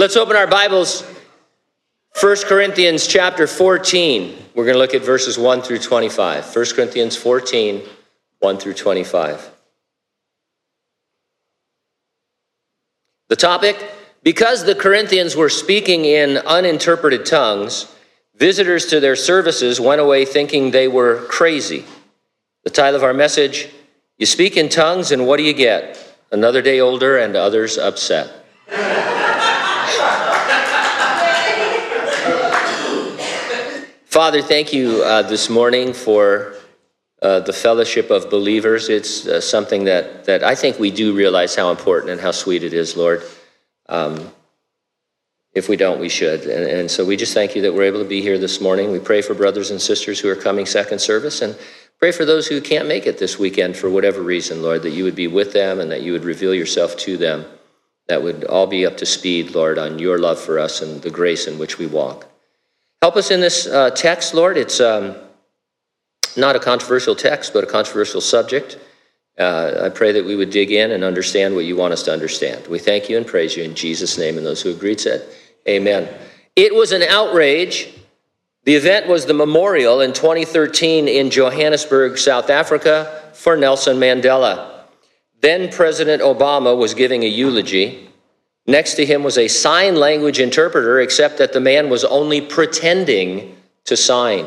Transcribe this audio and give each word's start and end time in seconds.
Let's 0.00 0.16
open 0.16 0.34
our 0.34 0.46
Bibles. 0.46 1.04
1 2.18 2.36
Corinthians 2.46 3.06
chapter 3.06 3.46
14. 3.46 4.34
We're 4.54 4.64
going 4.64 4.74
to 4.74 4.78
look 4.78 4.94
at 4.94 5.02
verses 5.02 5.36
1 5.36 5.60
through 5.60 5.80
25. 5.80 6.56
1 6.56 6.64
Corinthians 6.74 7.16
14, 7.16 7.82
1 8.38 8.56
through 8.56 8.72
25. 8.72 9.50
The 13.28 13.36
topic 13.36 13.76
because 14.22 14.64
the 14.64 14.74
Corinthians 14.74 15.36
were 15.36 15.50
speaking 15.50 16.06
in 16.06 16.38
uninterpreted 16.38 17.26
tongues, 17.26 17.94
visitors 18.34 18.86
to 18.86 19.00
their 19.00 19.16
services 19.16 19.78
went 19.78 20.00
away 20.00 20.24
thinking 20.24 20.70
they 20.70 20.88
were 20.88 21.26
crazy. 21.26 21.84
The 22.64 22.70
title 22.70 22.96
of 22.96 23.04
our 23.04 23.12
message 23.12 23.68
You 24.16 24.24
speak 24.24 24.56
in 24.56 24.70
tongues, 24.70 25.12
and 25.12 25.26
what 25.26 25.36
do 25.36 25.42
you 25.42 25.52
get? 25.52 26.16
Another 26.32 26.62
day 26.62 26.80
older 26.80 27.18
and 27.18 27.36
others 27.36 27.76
upset. 27.76 28.39
Father, 34.10 34.42
thank 34.42 34.72
you 34.72 35.04
uh, 35.04 35.22
this 35.22 35.48
morning 35.48 35.92
for 35.92 36.56
uh, 37.22 37.38
the 37.38 37.52
fellowship 37.52 38.10
of 38.10 38.28
believers. 38.28 38.88
It's 38.88 39.24
uh, 39.24 39.40
something 39.40 39.84
that, 39.84 40.24
that 40.24 40.42
I 40.42 40.56
think 40.56 40.80
we 40.80 40.90
do 40.90 41.14
realize 41.14 41.54
how 41.54 41.70
important 41.70 42.10
and 42.10 42.20
how 42.20 42.32
sweet 42.32 42.64
it 42.64 42.74
is, 42.74 42.96
Lord. 42.96 43.22
Um, 43.88 44.32
if 45.54 45.68
we 45.68 45.76
don't, 45.76 46.00
we 46.00 46.08
should. 46.08 46.40
And, 46.40 46.68
and 46.68 46.90
so 46.90 47.04
we 47.04 47.16
just 47.16 47.34
thank 47.34 47.54
you 47.54 47.62
that 47.62 47.72
we're 47.72 47.84
able 47.84 48.02
to 48.02 48.08
be 48.08 48.20
here 48.20 48.36
this 48.36 48.60
morning. 48.60 48.90
We 48.90 48.98
pray 48.98 49.22
for 49.22 49.32
brothers 49.32 49.70
and 49.70 49.80
sisters 49.80 50.18
who 50.18 50.28
are 50.28 50.34
coming 50.34 50.66
second 50.66 50.98
service 50.98 51.40
and 51.40 51.56
pray 52.00 52.10
for 52.10 52.24
those 52.24 52.48
who 52.48 52.60
can't 52.60 52.88
make 52.88 53.06
it 53.06 53.18
this 53.18 53.38
weekend 53.38 53.76
for 53.76 53.88
whatever 53.88 54.22
reason, 54.22 54.60
Lord, 54.60 54.82
that 54.82 54.90
you 54.90 55.04
would 55.04 55.14
be 55.14 55.28
with 55.28 55.52
them 55.52 55.78
and 55.78 55.88
that 55.92 56.02
you 56.02 56.10
would 56.10 56.24
reveal 56.24 56.52
yourself 56.52 56.96
to 56.96 57.16
them. 57.16 57.44
That 58.08 58.24
would 58.24 58.42
all 58.42 58.66
be 58.66 58.84
up 58.86 58.96
to 58.96 59.06
speed, 59.06 59.54
Lord, 59.54 59.78
on 59.78 60.00
your 60.00 60.18
love 60.18 60.40
for 60.40 60.58
us 60.58 60.82
and 60.82 61.00
the 61.00 61.10
grace 61.10 61.46
in 61.46 61.60
which 61.60 61.78
we 61.78 61.86
walk. 61.86 62.26
Help 63.02 63.16
us 63.16 63.30
in 63.30 63.40
this 63.40 63.66
uh, 63.66 63.88
text, 63.90 64.34
Lord. 64.34 64.58
It's 64.58 64.78
um, 64.78 65.16
not 66.36 66.54
a 66.54 66.58
controversial 66.58 67.14
text, 67.14 67.54
but 67.54 67.64
a 67.64 67.66
controversial 67.66 68.20
subject. 68.20 68.78
Uh, 69.38 69.84
I 69.84 69.88
pray 69.88 70.12
that 70.12 70.22
we 70.22 70.36
would 70.36 70.50
dig 70.50 70.70
in 70.70 70.90
and 70.90 71.02
understand 71.02 71.54
what 71.54 71.64
you 71.64 71.76
want 71.76 71.94
us 71.94 72.02
to 72.02 72.12
understand. 72.12 72.66
We 72.66 72.78
thank 72.78 73.08
you 73.08 73.16
and 73.16 73.26
praise 73.26 73.56
you 73.56 73.62
in 73.64 73.74
Jesus' 73.74 74.18
name, 74.18 74.36
and 74.36 74.44
those 74.44 74.60
who 74.60 74.70
agreed 74.70 75.00
said, 75.00 75.26
Amen. 75.66 76.12
It 76.56 76.74
was 76.74 76.92
an 76.92 77.02
outrage. 77.02 77.88
The 78.64 78.74
event 78.74 79.08
was 79.08 79.24
the 79.24 79.32
memorial 79.32 80.02
in 80.02 80.12
2013 80.12 81.08
in 81.08 81.30
Johannesburg, 81.30 82.18
South 82.18 82.50
Africa, 82.50 83.30
for 83.32 83.56
Nelson 83.56 83.96
Mandela. 83.96 84.82
Then 85.40 85.72
President 85.72 86.20
Obama 86.20 86.76
was 86.76 86.92
giving 86.92 87.22
a 87.22 87.28
eulogy. 87.28 88.09
Next 88.70 88.94
to 88.94 89.04
him 89.04 89.24
was 89.24 89.36
a 89.36 89.48
sign 89.48 89.96
language 89.96 90.38
interpreter, 90.38 91.00
except 91.00 91.38
that 91.38 91.52
the 91.52 91.58
man 91.58 91.90
was 91.90 92.04
only 92.04 92.40
pretending 92.40 93.56
to 93.86 93.96
sign. 93.96 94.46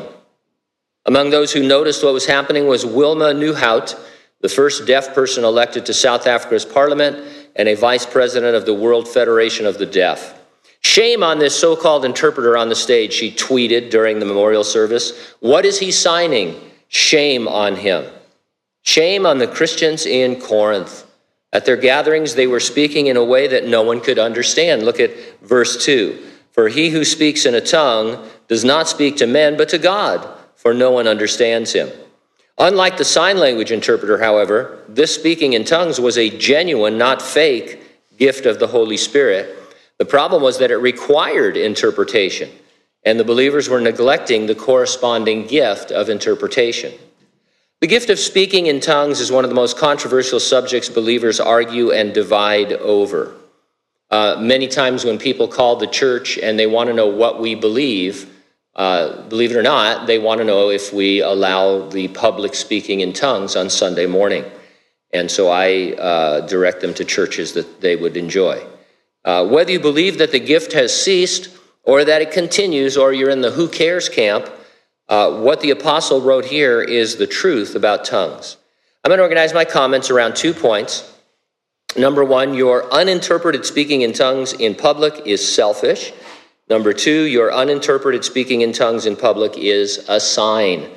Among 1.04 1.28
those 1.28 1.52
who 1.52 1.62
noticed 1.62 2.02
what 2.02 2.14
was 2.14 2.24
happening 2.24 2.66
was 2.66 2.86
Wilma 2.86 3.34
Newhoudt, 3.34 4.00
the 4.40 4.48
first 4.48 4.86
deaf 4.86 5.14
person 5.14 5.44
elected 5.44 5.84
to 5.84 5.92
South 5.92 6.26
Africa's 6.26 6.64
parliament 6.64 7.22
and 7.54 7.68
a 7.68 7.76
vice 7.76 8.06
president 8.06 8.56
of 8.56 8.64
the 8.64 8.72
World 8.72 9.06
Federation 9.06 9.66
of 9.66 9.76
the 9.76 9.84
Deaf. 9.84 10.40
Shame 10.80 11.22
on 11.22 11.38
this 11.38 11.54
so 11.54 11.76
called 11.76 12.06
interpreter 12.06 12.56
on 12.56 12.70
the 12.70 12.74
stage, 12.74 13.12
she 13.12 13.30
tweeted 13.30 13.90
during 13.90 14.20
the 14.20 14.26
memorial 14.26 14.64
service. 14.64 15.34
What 15.40 15.66
is 15.66 15.78
he 15.78 15.92
signing? 15.92 16.58
Shame 16.88 17.46
on 17.46 17.76
him. 17.76 18.06
Shame 18.84 19.26
on 19.26 19.36
the 19.36 19.48
Christians 19.48 20.06
in 20.06 20.40
Corinth. 20.40 21.04
At 21.54 21.64
their 21.64 21.76
gatherings, 21.76 22.34
they 22.34 22.48
were 22.48 22.60
speaking 22.60 23.06
in 23.06 23.16
a 23.16 23.24
way 23.24 23.46
that 23.46 23.68
no 23.68 23.82
one 23.82 24.00
could 24.00 24.18
understand. 24.18 24.82
Look 24.82 24.98
at 24.98 25.12
verse 25.40 25.84
2. 25.84 26.18
For 26.50 26.68
he 26.68 26.90
who 26.90 27.04
speaks 27.04 27.46
in 27.46 27.54
a 27.54 27.60
tongue 27.60 28.28
does 28.48 28.64
not 28.64 28.88
speak 28.88 29.16
to 29.18 29.26
men, 29.26 29.56
but 29.56 29.68
to 29.70 29.78
God, 29.78 30.28
for 30.56 30.74
no 30.74 30.90
one 30.90 31.06
understands 31.06 31.72
him. 31.72 31.88
Unlike 32.58 32.96
the 32.96 33.04
sign 33.04 33.38
language 33.38 33.72
interpreter, 33.72 34.18
however, 34.18 34.82
this 34.88 35.14
speaking 35.14 35.52
in 35.52 35.64
tongues 35.64 36.00
was 36.00 36.18
a 36.18 36.36
genuine, 36.36 36.98
not 36.98 37.22
fake, 37.22 37.80
gift 38.18 38.46
of 38.46 38.58
the 38.58 38.68
Holy 38.68 38.96
Spirit. 38.96 39.56
The 39.98 40.04
problem 40.04 40.42
was 40.42 40.58
that 40.58 40.70
it 40.70 40.76
required 40.76 41.56
interpretation, 41.56 42.50
and 43.04 43.18
the 43.18 43.24
believers 43.24 43.68
were 43.68 43.80
neglecting 43.80 44.46
the 44.46 44.54
corresponding 44.54 45.46
gift 45.46 45.92
of 45.92 46.08
interpretation. 46.08 46.92
The 47.84 47.88
gift 47.88 48.08
of 48.08 48.18
speaking 48.18 48.64
in 48.64 48.80
tongues 48.80 49.20
is 49.20 49.30
one 49.30 49.44
of 49.44 49.50
the 49.50 49.54
most 49.54 49.76
controversial 49.76 50.40
subjects 50.40 50.88
believers 50.88 51.38
argue 51.38 51.92
and 51.92 52.14
divide 52.14 52.72
over. 52.72 53.34
Uh, 54.10 54.36
many 54.40 54.68
times, 54.68 55.04
when 55.04 55.18
people 55.18 55.48
call 55.48 55.76
the 55.76 55.86
church 55.86 56.38
and 56.38 56.58
they 56.58 56.66
want 56.66 56.88
to 56.88 56.94
know 56.94 57.08
what 57.08 57.42
we 57.42 57.54
believe, 57.54 58.34
uh, 58.74 59.20
believe 59.28 59.50
it 59.50 59.56
or 59.58 59.62
not, 59.62 60.06
they 60.06 60.18
want 60.18 60.38
to 60.38 60.46
know 60.46 60.70
if 60.70 60.94
we 60.94 61.20
allow 61.20 61.86
the 61.90 62.08
public 62.08 62.54
speaking 62.54 63.00
in 63.00 63.12
tongues 63.12 63.54
on 63.54 63.68
Sunday 63.68 64.06
morning. 64.06 64.46
And 65.12 65.30
so 65.30 65.50
I 65.50 65.92
uh, 65.92 66.40
direct 66.46 66.80
them 66.80 66.94
to 66.94 67.04
churches 67.04 67.52
that 67.52 67.82
they 67.82 67.96
would 67.96 68.16
enjoy. 68.16 68.66
Uh, 69.26 69.46
whether 69.46 69.72
you 69.72 69.78
believe 69.78 70.16
that 70.16 70.32
the 70.32 70.40
gift 70.40 70.72
has 70.72 70.98
ceased 70.98 71.50
or 71.82 72.02
that 72.02 72.22
it 72.22 72.30
continues, 72.30 72.96
or 72.96 73.12
you're 73.12 73.28
in 73.28 73.42
the 73.42 73.50
who 73.50 73.68
cares 73.68 74.08
camp, 74.08 74.50
uh, 75.08 75.40
what 75.40 75.60
the 75.60 75.70
apostle 75.70 76.20
wrote 76.20 76.44
here 76.44 76.82
is 76.82 77.16
the 77.16 77.26
truth 77.26 77.74
about 77.74 78.04
tongues. 78.04 78.56
I'm 79.04 79.10
going 79.10 79.18
to 79.18 79.22
organize 79.22 79.52
my 79.52 79.64
comments 79.64 80.10
around 80.10 80.34
two 80.34 80.54
points. 80.54 81.12
Number 81.96 82.24
one, 82.24 82.54
your 82.54 82.92
uninterpreted 82.92 83.64
speaking 83.64 84.02
in 84.02 84.12
tongues 84.12 84.54
in 84.54 84.74
public 84.74 85.26
is 85.26 85.46
selfish. 85.46 86.12
Number 86.68 86.92
two, 86.92 87.24
your 87.24 87.52
uninterpreted 87.52 88.24
speaking 88.24 88.62
in 88.62 88.72
tongues 88.72 89.04
in 89.04 89.16
public 89.16 89.58
is 89.58 90.04
a 90.08 90.18
sign. 90.18 90.90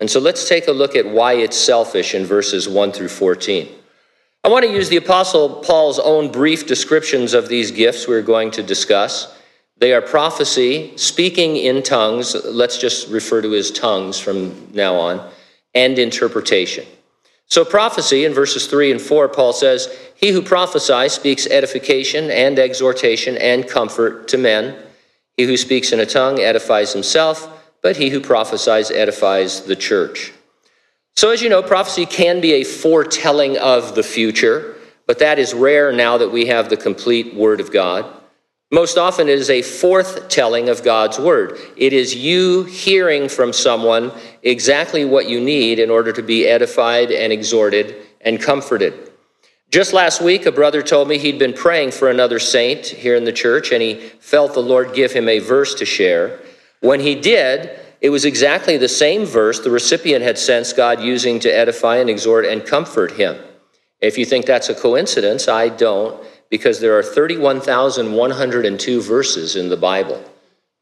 And 0.00 0.10
so 0.10 0.18
let's 0.18 0.48
take 0.48 0.66
a 0.66 0.72
look 0.72 0.96
at 0.96 1.06
why 1.06 1.34
it's 1.34 1.56
selfish 1.56 2.14
in 2.14 2.24
verses 2.24 2.68
1 2.68 2.92
through 2.92 3.08
14. 3.08 3.68
I 4.42 4.48
want 4.48 4.64
to 4.64 4.72
use 4.72 4.88
the 4.88 4.96
Apostle 4.96 5.56
Paul's 5.56 5.98
own 5.98 6.32
brief 6.32 6.66
descriptions 6.66 7.34
of 7.34 7.48
these 7.48 7.70
gifts 7.70 8.08
we're 8.08 8.22
going 8.22 8.50
to 8.52 8.62
discuss. 8.62 9.36
They 9.80 9.94
are 9.94 10.02
prophecy, 10.02 10.92
speaking 10.96 11.56
in 11.56 11.82
tongues, 11.82 12.34
let's 12.44 12.76
just 12.76 13.08
refer 13.08 13.40
to 13.40 13.54
as 13.54 13.70
tongues 13.70 14.20
from 14.20 14.70
now 14.74 14.94
on, 14.96 15.26
and 15.74 15.98
interpretation. 15.98 16.84
So, 17.46 17.64
prophecy 17.64 18.26
in 18.26 18.34
verses 18.34 18.66
3 18.66 18.92
and 18.92 19.00
4, 19.00 19.28
Paul 19.30 19.54
says, 19.54 19.88
He 20.14 20.32
who 20.32 20.42
prophesies 20.42 21.14
speaks 21.14 21.46
edification 21.46 22.30
and 22.30 22.58
exhortation 22.58 23.38
and 23.38 23.66
comfort 23.66 24.28
to 24.28 24.38
men. 24.38 24.76
He 25.38 25.44
who 25.44 25.56
speaks 25.56 25.92
in 25.92 26.00
a 26.00 26.06
tongue 26.06 26.40
edifies 26.40 26.92
himself, 26.92 27.48
but 27.82 27.96
he 27.96 28.10
who 28.10 28.20
prophesies 28.20 28.90
edifies 28.90 29.62
the 29.62 29.76
church. 29.76 30.32
So, 31.16 31.30
as 31.30 31.40
you 31.40 31.48
know, 31.48 31.62
prophecy 31.62 32.04
can 32.04 32.42
be 32.42 32.52
a 32.52 32.64
foretelling 32.64 33.56
of 33.56 33.94
the 33.94 34.02
future, 34.02 34.76
but 35.06 35.18
that 35.20 35.38
is 35.38 35.54
rare 35.54 35.90
now 35.90 36.18
that 36.18 36.30
we 36.30 36.46
have 36.46 36.68
the 36.68 36.76
complete 36.76 37.34
Word 37.34 37.60
of 37.60 37.72
God. 37.72 38.19
Most 38.72 38.98
often, 38.98 39.28
it 39.28 39.38
is 39.38 39.50
a 39.50 39.62
forth 39.62 40.28
telling 40.28 40.68
of 40.68 40.84
God's 40.84 41.18
word. 41.18 41.58
It 41.76 41.92
is 41.92 42.14
you 42.14 42.62
hearing 42.62 43.28
from 43.28 43.52
someone 43.52 44.12
exactly 44.44 45.04
what 45.04 45.28
you 45.28 45.40
need 45.40 45.80
in 45.80 45.90
order 45.90 46.12
to 46.12 46.22
be 46.22 46.46
edified 46.46 47.10
and 47.10 47.32
exhorted 47.32 47.96
and 48.20 48.40
comforted. 48.40 49.10
Just 49.72 49.92
last 49.92 50.20
week, 50.20 50.46
a 50.46 50.52
brother 50.52 50.82
told 50.82 51.08
me 51.08 51.18
he'd 51.18 51.38
been 51.38 51.52
praying 51.52 51.90
for 51.90 52.10
another 52.10 52.38
saint 52.38 52.86
here 52.86 53.16
in 53.16 53.24
the 53.24 53.32
church, 53.32 53.72
and 53.72 53.82
he 53.82 53.94
felt 54.20 54.54
the 54.54 54.60
Lord 54.60 54.94
give 54.94 55.12
him 55.12 55.28
a 55.28 55.40
verse 55.40 55.74
to 55.74 55.84
share. 55.84 56.40
When 56.80 57.00
he 57.00 57.16
did, 57.16 57.76
it 58.00 58.10
was 58.10 58.24
exactly 58.24 58.76
the 58.76 58.88
same 58.88 59.26
verse 59.26 59.60
the 59.60 59.70
recipient 59.70 60.24
had 60.24 60.38
sensed 60.38 60.76
God 60.76 61.00
using 61.00 61.40
to 61.40 61.50
edify 61.50 61.96
and 61.96 62.08
exhort 62.08 62.44
and 62.44 62.64
comfort 62.64 63.12
him. 63.12 63.36
If 64.00 64.16
you 64.16 64.24
think 64.24 64.46
that's 64.46 64.68
a 64.68 64.74
coincidence, 64.74 65.48
I 65.48 65.68
don't 65.68 66.24
because 66.50 66.80
there 66.80 66.98
are 66.98 67.02
31,102 67.02 69.00
verses 69.00 69.56
in 69.56 69.68
the 69.68 69.76
Bible. 69.76 70.22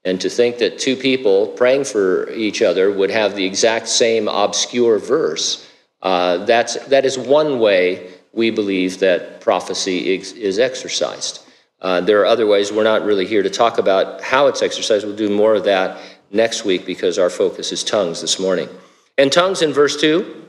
And 0.05 0.21
to 0.21 0.31
think 0.31 0.59
that 0.59 0.79
two 0.79 0.97
people 0.97 1.49
praying 1.49 1.85
for 1.85 2.31
each 2.31 2.63
other 2.63 2.91
would 2.91 3.11
have 3.11 3.37
the 3.37 3.45
exact 3.45 3.89
same 3.89 4.27
obscure 4.27 4.99
verse, 4.99 5.69
uh, 6.03 6.39
that's, 6.47 6.77
that 6.87 7.05
is 7.05 7.19
one 7.19 7.59
way 7.59 8.11
we 8.33 8.51
believe 8.51 9.01
that 9.01 9.41
prophecy 9.41 10.15
is, 10.15 10.33
is 10.33 10.59
exercised. 10.59 11.45
Uh, 11.81 12.01
there 12.01 12.21
are 12.21 12.27
other 12.27 12.47
ways. 12.47 12.73
We're 12.73 12.85
not 12.85 13.05
really 13.05 13.27
here 13.27 13.43
to 13.43 13.51
talk 13.51 13.79
about 13.79 14.21
how 14.23 14.47
it's 14.47 14.63
exercised. 14.63 15.05
We'll 15.05 15.17
do 15.17 15.31
more 15.31 15.55
of 15.55 15.65
that 15.65 16.01
next 16.31 16.65
week 16.65 16.87
because 16.87 17.19
our 17.19 17.31
focus 17.31 17.73
is 17.73 17.85
tongues 17.85 18.21
this 18.21 18.39
morning. 18.39 18.69
And 19.17 19.33
tongues 19.33 19.63
in 19.63 19.73
verse 19.73 20.01
2 20.01 20.49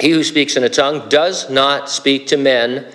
He 0.00 0.10
who 0.10 0.24
speaks 0.24 0.56
in 0.56 0.64
a 0.64 0.68
tongue 0.68 1.08
does 1.08 1.50
not 1.50 1.88
speak 1.88 2.26
to 2.28 2.36
men 2.36 2.92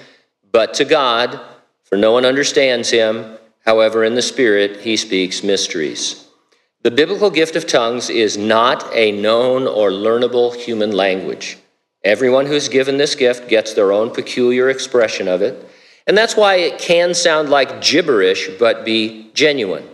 but 0.56 0.74
to 0.74 0.86
God, 0.86 1.38
for 1.84 1.98
no 1.98 2.14
one 2.14 2.24
understands 2.24 2.90
him. 2.90 3.38
However, 3.66 4.06
in 4.06 4.16
the 4.16 4.22
Spirit, 4.22 4.80
he 4.80 4.96
speaks 4.96 5.44
mysteries. 5.44 6.30
The 6.82 6.92
biblical 6.92 7.30
gift 7.30 7.58
of 7.58 7.68
tongues 7.68 8.10
is 8.10 8.38
not 8.38 8.90
a 8.94 9.12
known 9.12 9.68
or 9.68 9.90
learnable 9.90 10.56
human 10.56 10.94
language. 10.94 11.58
Everyone 12.06 12.46
who's 12.46 12.70
given 12.70 12.96
this 12.96 13.16
gift 13.16 13.50
gets 13.50 13.74
their 13.74 13.92
own 13.92 14.12
peculiar 14.12 14.70
expression 14.70 15.28
of 15.28 15.42
it. 15.42 15.70
And 16.08 16.18
that's 16.18 16.38
why 16.38 16.56
it 16.56 16.80
can 16.80 17.14
sound 17.14 17.50
like 17.50 17.82
gibberish, 17.82 18.48
but 18.58 18.86
be 18.86 19.32
genuine. 19.34 19.86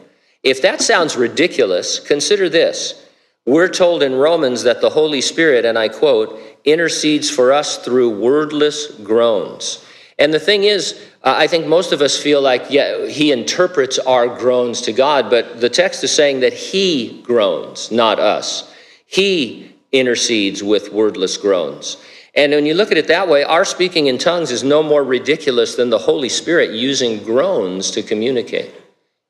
If 0.44 0.62
that 0.62 0.80
sounds 0.80 1.16
ridiculous, 1.16 2.00
consider 2.00 2.50
this. 2.50 3.04
We're 3.48 3.68
told 3.68 4.04
in 4.04 4.14
Romans 4.14 4.62
that 4.62 4.80
the 4.80 4.92
Holy 4.92 5.22
Spirit, 5.22 5.66
and 5.66 5.80
I 5.80 5.90
quote, 5.90 6.40
intercedes 6.66 7.32
for 7.32 7.52
us 7.52 7.80
through 7.80 8.20
wordless 8.20 8.92
groans. 9.04 9.84
And 10.22 10.32
the 10.32 10.40
thing 10.40 10.66
is, 10.66 11.02
uh, 11.24 11.34
I 11.36 11.48
think 11.48 11.66
most 11.66 11.92
of 11.92 12.02
us 12.02 12.16
feel 12.16 12.44
like, 12.44 12.70
yeah, 12.70 13.08
he 13.08 13.32
interprets 13.32 13.98
our 13.98 14.28
groans 14.28 14.82
to 14.82 14.94
God, 14.94 15.32
but 15.32 15.60
the 15.60 15.70
text 15.70 16.04
is 16.04 16.14
saying 16.14 16.42
that 16.42 16.54
he 16.54 17.24
groans, 17.24 17.90
not 17.90 18.20
us. 18.20 18.72
He 19.08 19.74
intercedes 19.92 20.62
with 20.62 20.94
wordless 20.94 21.38
groans. 21.38 21.98
And 22.36 22.52
when 22.52 22.68
you 22.68 22.76
look 22.76 22.92
at 22.92 23.00
it 23.00 23.08
that 23.08 23.30
way, 23.30 23.44
our 23.44 23.66
speaking 23.66 24.06
in 24.06 24.20
tongues 24.20 24.52
is 24.52 24.64
no 24.64 24.84
more 24.84 25.04
ridiculous 25.04 25.74
than 25.74 25.90
the 25.90 25.98
Holy 25.98 26.30
Spirit 26.30 26.70
using 26.70 27.24
groans 27.24 27.90
to 27.90 28.04
communicate. 28.04 28.72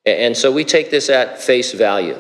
And 0.06 0.36
so 0.36 0.52
we 0.52 0.66
take 0.66 0.92
this 0.92 1.10
at 1.10 1.42
face 1.42 1.72
value. 1.72 2.20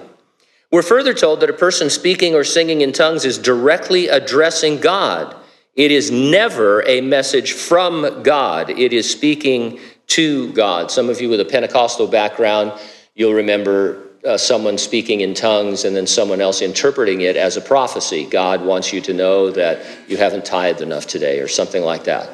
We're 0.71 0.81
further 0.81 1.13
told 1.13 1.41
that 1.41 1.49
a 1.49 1.53
person 1.67 1.89
speaking 1.89 2.35
or 2.35 2.45
singing 2.45 2.79
in 2.79 2.93
tongues 2.93 3.25
is 3.25 3.37
directly 3.37 4.07
addressing 4.07 4.79
God. 4.79 5.35
It 5.75 5.91
is 5.91 6.11
never 6.11 6.85
a 6.87 6.99
message 7.01 7.53
from 7.53 8.23
God, 8.23 8.69
it 8.69 8.91
is 8.91 9.09
speaking 9.09 9.79
to 10.07 10.51
God. 10.51 10.91
Some 10.91 11.09
of 11.09 11.21
you 11.21 11.29
with 11.29 11.39
a 11.39 11.45
Pentecostal 11.45 12.07
background, 12.07 12.73
you'll 13.15 13.33
remember 13.33 14.09
uh, 14.25 14.37
someone 14.37 14.77
speaking 14.77 15.21
in 15.21 15.33
tongues 15.33 15.85
and 15.85 15.95
then 15.95 16.05
someone 16.05 16.41
else 16.41 16.61
interpreting 16.61 17.21
it 17.21 17.37
as 17.37 17.55
a 17.55 17.61
prophecy. 17.61 18.25
God 18.25 18.61
wants 18.61 18.91
you 18.91 18.99
to 19.01 19.13
know 19.13 19.49
that 19.51 20.09
you 20.09 20.17
haven't 20.17 20.43
tithed 20.43 20.81
enough 20.81 21.07
today, 21.07 21.39
or 21.39 21.47
something 21.47 21.83
like 21.83 22.03
that. 22.03 22.29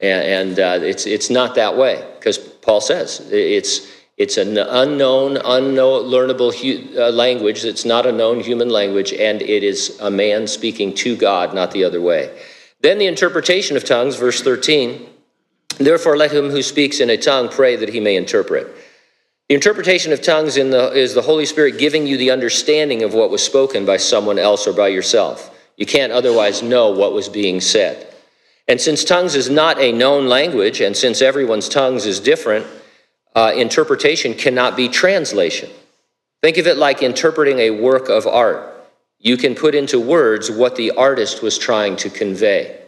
And, 0.00 0.50
and 0.50 0.60
uh, 0.60 0.84
it's, 0.84 1.06
it's 1.06 1.30
not 1.30 1.54
that 1.54 1.76
way, 1.76 2.06
because 2.18 2.36
Paul 2.36 2.82
says 2.82 3.26
it's, 3.32 3.90
it's 4.18 4.36
an 4.36 4.58
unknown, 4.58 5.36
unlearnable 5.36 6.52
hu- 6.54 7.00
uh, 7.00 7.10
language. 7.10 7.64
It's 7.64 7.86
not 7.86 8.04
a 8.04 8.12
known 8.12 8.40
human 8.40 8.68
language, 8.68 9.12
and 9.14 9.40
it 9.40 9.64
is 9.64 9.98
a 10.00 10.10
man 10.10 10.46
speaking 10.46 10.94
to 10.96 11.16
God, 11.16 11.54
not 11.54 11.70
the 11.70 11.84
other 11.84 12.02
way. 12.02 12.30
Then 12.84 12.98
the 12.98 13.06
interpretation 13.06 13.78
of 13.78 13.84
tongues, 13.86 14.16
verse 14.16 14.42
13. 14.42 15.08
Therefore, 15.78 16.18
let 16.18 16.32
him 16.32 16.50
who 16.50 16.62
speaks 16.62 17.00
in 17.00 17.08
a 17.08 17.16
tongue 17.16 17.48
pray 17.48 17.76
that 17.76 17.88
he 17.88 17.98
may 17.98 18.14
interpret. 18.14 18.76
The 19.48 19.54
interpretation 19.54 20.12
of 20.12 20.20
tongues 20.20 20.56
the, 20.56 20.92
is 20.92 21.14
the 21.14 21.22
Holy 21.22 21.46
Spirit 21.46 21.78
giving 21.78 22.06
you 22.06 22.18
the 22.18 22.30
understanding 22.30 23.02
of 23.02 23.14
what 23.14 23.30
was 23.30 23.42
spoken 23.42 23.86
by 23.86 23.96
someone 23.96 24.38
else 24.38 24.66
or 24.66 24.74
by 24.74 24.88
yourself. 24.88 25.50
You 25.78 25.86
can't 25.86 26.12
otherwise 26.12 26.62
know 26.62 26.90
what 26.90 27.14
was 27.14 27.30
being 27.30 27.58
said. 27.62 28.14
And 28.68 28.78
since 28.78 29.02
tongues 29.02 29.34
is 29.34 29.48
not 29.48 29.80
a 29.80 29.90
known 29.90 30.28
language, 30.28 30.82
and 30.82 30.94
since 30.94 31.22
everyone's 31.22 31.70
tongues 31.70 32.04
is 32.04 32.20
different, 32.20 32.66
uh, 33.34 33.54
interpretation 33.56 34.34
cannot 34.34 34.76
be 34.76 34.90
translation. 34.90 35.70
Think 36.42 36.58
of 36.58 36.66
it 36.66 36.76
like 36.76 37.02
interpreting 37.02 37.60
a 37.60 37.70
work 37.70 38.10
of 38.10 38.26
art. 38.26 38.73
You 39.24 39.38
can 39.38 39.54
put 39.54 39.74
into 39.74 39.98
words 39.98 40.50
what 40.50 40.76
the 40.76 40.92
artist 40.92 41.42
was 41.42 41.58
trying 41.58 41.96
to 41.96 42.10
convey. 42.10 42.78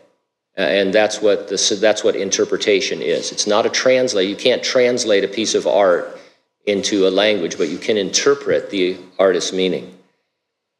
Uh, 0.56 0.60
and 0.60 0.94
that's 0.94 1.20
what, 1.20 1.48
the, 1.48 1.78
that's 1.80 2.04
what 2.04 2.14
interpretation 2.14 3.00
is. 3.00 3.32
It's 3.32 3.46
not 3.46 3.66
a 3.66 3.70
translate. 3.70 4.28
You 4.28 4.36
can't 4.36 4.62
translate 4.62 5.24
a 5.24 5.28
piece 5.28 5.54
of 5.54 5.66
art 5.66 6.20
into 6.66 7.08
a 7.08 7.10
language, 7.10 7.56
but 7.56 7.68
you 7.68 7.78
can 7.78 7.96
interpret 7.96 8.70
the 8.70 8.98
artist's 9.18 9.52
meaning. 9.52 9.96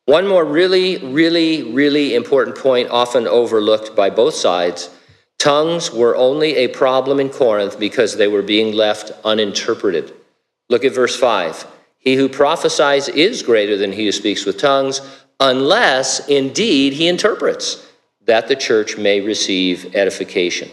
One 0.04 0.28
more 0.28 0.44
really, 0.44 0.98
really, 0.98 1.62
really 1.62 2.14
important 2.14 2.56
point, 2.56 2.90
often 2.90 3.26
overlooked 3.26 3.96
by 3.96 4.10
both 4.10 4.34
sides 4.34 4.90
tongues 5.38 5.92
were 5.92 6.16
only 6.16 6.56
a 6.56 6.68
problem 6.68 7.20
in 7.20 7.28
Corinth 7.28 7.78
because 7.78 8.16
they 8.16 8.28
were 8.28 8.42
being 8.42 8.74
left 8.74 9.12
uninterpreted. 9.24 10.12
Look 10.68 10.84
at 10.84 10.94
verse 10.94 11.14
5. 11.14 11.66
He 11.98 12.14
who 12.14 12.28
prophesies 12.28 13.08
is 13.08 13.42
greater 13.42 13.76
than 13.76 13.92
he 13.92 14.06
who 14.06 14.12
speaks 14.12 14.46
with 14.46 14.58
tongues, 14.58 15.00
unless 15.40 16.26
indeed 16.28 16.92
he 16.92 17.08
interprets, 17.08 17.86
that 18.24 18.48
the 18.48 18.56
church 18.56 18.96
may 18.96 19.20
receive 19.20 19.94
edification. 19.94 20.68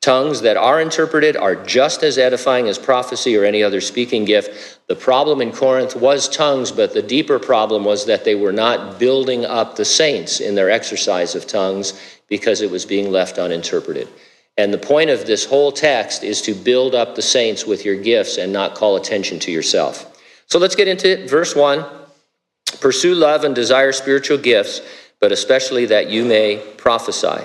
Tongues 0.00 0.40
that 0.40 0.56
are 0.56 0.80
interpreted 0.80 1.36
are 1.36 1.54
just 1.54 2.02
as 2.02 2.16
edifying 2.16 2.68
as 2.68 2.78
prophecy 2.78 3.36
or 3.36 3.44
any 3.44 3.62
other 3.62 3.82
speaking 3.82 4.24
gift. 4.24 4.80
The 4.86 4.96
problem 4.96 5.42
in 5.42 5.52
Corinth 5.52 5.94
was 5.94 6.26
tongues, 6.26 6.72
but 6.72 6.94
the 6.94 7.02
deeper 7.02 7.38
problem 7.38 7.84
was 7.84 8.06
that 8.06 8.24
they 8.24 8.34
were 8.34 8.52
not 8.52 8.98
building 8.98 9.44
up 9.44 9.76
the 9.76 9.84
saints 9.84 10.40
in 10.40 10.54
their 10.54 10.70
exercise 10.70 11.34
of 11.34 11.46
tongues 11.46 12.00
because 12.28 12.62
it 12.62 12.70
was 12.70 12.86
being 12.86 13.10
left 13.10 13.38
uninterpreted. 13.38 14.08
And 14.56 14.72
the 14.72 14.78
point 14.78 15.10
of 15.10 15.26
this 15.26 15.44
whole 15.44 15.70
text 15.70 16.22
is 16.24 16.40
to 16.42 16.54
build 16.54 16.94
up 16.94 17.14
the 17.14 17.22
saints 17.22 17.66
with 17.66 17.84
your 17.84 17.96
gifts 17.96 18.38
and 18.38 18.52
not 18.52 18.74
call 18.74 18.96
attention 18.96 19.38
to 19.40 19.52
yourself. 19.52 20.18
So 20.46 20.58
let's 20.58 20.74
get 20.74 20.88
into 20.88 21.10
it. 21.10 21.28
Verse 21.28 21.54
1 21.54 21.84
Pursue 22.72 23.14
love 23.14 23.44
and 23.44 23.54
desire 23.54 23.92
spiritual 23.92 24.38
gifts, 24.38 24.80
but 25.20 25.32
especially 25.32 25.86
that 25.86 26.10
you 26.10 26.24
may 26.24 26.58
prophesy. 26.76 27.44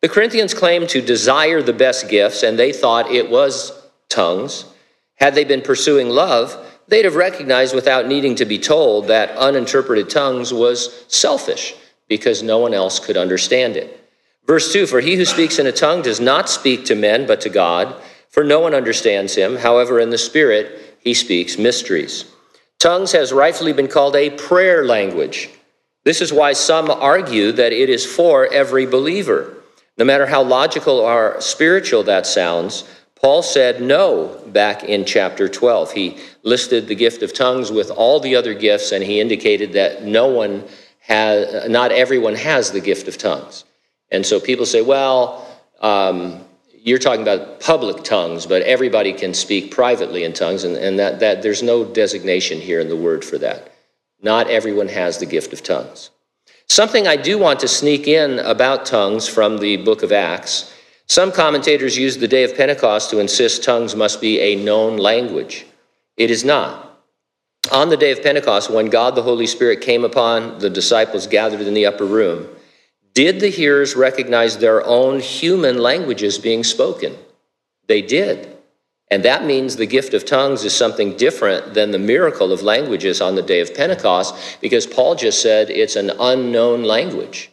The 0.00 0.08
Corinthians 0.08 0.52
claimed 0.52 0.90
to 0.90 1.00
desire 1.00 1.62
the 1.62 1.72
best 1.72 2.08
gifts, 2.08 2.42
and 2.42 2.58
they 2.58 2.72
thought 2.72 3.10
it 3.10 3.30
was 3.30 3.72
tongues. 4.08 4.66
Had 5.14 5.34
they 5.34 5.44
been 5.44 5.62
pursuing 5.62 6.10
love, 6.10 6.56
they'd 6.88 7.04
have 7.06 7.16
recognized 7.16 7.74
without 7.74 8.06
needing 8.06 8.34
to 8.36 8.44
be 8.44 8.58
told 8.58 9.08
that 9.08 9.30
uninterpreted 9.36 10.10
tongues 10.10 10.52
was 10.52 11.04
selfish 11.08 11.74
because 12.08 12.42
no 12.42 12.58
one 12.58 12.74
else 12.74 12.98
could 12.98 13.16
understand 13.16 13.76
it. 13.76 14.00
Verse 14.46 14.72
2 14.72 14.86
For 14.86 15.00
he 15.00 15.16
who 15.16 15.24
speaks 15.24 15.58
in 15.58 15.66
a 15.66 15.72
tongue 15.72 16.02
does 16.02 16.20
not 16.20 16.50
speak 16.50 16.84
to 16.84 16.94
men, 16.94 17.26
but 17.26 17.40
to 17.42 17.48
God, 17.48 17.94
for 18.28 18.44
no 18.44 18.60
one 18.60 18.74
understands 18.74 19.34
him. 19.34 19.56
However, 19.56 20.00
in 20.00 20.10
the 20.10 20.18
Spirit, 20.18 20.98
he 21.00 21.14
speaks 21.14 21.56
mysteries. 21.56 22.26
Tongues 22.84 23.12
has 23.12 23.32
rightfully 23.32 23.72
been 23.72 23.88
called 23.88 24.14
a 24.14 24.28
prayer 24.28 24.84
language. 24.84 25.48
This 26.04 26.20
is 26.20 26.34
why 26.34 26.52
some 26.52 26.90
argue 26.90 27.50
that 27.52 27.72
it 27.72 27.88
is 27.88 28.04
for 28.04 28.46
every 28.52 28.84
believer. 28.84 29.54
No 29.96 30.04
matter 30.04 30.26
how 30.26 30.42
logical 30.42 30.98
or 30.98 31.40
spiritual 31.40 32.02
that 32.02 32.26
sounds, 32.26 32.84
Paul 33.14 33.42
said 33.42 33.80
no 33.80 34.38
back 34.48 34.84
in 34.84 35.06
chapter 35.06 35.48
12. 35.48 35.92
He 35.92 36.18
listed 36.42 36.86
the 36.86 36.94
gift 36.94 37.22
of 37.22 37.32
tongues 37.32 37.72
with 37.72 37.90
all 37.90 38.20
the 38.20 38.36
other 38.36 38.52
gifts, 38.52 38.92
and 38.92 39.02
he 39.02 39.18
indicated 39.18 39.72
that 39.72 40.04
no 40.04 40.26
one 40.26 40.62
has, 40.98 41.66
not 41.70 41.90
everyone 41.90 42.34
has 42.34 42.70
the 42.70 42.82
gift 42.82 43.08
of 43.08 43.16
tongues. 43.16 43.64
And 44.10 44.26
so 44.26 44.38
people 44.38 44.66
say, 44.66 44.82
well, 44.82 45.48
um, 45.80 46.43
you're 46.84 46.98
talking 46.98 47.22
about 47.22 47.60
public 47.60 48.04
tongues, 48.04 48.44
but 48.44 48.60
everybody 48.62 49.14
can 49.14 49.32
speak 49.32 49.70
privately 49.70 50.22
in 50.24 50.34
tongues, 50.34 50.64
and, 50.64 50.76
and 50.76 50.98
that, 50.98 51.18
that 51.20 51.40
there's 51.40 51.62
no 51.62 51.82
designation 51.82 52.60
here 52.60 52.78
in 52.78 52.90
the 52.90 52.96
word 52.96 53.24
for 53.24 53.38
that. 53.38 53.72
Not 54.20 54.50
everyone 54.50 54.88
has 54.88 55.16
the 55.16 55.24
gift 55.24 55.54
of 55.54 55.62
tongues. 55.62 56.10
Something 56.68 57.06
I 57.06 57.16
do 57.16 57.38
want 57.38 57.60
to 57.60 57.68
sneak 57.68 58.06
in 58.06 58.38
about 58.38 58.84
tongues 58.84 59.26
from 59.26 59.58
the 59.58 59.78
book 59.78 60.02
of 60.02 60.12
Acts. 60.12 60.74
Some 61.06 61.32
commentators 61.32 61.96
use 61.96 62.18
the 62.18 62.28
day 62.28 62.44
of 62.44 62.54
Pentecost 62.54 63.08
to 63.10 63.18
insist 63.18 63.64
tongues 63.64 63.96
must 63.96 64.20
be 64.20 64.38
a 64.40 64.62
known 64.62 64.98
language. 64.98 65.64
It 66.18 66.30
is 66.30 66.44
not. 66.44 67.00
On 67.72 67.88
the 67.88 67.96
day 67.96 68.12
of 68.12 68.22
Pentecost, 68.22 68.70
when 68.70 68.90
God 68.90 69.14
the 69.14 69.22
Holy 69.22 69.46
Spirit 69.46 69.80
came 69.80 70.04
upon 70.04 70.58
the 70.58 70.68
disciples 70.68 71.26
gathered 71.26 71.62
in 71.62 71.72
the 71.72 71.86
upper 71.86 72.04
room, 72.04 72.46
did 73.14 73.40
the 73.40 73.48
hearers 73.48 73.96
recognize 73.96 74.58
their 74.58 74.84
own 74.84 75.20
human 75.20 75.78
languages 75.78 76.38
being 76.38 76.64
spoken? 76.64 77.16
They 77.86 78.02
did. 78.02 78.50
And 79.10 79.24
that 79.24 79.44
means 79.44 79.76
the 79.76 79.86
gift 79.86 80.14
of 80.14 80.24
tongues 80.24 80.64
is 80.64 80.74
something 80.74 81.16
different 81.16 81.74
than 81.74 81.90
the 81.90 81.98
miracle 81.98 82.52
of 82.52 82.62
languages 82.62 83.20
on 83.20 83.34
the 83.34 83.42
day 83.42 83.60
of 83.60 83.74
Pentecost, 83.74 84.58
because 84.60 84.86
Paul 84.86 85.14
just 85.14 85.40
said 85.40 85.70
it's 85.70 85.94
an 85.96 86.10
unknown 86.18 86.82
language. 86.82 87.50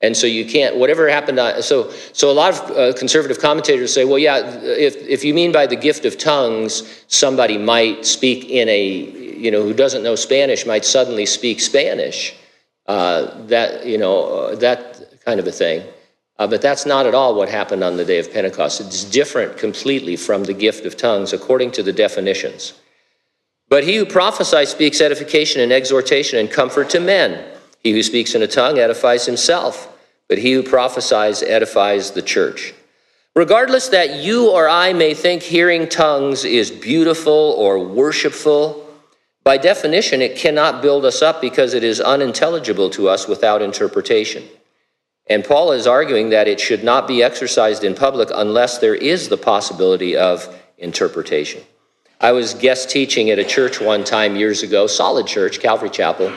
And 0.00 0.14
so 0.14 0.26
you 0.26 0.44
can't, 0.44 0.76
whatever 0.76 1.08
happened. 1.08 1.38
Uh, 1.38 1.62
so, 1.62 1.90
so 2.12 2.30
a 2.30 2.32
lot 2.32 2.52
of 2.52 2.76
uh, 2.76 2.92
conservative 2.98 3.40
commentators 3.40 3.92
say, 3.92 4.04
well, 4.04 4.18
yeah, 4.18 4.60
if, 4.62 4.96
if 4.96 5.24
you 5.24 5.32
mean 5.32 5.50
by 5.50 5.66
the 5.66 5.76
gift 5.76 6.04
of 6.04 6.18
tongues, 6.18 7.02
somebody 7.08 7.56
might 7.56 8.04
speak 8.04 8.50
in 8.50 8.68
a, 8.68 8.86
you 8.86 9.50
know, 9.50 9.62
who 9.62 9.72
doesn't 9.72 10.02
know 10.02 10.14
Spanish 10.14 10.66
might 10.66 10.84
suddenly 10.84 11.24
speak 11.24 11.58
Spanish. 11.60 12.34
Uh, 12.86 13.46
that, 13.46 13.86
you 13.86 13.96
know, 13.96 14.24
uh, 14.24 14.54
that 14.56 15.20
kind 15.24 15.40
of 15.40 15.46
a 15.46 15.52
thing. 15.52 15.86
Uh, 16.38 16.46
but 16.46 16.60
that's 16.60 16.84
not 16.84 17.06
at 17.06 17.14
all 17.14 17.34
what 17.34 17.48
happened 17.48 17.82
on 17.82 17.96
the 17.96 18.04
day 18.04 18.18
of 18.18 18.30
Pentecost. 18.30 18.80
It's 18.80 19.04
different 19.04 19.56
completely 19.56 20.16
from 20.16 20.44
the 20.44 20.52
gift 20.52 20.84
of 20.84 20.96
tongues 20.96 21.32
according 21.32 21.70
to 21.72 21.82
the 21.82 21.92
definitions. 21.92 22.74
But 23.70 23.84
he 23.84 23.96
who 23.96 24.04
prophesies 24.04 24.68
speaks 24.68 25.00
edification 25.00 25.62
and 25.62 25.72
exhortation 25.72 26.38
and 26.38 26.50
comfort 26.50 26.90
to 26.90 27.00
men. 27.00 27.44
He 27.80 27.92
who 27.92 28.02
speaks 28.02 28.34
in 28.34 28.42
a 28.42 28.46
tongue 28.46 28.78
edifies 28.78 29.24
himself, 29.24 29.88
but 30.28 30.38
he 30.38 30.52
who 30.52 30.62
prophesies 30.62 31.42
edifies 31.42 32.10
the 32.10 32.22
church. 32.22 32.74
Regardless 33.34 33.88
that 33.88 34.22
you 34.22 34.50
or 34.50 34.68
I 34.68 34.92
may 34.92 35.14
think 35.14 35.42
hearing 35.42 35.88
tongues 35.88 36.44
is 36.44 36.70
beautiful 36.70 37.32
or 37.32 37.78
worshipful, 37.78 38.83
by 39.44 39.58
definition, 39.58 40.22
it 40.22 40.36
cannot 40.36 40.80
build 40.80 41.04
us 41.04 41.20
up 41.20 41.42
because 41.42 41.74
it 41.74 41.84
is 41.84 42.00
unintelligible 42.00 42.88
to 42.90 43.08
us 43.08 43.28
without 43.28 43.60
interpretation. 43.60 44.42
And 45.26 45.44
Paul 45.44 45.72
is 45.72 45.86
arguing 45.86 46.30
that 46.30 46.48
it 46.48 46.60
should 46.60 46.82
not 46.82 47.06
be 47.06 47.22
exercised 47.22 47.84
in 47.84 47.94
public 47.94 48.30
unless 48.34 48.78
there 48.78 48.94
is 48.94 49.28
the 49.28 49.36
possibility 49.36 50.16
of 50.16 50.48
interpretation. 50.78 51.62
I 52.20 52.32
was 52.32 52.54
guest 52.54 52.88
teaching 52.88 53.30
at 53.30 53.38
a 53.38 53.44
church 53.44 53.80
one 53.80 54.04
time 54.04 54.36
years 54.36 54.62
ago, 54.62 54.86
solid 54.86 55.26
church, 55.26 55.60
Calvary 55.60 55.90
Chapel. 55.90 56.32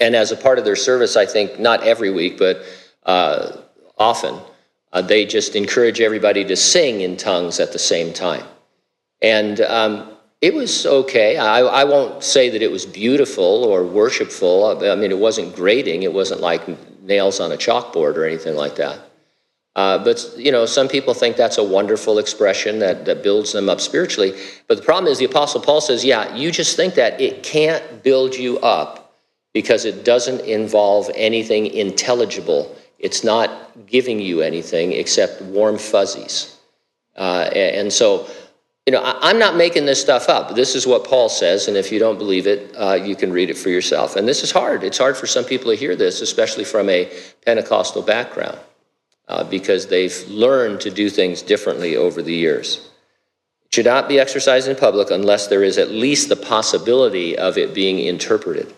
And 0.00 0.16
as 0.16 0.32
a 0.32 0.36
part 0.36 0.58
of 0.58 0.64
their 0.64 0.76
service, 0.76 1.16
I 1.16 1.26
think 1.26 1.58
not 1.58 1.82
every 1.82 2.10
week, 2.10 2.38
but 2.38 2.62
uh, 3.04 3.58
often, 3.98 4.40
uh, 4.92 5.02
they 5.02 5.26
just 5.26 5.54
encourage 5.54 6.00
everybody 6.00 6.44
to 6.46 6.56
sing 6.56 7.02
in 7.02 7.16
tongues 7.16 7.60
at 7.60 7.72
the 7.72 7.78
same 7.78 8.12
time. 8.12 8.44
And 9.20 9.60
um, 9.60 10.15
it 10.40 10.54
was 10.54 10.84
okay. 10.86 11.36
I, 11.38 11.60
I, 11.60 11.84
won't 11.84 12.22
say 12.22 12.50
that 12.50 12.60
it 12.60 12.70
was 12.70 12.84
beautiful 12.84 13.64
or 13.64 13.84
worshipful. 13.84 14.84
I 14.84 14.94
mean, 14.94 15.10
it 15.10 15.18
wasn't 15.18 15.56
grating. 15.56 16.02
It 16.02 16.12
wasn't 16.12 16.40
like 16.40 16.62
nails 17.02 17.40
on 17.40 17.52
a 17.52 17.56
chalkboard 17.56 18.16
or 18.16 18.24
anything 18.24 18.54
like 18.54 18.76
that. 18.76 19.00
Uh, 19.76 20.02
but 20.02 20.34
you 20.36 20.50
know, 20.50 20.64
some 20.64 20.88
people 20.88 21.12
think 21.12 21.36
that's 21.36 21.58
a 21.58 21.62
wonderful 21.62 22.18
expression 22.18 22.78
that, 22.78 23.04
that 23.04 23.22
builds 23.22 23.52
them 23.52 23.68
up 23.68 23.80
spiritually. 23.80 24.34
But 24.68 24.78
the 24.78 24.82
problem 24.82 25.10
is, 25.12 25.18
the 25.18 25.26
Apostle 25.26 25.60
Paul 25.60 25.82
says, 25.82 26.02
"Yeah, 26.02 26.34
you 26.34 26.50
just 26.50 26.76
think 26.76 26.94
that 26.94 27.20
it 27.20 27.42
can't 27.42 28.02
build 28.02 28.34
you 28.34 28.58
up 28.60 29.18
because 29.52 29.84
it 29.84 30.02
doesn't 30.02 30.40
involve 30.40 31.10
anything 31.14 31.66
intelligible. 31.66 32.74
It's 32.98 33.22
not 33.22 33.86
giving 33.86 34.18
you 34.18 34.40
anything 34.40 34.92
except 34.92 35.42
warm 35.42 35.76
fuzzies." 35.76 36.56
Uh, 37.14 37.50
and 37.54 37.92
so, 37.92 38.26
you 38.86 38.92
know, 38.92 39.02
I, 39.02 39.30
am 39.30 39.38
not 39.40 39.56
making 39.56 39.84
this 39.84 40.00
stuff 40.00 40.28
up. 40.28 40.54
This 40.54 40.76
is 40.76 40.86
what 40.86 41.02
Paul 41.02 41.28
says, 41.28 41.66
and 41.66 41.76
if 41.76 41.90
you 41.90 41.98
don't 41.98 42.18
believe 42.18 42.46
it, 42.46 42.72
uh, 42.76 42.94
you 42.94 43.16
can 43.16 43.32
read 43.32 43.50
it 43.50 43.58
for 43.58 43.68
yourself. 43.68 44.14
And 44.14 44.28
this 44.28 44.44
is 44.44 44.52
hard. 44.52 44.84
It's 44.84 44.98
hard 44.98 45.16
for 45.16 45.26
some 45.26 45.44
people 45.44 45.72
to 45.72 45.76
hear 45.76 45.96
this, 45.96 46.20
especially 46.20 46.62
from 46.64 46.88
a 46.88 47.12
Pentecostal 47.44 48.02
background 48.02 48.58
uh, 49.26 49.42
because 49.42 49.88
they've 49.88 50.24
learned 50.28 50.80
to 50.82 50.90
do 50.90 51.10
things 51.10 51.42
differently 51.42 51.96
over 51.96 52.22
the 52.22 52.32
years. 52.32 52.88
It 53.64 53.74
should 53.74 53.86
not 53.86 54.08
be 54.08 54.20
exercised 54.20 54.68
in 54.68 54.76
public 54.76 55.10
unless 55.10 55.48
there 55.48 55.64
is 55.64 55.78
at 55.78 55.90
least 55.90 56.28
the 56.28 56.36
possibility 56.36 57.36
of 57.36 57.58
it 57.58 57.74
being 57.74 57.98
interpreted. 57.98 58.72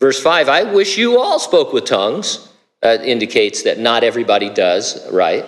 Verse 0.00 0.20
5 0.22 0.48
I 0.48 0.62
wish 0.62 0.96
you 0.96 1.18
all 1.18 1.38
spoke 1.38 1.74
with 1.74 1.84
tongues. 1.84 2.48
That 2.80 3.04
indicates 3.04 3.64
that 3.64 3.78
not 3.78 4.04
everybody 4.04 4.48
does, 4.48 5.10
right? 5.10 5.44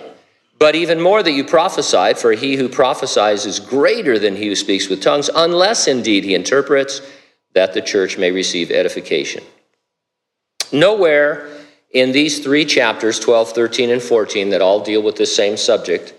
But 0.59 0.75
even 0.75 0.99
more 0.99 1.23
that 1.23 1.31
you 1.31 1.45
prophesy, 1.45 2.13
for 2.15 2.33
he 2.33 2.57
who 2.57 2.67
prophesies 2.67 3.45
is 3.45 3.61
greater 3.61 4.19
than 4.19 4.35
he 4.35 4.47
who 4.47 4.55
speaks 4.55 4.89
with 4.89 5.01
tongues, 5.01 5.29
unless 5.33 5.87
indeed 5.87 6.25
he 6.25 6.35
interprets, 6.35 7.01
that 7.53 7.73
the 7.73 7.81
church 7.81 8.17
may 8.17 8.31
receive 8.31 8.69
edification. 8.69 9.41
Nowhere 10.73 11.49
in 11.91 12.11
these 12.11 12.43
three 12.43 12.65
chapters, 12.65 13.19
12, 13.19 13.53
13, 13.53 13.89
and 13.89 14.01
14, 14.01 14.49
that 14.49 14.61
all 14.61 14.83
deal 14.83 15.01
with 15.01 15.15
the 15.15 15.25
same 15.25 15.55
subject, 15.55 16.13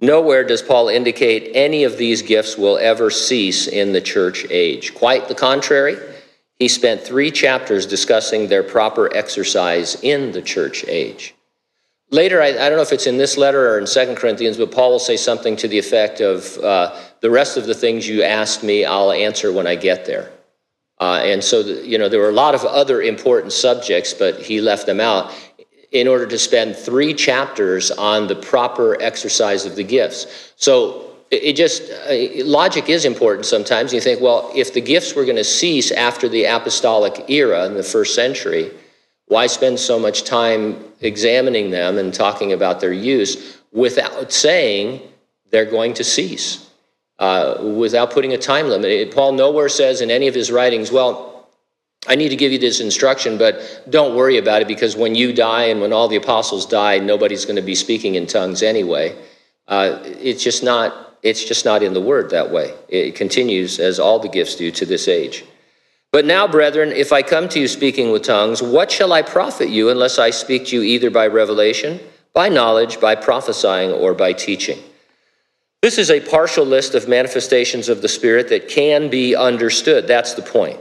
nowhere 0.00 0.44
does 0.44 0.62
Paul 0.62 0.88
indicate 0.88 1.50
any 1.54 1.84
of 1.84 1.96
these 1.96 2.22
gifts 2.22 2.56
will 2.56 2.76
ever 2.76 3.10
cease 3.10 3.66
in 3.66 3.92
the 3.92 4.00
church 4.00 4.46
age. 4.50 4.94
Quite 4.94 5.26
the 5.26 5.34
contrary, 5.34 5.96
he 6.58 6.68
spent 6.68 7.00
three 7.00 7.30
chapters 7.30 7.86
discussing 7.86 8.48
their 8.48 8.62
proper 8.62 9.14
exercise 9.16 10.00
in 10.02 10.32
the 10.32 10.42
church 10.42 10.84
age. 10.86 11.34
Later, 12.10 12.40
I, 12.40 12.48
I, 12.48 12.68
don't 12.68 12.76
know 12.76 12.82
if 12.82 12.92
it's 12.92 13.08
in 13.08 13.16
this 13.16 13.36
letter 13.36 13.74
or 13.74 13.78
in 13.78 13.86
Second 13.86 14.16
Corinthians, 14.16 14.56
but 14.56 14.70
Paul 14.70 14.92
will 14.92 14.98
say 15.00 15.16
something 15.16 15.56
to 15.56 15.66
the 15.66 15.78
effect 15.78 16.20
of 16.20 16.56
uh, 16.58 16.96
the 17.20 17.30
rest 17.30 17.56
of 17.56 17.66
the 17.66 17.74
things 17.74 18.08
you 18.08 18.22
asked 18.22 18.62
me, 18.62 18.84
I'll 18.84 19.10
answer 19.10 19.52
when 19.52 19.66
I 19.66 19.74
get 19.74 20.04
there. 20.04 20.30
Uh, 21.00 21.20
and 21.24 21.42
so, 21.42 21.64
the, 21.64 21.86
you 21.86 21.98
know, 21.98 22.08
there 22.08 22.20
were 22.20 22.28
a 22.28 22.32
lot 22.32 22.54
of 22.54 22.64
other 22.64 23.02
important 23.02 23.52
subjects, 23.52 24.14
but 24.14 24.40
he 24.40 24.60
left 24.60 24.86
them 24.86 25.00
out 25.00 25.32
in 25.90 26.06
order 26.06 26.26
to 26.26 26.38
spend 26.38 26.76
three 26.76 27.12
chapters 27.12 27.90
on 27.90 28.28
the 28.28 28.36
proper 28.36 29.00
exercise 29.02 29.66
of 29.66 29.74
the 29.74 29.84
gifts. 29.84 30.52
So 30.56 31.16
it 31.30 31.54
just, 31.54 31.90
uh, 31.90 32.44
logic 32.44 32.88
is 32.88 33.04
important 33.04 33.46
sometimes. 33.46 33.92
You 33.92 34.00
think, 34.00 34.20
well, 34.20 34.50
if 34.54 34.72
the 34.72 34.80
gifts 34.80 35.14
were 35.14 35.24
going 35.24 35.36
to 35.36 35.44
cease 35.44 35.90
after 35.90 36.28
the 36.28 36.44
apostolic 36.44 37.28
era 37.28 37.66
in 37.66 37.74
the 37.74 37.82
first 37.82 38.14
century, 38.14 38.70
why 39.26 39.46
spend 39.46 39.78
so 39.78 39.98
much 39.98 40.24
time 40.24 40.82
examining 41.00 41.70
them 41.70 41.98
and 41.98 42.12
talking 42.12 42.52
about 42.52 42.80
their 42.80 42.92
use 42.92 43.58
without 43.72 44.32
saying 44.32 45.00
they're 45.50 45.70
going 45.70 45.94
to 45.94 46.04
cease? 46.04 46.66
uh, 47.18 47.56
without 47.76 48.10
putting 48.10 48.32
a 48.32 48.38
time 48.38 48.68
limit. 48.68 49.14
Paul 49.14 49.32
nowhere 49.32 49.68
says 49.68 50.00
in 50.00 50.10
any 50.10 50.28
of 50.28 50.34
his 50.34 50.50
writings, 50.50 50.92
well, 50.92 51.48
I 52.08 52.14
need 52.14 52.28
to 52.28 52.36
give 52.36 52.52
you 52.52 52.58
this 52.58 52.80
instruction, 52.80 53.36
but 53.36 53.84
don't 53.90 54.14
worry 54.14 54.38
about 54.38 54.62
it 54.62 54.68
because 54.68 54.94
when 54.94 55.14
you 55.14 55.32
die 55.32 55.64
and 55.64 55.80
when 55.80 55.92
all 55.92 56.08
the 56.08 56.16
apostles 56.16 56.66
die, 56.66 56.98
nobody's 56.98 57.44
going 57.44 57.56
to 57.56 57.62
be 57.62 57.74
speaking 57.74 58.14
in 58.14 58.26
tongues 58.26 58.62
anyway. 58.62 59.16
Uh, 59.66 59.98
it's 60.04 60.42
just 60.42 60.62
not. 60.62 61.02
It's 61.22 61.44
just 61.44 61.64
not 61.64 61.82
in 61.82 61.92
the 61.92 62.00
word 62.00 62.30
that 62.30 62.52
way. 62.52 62.72
It 62.88 63.16
continues 63.16 63.80
as 63.80 63.98
all 63.98 64.20
the 64.20 64.28
gifts 64.28 64.54
do 64.54 64.70
to 64.70 64.86
this 64.86 65.08
age. 65.08 65.44
But 66.16 66.24
now, 66.24 66.48
brethren, 66.48 66.92
if 66.92 67.12
I 67.12 67.20
come 67.20 67.46
to 67.50 67.60
you 67.60 67.68
speaking 67.68 68.10
with 68.10 68.22
tongues, 68.22 68.62
what 68.62 68.90
shall 68.90 69.12
I 69.12 69.20
profit 69.20 69.68
you 69.68 69.90
unless 69.90 70.18
I 70.18 70.30
speak 70.30 70.64
to 70.68 70.76
you 70.76 70.82
either 70.82 71.10
by 71.10 71.26
revelation, 71.26 72.00
by 72.32 72.48
knowledge, 72.48 72.98
by 72.98 73.14
prophesying, 73.14 73.92
or 73.92 74.14
by 74.14 74.32
teaching? 74.32 74.78
This 75.82 75.98
is 75.98 76.10
a 76.10 76.20
partial 76.20 76.64
list 76.64 76.94
of 76.94 77.06
manifestations 77.06 77.90
of 77.90 78.00
the 78.00 78.08
Spirit 78.08 78.48
that 78.48 78.66
can 78.66 79.10
be 79.10 79.36
understood. 79.36 80.06
That's 80.06 80.32
the 80.32 80.40
point. 80.40 80.80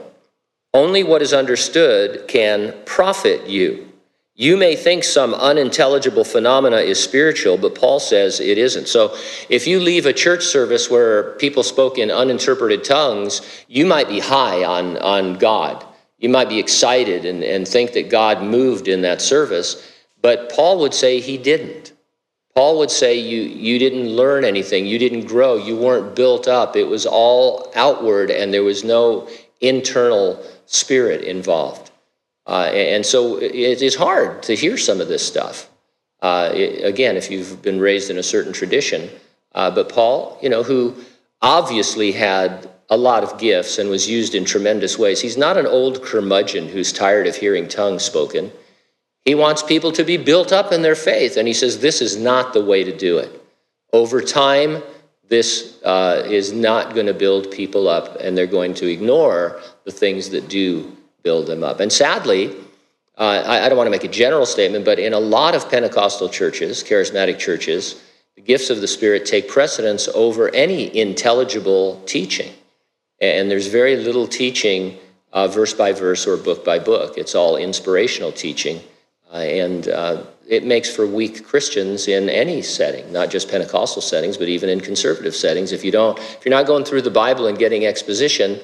Only 0.74 1.04
what 1.04 1.22
is 1.22 1.34
understood 1.34 2.30
can 2.30 2.74
profit 2.86 3.46
you. 3.46 3.85
You 4.38 4.58
may 4.58 4.76
think 4.76 5.06
some 5.06 5.34
unintelligible 5.34 6.26
phenomena 6.26 6.78
is 6.78 7.02
spiritual, 7.02 7.58
but 7.58 7.74
Paul 7.74 8.02
says 8.02 8.42
it 8.42 8.58
isn't. 8.58 8.90
So 8.90 9.16
if 9.48 9.66
you 9.66 9.80
leave 9.80 10.06
a 10.06 10.12
church 10.12 10.44
service 10.44 10.90
where 10.90 11.32
people 11.36 11.64
spoke 11.64 11.98
in 11.98 12.12
uninterpreted 12.12 12.84
tongues, 12.84 13.42
you 13.70 13.86
might 13.86 14.10
be 14.10 14.20
high 14.20 14.66
on, 14.66 14.98
on 14.98 15.36
God. 15.36 15.86
You 16.18 16.28
might 16.28 16.50
be 16.50 16.60
excited 16.60 17.24
and, 17.24 17.46
and 17.46 17.66
think 17.66 17.94
that 17.94 18.10
God 18.10 18.44
moved 18.44 18.90
in 18.90 19.04
that 19.04 19.22
service, 19.22 19.90
but 20.22 20.52
Paul 20.52 20.80
would 20.80 20.94
say 20.94 21.22
he 21.22 21.38
didn't. 21.38 21.94
Paul 22.56 22.80
would 22.80 22.92
say 22.92 23.18
you, 23.18 23.42
you 23.42 23.80
didn't 23.80 24.10
learn 24.10 24.44
anything, 24.44 24.86
you 24.86 25.00
didn't 25.00 25.28
grow, 25.28 25.56
you 25.56 25.78
weren't 25.78 26.16
built 26.16 26.48
up. 26.48 26.76
It 26.76 26.86
was 26.86 27.06
all 27.06 27.72
outward, 27.76 28.32
and 28.32 28.54
there 28.54 28.64
was 28.64 28.84
no 28.84 29.30
internal 29.62 30.44
spirit 30.66 31.22
involved. 31.24 31.92
Uh, 32.48 32.70
and 32.74 33.06
so 33.06 33.38
it 33.38 33.82
is 33.82 33.96
hard 33.96 34.44
to 34.44 34.56
hear 34.56 34.78
some 34.78 35.02
of 35.02 35.08
this 35.08 35.26
stuff. 35.26 35.70
Uh, 36.22 36.52
it, 36.54 36.86
again, 36.86 37.18
if 37.18 37.32
you've 37.32 37.62
been 37.62 37.80
raised 37.80 38.10
in 38.10 38.18
a 38.18 38.24
certain 38.24 38.54
tradition. 38.54 39.10
Uh, 39.54 39.72
but 39.72 39.90
Paul, 39.90 40.38
you 40.42 40.50
know, 40.50 40.64
who 40.64 40.96
obviously 41.42 42.12
had 42.12 42.70
a 42.90 42.98
lot 42.98 43.24
of 43.24 43.40
gifts 43.40 43.80
and 43.80 43.90
was 43.90 44.08
used 44.08 44.36
in 44.36 44.46
tremendous 44.46 44.98
ways, 45.00 45.20
he's 45.22 45.38
not 45.38 45.58
an 45.58 45.66
old 45.66 46.04
curmudgeon 46.04 46.68
who's 46.68 46.94
tired 46.94 47.26
of 47.26 47.36
hearing 47.36 47.68
tongues 47.68 48.04
spoken. 48.04 48.52
He 49.24 49.34
wants 49.34 49.64
people 49.64 49.92
to 49.94 50.04
be 50.04 50.18
built 50.18 50.52
up 50.52 50.72
in 50.72 50.84
their 50.84 50.96
faith. 50.96 51.38
And 51.38 51.48
he 51.48 51.54
says, 51.54 51.80
this 51.80 52.00
is 52.00 52.16
not 52.16 52.54
the 52.54 52.64
way 52.64 52.84
to 52.84 52.96
do 52.96 53.18
it. 53.18 53.42
Over 53.92 54.22
time, 54.22 54.84
this 55.28 55.82
uh, 55.84 56.24
is 56.26 56.52
not 56.52 56.94
going 56.94 57.08
to 57.08 57.14
build 57.14 57.50
people 57.50 57.88
up, 57.88 58.18
and 58.20 58.38
they're 58.38 58.46
going 58.46 58.76
to 58.76 58.92
ignore 58.92 59.60
the 59.84 59.92
things 59.92 60.30
that 60.30 60.48
do 60.48 60.95
build 61.26 61.48
them 61.48 61.64
up. 61.64 61.82
And 61.82 61.92
sadly, 61.92 62.56
uh, 63.18 63.44
I, 63.46 63.66
I 63.66 63.70
don't 63.70 63.78
want 63.78 63.88
to 63.88 63.92
make 63.92 64.06
a 64.06 64.08
general 64.24 64.46
statement, 64.46 64.86
but 64.86 65.00
in 65.00 65.12
a 65.12 65.20
lot 65.20 65.56
of 65.56 65.70
Pentecostal 65.70 66.30
churches, 66.30 66.84
charismatic 66.84 67.40
churches, 67.40 68.02
the 68.36 68.42
gifts 68.42 68.70
of 68.70 68.80
the 68.80 68.88
Spirit 68.88 69.26
take 69.26 69.50
precedence 69.50 70.08
over 70.10 70.54
any 70.54 70.96
intelligible 70.96 72.02
teaching. 72.06 72.54
And 73.20 73.50
there's 73.50 73.68
very 73.68 73.98
little 73.98 74.28
teaching 74.28 74.98
uh, 75.34 75.48
verse 75.48 75.74
by 75.74 75.92
verse 75.92 76.28
or 76.28 76.38
book 76.38 76.64
by 76.64 76.80
book. 76.80 77.18
It's 77.18 77.34
all 77.34 77.58
inspirational 77.58 78.32
teaching. 78.32 78.80
Uh, 79.34 79.38
and 79.38 79.88
uh, 79.88 80.24
it 80.48 80.64
makes 80.64 80.94
for 80.94 81.08
weak 81.08 81.46
Christians 81.46 82.08
in 82.08 82.30
any 82.30 82.62
setting, 82.62 83.12
not 83.12 83.32
just 83.32 83.50
Pentecostal 83.50 84.02
settings, 84.02 84.38
but 84.38 84.48
even 84.48 84.70
in 84.70 84.80
conservative 84.80 85.36
settings. 85.36 85.72
If 85.72 85.84
you 85.84 85.92
don't, 85.92 86.20
if 86.20 86.46
you're 86.46 86.54
not 86.54 86.68
going 86.68 86.86
through 86.86 87.02
the 87.02 87.10
Bible 87.10 87.48
and 87.48 87.58
getting 87.58 87.86
exposition, 87.86 88.60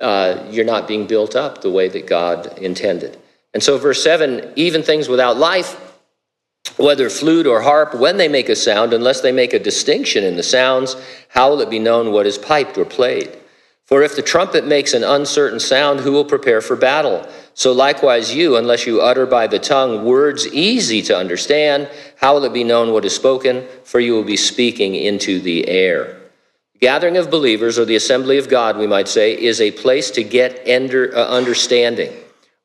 uh, 0.00 0.44
you're 0.50 0.64
not 0.64 0.86
being 0.86 1.06
built 1.06 1.34
up 1.34 1.62
the 1.62 1.70
way 1.70 1.88
that 1.88 2.06
God 2.06 2.58
intended. 2.58 3.16
And 3.54 3.62
so, 3.62 3.78
verse 3.78 4.02
7 4.02 4.52
even 4.56 4.82
things 4.82 5.08
without 5.08 5.36
life, 5.36 5.80
whether 6.76 7.08
flute 7.08 7.46
or 7.46 7.62
harp, 7.62 7.94
when 7.94 8.16
they 8.16 8.28
make 8.28 8.48
a 8.48 8.56
sound, 8.56 8.92
unless 8.92 9.20
they 9.20 9.32
make 9.32 9.54
a 9.54 9.58
distinction 9.58 10.24
in 10.24 10.36
the 10.36 10.42
sounds, 10.42 10.96
how 11.28 11.50
will 11.50 11.60
it 11.60 11.70
be 11.70 11.78
known 11.78 12.12
what 12.12 12.26
is 12.26 12.36
piped 12.36 12.76
or 12.76 12.84
played? 12.84 13.36
For 13.86 14.02
if 14.02 14.16
the 14.16 14.22
trumpet 14.22 14.66
makes 14.66 14.94
an 14.94 15.04
uncertain 15.04 15.60
sound, 15.60 16.00
who 16.00 16.10
will 16.10 16.24
prepare 16.24 16.60
for 16.60 16.74
battle? 16.74 17.26
So 17.54 17.72
likewise, 17.72 18.34
you, 18.34 18.56
unless 18.56 18.84
you 18.84 19.00
utter 19.00 19.26
by 19.26 19.46
the 19.46 19.60
tongue 19.60 20.04
words 20.04 20.46
easy 20.48 21.00
to 21.02 21.16
understand, 21.16 21.88
how 22.16 22.34
will 22.34 22.44
it 22.44 22.52
be 22.52 22.64
known 22.64 22.92
what 22.92 23.04
is 23.04 23.14
spoken? 23.14 23.64
For 23.84 24.00
you 24.00 24.12
will 24.12 24.24
be 24.24 24.36
speaking 24.36 24.96
into 24.96 25.40
the 25.40 25.68
air. 25.68 26.20
Gathering 26.80 27.16
of 27.16 27.30
believers, 27.30 27.78
or 27.78 27.84
the 27.84 27.96
assembly 27.96 28.38
of 28.38 28.48
God, 28.48 28.76
we 28.76 28.86
might 28.86 29.08
say, 29.08 29.32
is 29.32 29.60
a 29.60 29.70
place 29.70 30.10
to 30.12 30.22
get 30.22 30.66
uh, 30.68 31.26
understanding. 31.28 32.12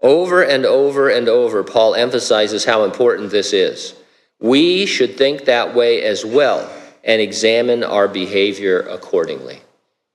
Over 0.01 0.41
and 0.41 0.65
over 0.65 1.09
and 1.09 1.29
over, 1.29 1.63
Paul 1.63 1.95
emphasizes 1.95 2.65
how 2.65 2.83
important 2.83 3.29
this 3.29 3.53
is. 3.53 3.93
We 4.39 4.85
should 4.85 5.17
think 5.17 5.45
that 5.45 5.75
way 5.75 6.01
as 6.01 6.25
well 6.25 6.69
and 7.03 7.21
examine 7.21 7.83
our 7.83 8.07
behavior 8.07 8.81
accordingly. 8.81 9.61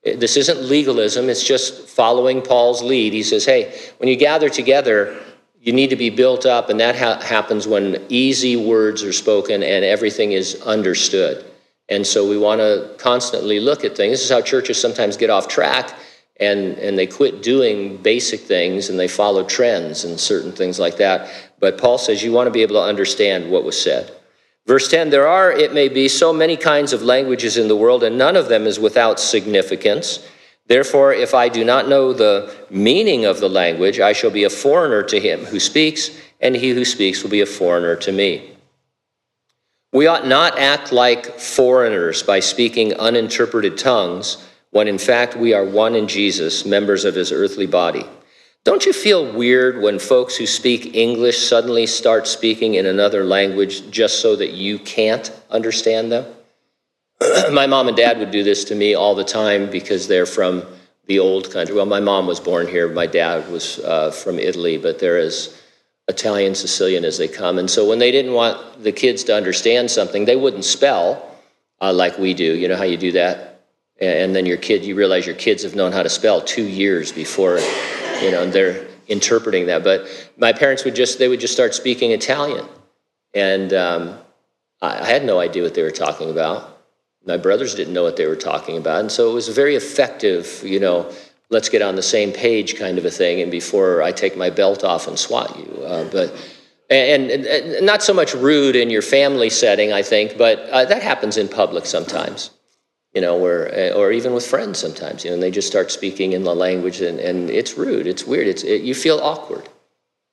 This 0.04 0.36
isn't 0.36 0.62
legalism, 0.62 1.28
it's 1.28 1.42
just 1.42 1.88
following 1.88 2.42
Paul's 2.42 2.82
lead. 2.82 3.12
He 3.12 3.22
says, 3.22 3.44
hey, 3.44 3.76
when 3.98 4.08
you 4.08 4.16
gather 4.16 4.48
together, 4.48 5.20
you 5.60 5.72
need 5.72 5.90
to 5.90 5.96
be 5.96 6.10
built 6.10 6.46
up, 6.46 6.68
and 6.68 6.78
that 6.78 6.96
ha- 6.96 7.20
happens 7.20 7.66
when 7.66 8.04
easy 8.08 8.54
words 8.56 9.02
are 9.02 9.12
spoken 9.12 9.64
and 9.64 9.84
everything 9.84 10.32
is 10.32 10.62
understood. 10.62 11.44
And 11.88 12.06
so 12.06 12.28
we 12.28 12.36
want 12.36 12.60
to 12.60 12.94
constantly 12.98 13.60
look 13.60 13.84
at 13.84 13.96
things. 13.96 14.12
This 14.12 14.24
is 14.24 14.30
how 14.30 14.40
churches 14.40 14.80
sometimes 14.80 15.16
get 15.16 15.30
off 15.30 15.46
track 15.48 15.94
and, 16.38 16.78
and 16.78 16.98
they 16.98 17.06
quit 17.06 17.42
doing 17.42 17.96
basic 17.98 18.40
things 18.40 18.90
and 18.90 18.98
they 18.98 19.08
follow 19.08 19.44
trends 19.44 20.04
and 20.04 20.18
certain 20.18 20.52
things 20.52 20.78
like 20.78 20.96
that. 20.98 21.30
But 21.60 21.78
Paul 21.78 21.98
says 21.98 22.22
you 22.22 22.32
want 22.32 22.46
to 22.46 22.50
be 22.50 22.62
able 22.62 22.74
to 22.74 22.82
understand 22.82 23.50
what 23.50 23.64
was 23.64 23.80
said. 23.80 24.12
Verse 24.66 24.88
10 24.88 25.10
There 25.10 25.28
are, 25.28 25.52
it 25.52 25.72
may 25.72 25.88
be, 25.88 26.08
so 26.08 26.32
many 26.32 26.56
kinds 26.56 26.92
of 26.92 27.02
languages 27.02 27.56
in 27.56 27.68
the 27.68 27.76
world, 27.76 28.02
and 28.02 28.18
none 28.18 28.36
of 28.36 28.48
them 28.48 28.66
is 28.66 28.78
without 28.78 29.20
significance. 29.20 30.26
Therefore, 30.66 31.12
if 31.12 31.32
I 31.32 31.48
do 31.48 31.64
not 31.64 31.88
know 31.88 32.12
the 32.12 32.52
meaning 32.68 33.24
of 33.24 33.38
the 33.38 33.48
language, 33.48 34.00
I 34.00 34.12
shall 34.12 34.32
be 34.32 34.44
a 34.44 34.50
foreigner 34.50 35.04
to 35.04 35.20
him 35.20 35.44
who 35.44 35.60
speaks, 35.60 36.10
and 36.40 36.56
he 36.56 36.70
who 36.70 36.84
speaks 36.84 37.22
will 37.22 37.30
be 37.30 37.40
a 37.40 37.46
foreigner 37.46 37.94
to 37.96 38.10
me. 38.10 38.55
We 39.92 40.06
ought 40.06 40.26
not 40.26 40.58
act 40.58 40.92
like 40.92 41.38
foreigners 41.38 42.22
by 42.22 42.40
speaking 42.40 42.94
uninterpreted 42.94 43.78
tongues, 43.78 44.44
when 44.70 44.88
in 44.88 44.98
fact 44.98 45.36
we 45.36 45.54
are 45.54 45.64
one 45.64 45.94
in 45.94 46.08
Jesus, 46.08 46.66
members 46.66 47.04
of 47.04 47.14
his 47.14 47.32
earthly 47.32 47.66
body. 47.66 48.04
Don't 48.64 48.84
you 48.84 48.92
feel 48.92 49.32
weird 49.32 49.80
when 49.80 50.00
folks 50.00 50.36
who 50.36 50.44
speak 50.44 50.96
English 50.96 51.46
suddenly 51.46 51.86
start 51.86 52.26
speaking 52.26 52.74
in 52.74 52.86
another 52.86 53.22
language 53.22 53.88
just 53.90 54.20
so 54.20 54.34
that 54.34 54.54
you 54.54 54.80
can't 54.80 55.30
understand 55.50 56.10
them? 56.10 56.26
my 57.52 57.66
mom 57.66 57.86
and 57.86 57.96
dad 57.96 58.18
would 58.18 58.32
do 58.32 58.42
this 58.42 58.64
to 58.64 58.74
me 58.74 58.94
all 58.94 59.14
the 59.14 59.22
time 59.24 59.70
because 59.70 60.08
they're 60.08 60.26
from 60.26 60.64
the 61.06 61.20
old 61.20 61.52
country. 61.52 61.76
Well, 61.76 61.86
my 61.86 62.00
mom 62.00 62.26
was 62.26 62.40
born 62.40 62.66
here, 62.66 62.88
my 62.88 63.06
dad 63.06 63.48
was 63.50 63.78
uh, 63.78 64.10
from 64.10 64.40
Italy, 64.40 64.76
but 64.78 64.98
they're 64.98 65.18
as 65.18 65.62
Italian 66.08 66.54
Sicilian 66.54 67.04
as 67.04 67.18
they 67.18 67.28
come. 67.28 67.58
And 67.58 67.68
so 67.68 67.88
when 67.88 67.98
they 67.98 68.10
didn't 68.10 68.32
want 68.32 68.82
the 68.82 68.92
kids 68.92 69.24
to 69.24 69.34
understand 69.34 69.90
something, 69.90 70.24
they 70.24 70.36
wouldn't 70.36 70.64
spell 70.64 71.36
uh, 71.80 71.92
like 71.92 72.18
we 72.18 72.32
do. 72.32 72.56
You 72.56 72.68
know 72.68 72.76
how 72.76 72.84
you 72.84 72.96
do 72.96 73.12
that? 73.12 73.60
And 74.00 74.36
then 74.36 74.44
your 74.46 74.58
kid, 74.58 74.84
you 74.84 74.94
realize 74.94 75.26
your 75.26 75.34
kids 75.34 75.62
have 75.62 75.74
known 75.74 75.90
how 75.90 76.02
to 76.02 76.08
spell 76.08 76.42
two 76.42 76.66
years 76.66 77.12
before, 77.12 77.58
you 78.20 78.30
know, 78.30 78.42
and 78.42 78.52
they're 78.52 78.86
interpreting 79.08 79.66
that. 79.66 79.82
But 79.82 80.06
my 80.36 80.52
parents 80.52 80.84
would 80.84 80.94
just, 80.94 81.18
they 81.18 81.28
would 81.28 81.40
just 81.40 81.54
start 81.54 81.74
speaking 81.74 82.10
Italian. 82.10 82.66
And 83.34 83.72
um, 83.72 84.18
I 84.82 85.04
had 85.04 85.24
no 85.24 85.40
idea 85.40 85.62
what 85.62 85.74
they 85.74 85.82
were 85.82 85.90
talking 85.90 86.30
about. 86.30 86.78
My 87.24 87.38
brothers 87.38 87.74
didn't 87.74 87.94
know 87.94 88.02
what 88.02 88.16
they 88.16 88.26
were 88.26 88.36
talking 88.36 88.76
about. 88.76 89.00
And 89.00 89.10
so 89.10 89.30
it 89.30 89.34
was 89.34 89.48
very 89.48 89.74
effective, 89.74 90.62
you 90.62 90.78
know, 90.78 91.10
let's 91.50 91.68
get 91.68 91.82
on 91.82 91.96
the 91.96 92.02
same 92.02 92.32
page 92.32 92.76
kind 92.76 92.98
of 92.98 93.04
a 93.04 93.10
thing. 93.10 93.40
And 93.40 93.50
before 93.50 94.02
I 94.02 94.12
take 94.12 94.36
my 94.36 94.50
belt 94.50 94.84
off 94.84 95.06
and 95.06 95.18
swat 95.18 95.56
you. 95.58 95.82
Uh, 95.84 96.04
but, 96.10 96.34
and, 96.90 97.30
and, 97.30 97.46
and, 97.46 97.86
not 97.86 98.02
so 98.02 98.12
much 98.12 98.34
rude 98.34 98.76
in 98.76 98.90
your 98.90 99.02
family 99.02 99.50
setting, 99.50 99.92
I 99.92 100.02
think, 100.02 100.36
but 100.36 100.60
uh, 100.70 100.84
that 100.84 101.02
happens 101.02 101.36
in 101.36 101.48
public 101.48 101.86
sometimes, 101.86 102.50
you 103.12 103.20
know, 103.20 103.36
where, 103.36 103.92
uh, 103.92 103.96
or 103.96 104.12
even 104.12 104.32
with 104.32 104.46
friends 104.46 104.78
sometimes, 104.78 105.24
you 105.24 105.30
know, 105.30 105.34
and 105.34 105.42
they 105.42 105.50
just 105.50 105.68
start 105.68 105.90
speaking 105.90 106.32
in 106.32 106.44
the 106.44 106.54
language 106.54 107.00
and, 107.00 107.18
and 107.18 107.50
it's 107.50 107.76
rude, 107.76 108.06
it's 108.06 108.24
weird, 108.24 108.46
it's, 108.46 108.62
it, 108.62 108.82
you 108.82 108.94
feel 108.94 109.18
awkward. 109.18 109.68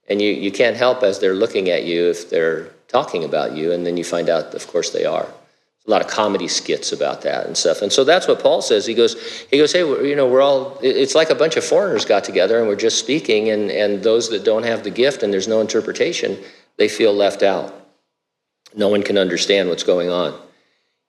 And 0.09 0.21
you, 0.21 0.31
you 0.31 0.51
can't 0.51 0.75
help 0.75 1.01
as 1.01 1.19
they're 1.19 1.33
looking 1.33 1.69
at 1.69 1.85
you 1.85 2.09
if 2.09 2.29
they're 2.29 2.65
talking 2.89 3.23
about 3.23 3.55
you, 3.55 3.71
and 3.71 3.85
then 3.85 3.95
you 3.97 4.03
find 4.03 4.29
out, 4.29 4.53
of 4.53 4.67
course, 4.67 4.89
they 4.91 5.05
are 5.05 5.27
a 5.85 5.91
lot 5.91 6.01
of 6.01 6.07
comedy 6.07 6.47
skits 6.47 6.93
about 6.93 7.21
that 7.23 7.45
and 7.45 7.57
stuff. 7.57 7.81
And 7.81 7.91
so 7.91 8.05
that's 8.05 8.27
what 8.27 8.39
Paul 8.39 8.61
says. 8.61 8.85
He 8.85 8.93
goes, 8.93 9.41
he 9.51 9.57
goes, 9.57 9.73
hey, 9.73 9.79
you 9.79 10.15
know, 10.15 10.27
we're 10.27 10.41
all, 10.41 10.79
it's 10.81 11.13
like 11.13 11.29
a 11.29 11.35
bunch 11.35 11.57
of 11.57 11.65
foreigners 11.65 12.05
got 12.05 12.23
together 12.23 12.59
and 12.59 12.67
we're 12.67 12.77
just 12.77 12.99
speaking, 12.99 13.49
and, 13.49 13.69
and 13.69 14.01
those 14.01 14.29
that 14.29 14.45
don't 14.45 14.63
have 14.63 14.83
the 14.83 14.89
gift 14.89 15.23
and 15.23 15.33
there's 15.33 15.47
no 15.47 15.59
interpretation, 15.59 16.37
they 16.77 16.87
feel 16.87 17.13
left 17.13 17.43
out. 17.43 17.73
No 18.75 18.87
one 18.87 19.03
can 19.03 19.17
understand 19.17 19.67
what's 19.67 19.83
going 19.83 20.09
on. 20.09 20.39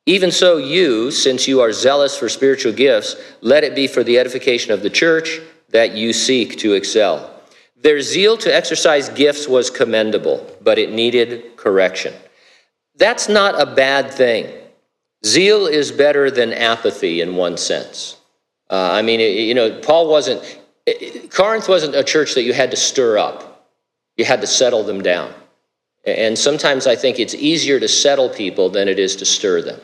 Even 0.07 0.31
so, 0.31 0.59
you, 0.59 1.11
since 1.11 1.49
you 1.49 1.61
are 1.61 1.73
zealous 1.73 2.19
for 2.19 2.29
spiritual 2.29 2.73
gifts, 2.73 3.17
let 3.41 3.65
it 3.65 3.75
be 3.75 3.87
for 3.87 4.03
the 4.03 4.19
edification 4.19 4.73
of 4.73 4.83
the 4.83 4.91
church 4.91 5.41
that 5.71 5.95
you 5.95 6.13
seek 6.13 6.59
to 6.59 6.75
excel. 6.75 7.31
Their 7.77 8.01
zeal 8.03 8.37
to 8.39 8.55
exercise 8.55 9.09
gifts 9.09 9.47
was 9.47 9.71
commendable, 9.71 10.47
but 10.63 10.79
it 10.79 10.93
needed 10.93 11.57
correction. 11.57 12.13
That's 12.97 13.29
not 13.29 13.61
a 13.61 13.67
bad 13.67 14.11
thing. 14.11 14.53
Zeal 15.25 15.67
is 15.67 15.91
better 15.91 16.31
than 16.31 16.53
apathy 16.53 17.21
in 17.21 17.37
one 17.37 17.57
sense. 17.57 18.19
Uh, 18.71 18.91
I 18.93 19.03
mean, 19.03 19.21
you 19.21 19.55
know, 19.55 19.81
Paul 19.81 20.09
wasn't, 20.09 20.61
Corinth 21.31 21.69
wasn't 21.69 21.95
a 21.95 22.05
church 22.05 22.35
that 22.35 22.43
you 22.43 22.53
had 22.53 22.71
to 22.71 22.77
stir 22.77 23.19
up, 23.19 23.69
you 24.17 24.25
had 24.25 24.41
to 24.43 24.47
settle 24.47 24.83
them 24.85 25.03
down. 25.03 25.33
And 26.07 26.39
sometimes 26.39 26.87
I 26.87 26.97
think 26.97 27.19
it's 27.19 27.35
easier 27.35 27.81
to 27.81 27.89
settle 27.89 28.29
people 28.29 28.69
than 28.69 28.89
it 28.89 28.99
is 28.99 29.17
to 29.17 29.25
stir 29.25 29.63
them. 29.63 29.81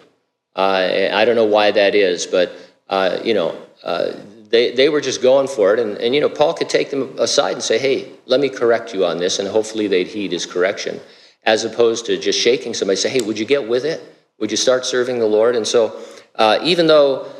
Uh, 0.54 1.08
I 1.12 1.24
don't 1.24 1.36
know 1.36 1.46
why 1.46 1.70
that 1.70 1.94
is, 1.94 2.26
but, 2.26 2.52
uh, 2.90 3.18
you 3.24 3.32
know, 3.32 3.56
uh, 3.82 4.12
they, 4.50 4.72
they 4.72 4.88
were 4.88 5.00
just 5.00 5.22
going 5.22 5.48
for 5.48 5.72
it. 5.72 5.80
And, 5.80 5.96
and, 5.98 6.14
you 6.14 6.20
know, 6.20 6.28
Paul 6.28 6.52
could 6.52 6.68
take 6.68 6.90
them 6.90 7.18
aside 7.18 7.52
and 7.52 7.62
say, 7.62 7.78
hey, 7.78 8.10
let 8.26 8.40
me 8.40 8.50
correct 8.50 8.92
you 8.92 9.06
on 9.06 9.18
this, 9.18 9.38
and 9.38 9.48
hopefully 9.48 9.86
they'd 9.86 10.08
heed 10.08 10.32
his 10.32 10.44
correction, 10.44 11.00
as 11.44 11.64
opposed 11.64 12.04
to 12.06 12.18
just 12.18 12.38
shaking 12.38 12.74
somebody, 12.74 12.96
say, 12.96 13.08
hey, 13.08 13.22
would 13.22 13.38
you 13.38 13.46
get 13.46 13.66
with 13.66 13.86
it? 13.86 14.02
Would 14.40 14.50
you 14.50 14.56
start 14.56 14.84
serving 14.84 15.18
the 15.18 15.26
Lord? 15.26 15.54
And 15.54 15.66
so, 15.66 16.00
uh, 16.34 16.58
even 16.62 16.86
though 16.86 17.30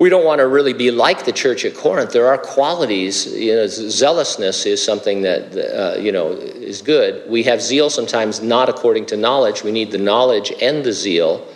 we 0.00 0.08
don't 0.08 0.24
want 0.24 0.38
to 0.40 0.46
really 0.46 0.72
be 0.72 0.90
like 0.90 1.24
the 1.24 1.32
church 1.32 1.64
at 1.64 1.74
Corinth, 1.74 2.12
there 2.12 2.26
are 2.26 2.38
qualities. 2.38 3.26
You 3.26 3.54
know, 3.54 3.66
zealousness 3.66 4.64
is 4.66 4.82
something 4.82 5.22
that 5.22 5.56
uh, 5.56 5.98
you 5.98 6.12
know 6.12 6.32
is 6.32 6.82
good. 6.82 7.28
We 7.30 7.42
have 7.44 7.60
zeal 7.60 7.90
sometimes 7.90 8.40
not 8.40 8.68
according 8.68 9.06
to 9.06 9.16
knowledge. 9.16 9.62
We 9.62 9.72
need 9.72 9.90
the 9.90 9.98
knowledge 9.98 10.52
and 10.60 10.84
the 10.84 10.92
zeal. 10.92 11.46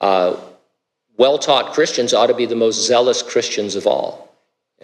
Uh, 0.00 0.36
well-taught 1.16 1.72
Christians 1.72 2.12
ought 2.12 2.26
to 2.26 2.34
be 2.34 2.46
the 2.46 2.56
most 2.56 2.86
zealous 2.86 3.22
Christians 3.22 3.74
of 3.74 3.86
all, 3.86 4.34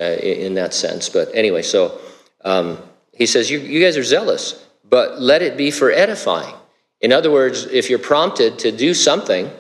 uh, 0.00 0.04
in, 0.04 0.54
that 0.54 0.72
sense. 0.72 1.10
But 1.10 1.28
anyway, 1.34 1.60
so 1.60 2.00
um, 2.42 2.78
he 3.12 3.26
says, 3.26 3.50
you, 3.50 3.58
you 3.58 3.80
guys 3.84 3.98
are 3.98 4.02
zealous, 4.02 4.66
but 4.88 5.20
let 5.20 5.42
it 5.42 5.58
be 5.58 5.70
for 5.70 5.90
edifying. 5.90 6.54
In 7.02 7.12
other 7.12 7.30
words, 7.30 7.66
if 7.66 7.90
you're 7.90 7.98
prompted 7.98 8.60
to 8.60 8.70
do 8.70 8.94
something 8.94 9.50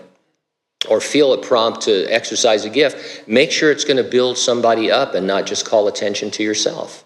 or 0.88 1.00
feel 1.00 1.32
a 1.32 1.38
prompt 1.38 1.82
to 1.82 2.06
exercise 2.06 2.64
a 2.64 2.70
gift, 2.70 3.28
make 3.28 3.50
sure 3.50 3.70
it's 3.70 3.84
going 3.84 3.96
to 3.96 4.04
build 4.04 4.38
somebody 4.38 4.90
up 4.90 5.14
and 5.14 5.26
not 5.26 5.44
just 5.44 5.66
call 5.66 5.88
attention 5.88 6.30
to 6.32 6.42
yourself. 6.42 7.04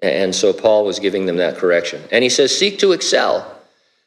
And 0.00 0.34
so 0.34 0.52
Paul 0.52 0.84
was 0.84 0.98
giving 0.98 1.26
them 1.26 1.36
that 1.36 1.56
correction. 1.56 2.02
And 2.12 2.22
he 2.22 2.30
says, 2.30 2.56
Seek 2.56 2.78
to 2.80 2.92
excel. 2.92 3.54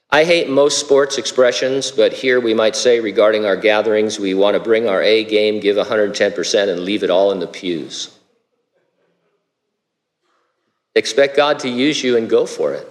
I 0.10 0.26
hate 0.26 0.50
most 0.50 0.80
sports 0.80 1.18
expressions, 1.18 1.90
but 1.92 2.12
here 2.12 2.42
we 2.42 2.54
might 2.54 2.76
say 2.76 3.00
regarding 3.00 3.46
our 3.46 3.56
gatherings, 3.56 4.20
we 4.20 4.34
want 4.34 4.56
to 4.56 4.60
bring 4.60 4.90
our 4.90 5.02
A 5.02 5.24
game, 5.24 5.62
give 5.62 5.78
110%, 5.78 6.70
and 6.70 6.82
leave 6.82 7.04
it 7.04 7.10
all 7.10 7.32
in 7.32 7.40
the 7.40 7.48
pews. 7.48 8.18
Expect 10.94 11.38
God 11.38 11.60
to 11.60 11.70
use 11.70 12.04
you 12.04 12.18
and 12.18 12.30
go 12.30 12.46
for 12.46 12.74
it. 12.74 12.91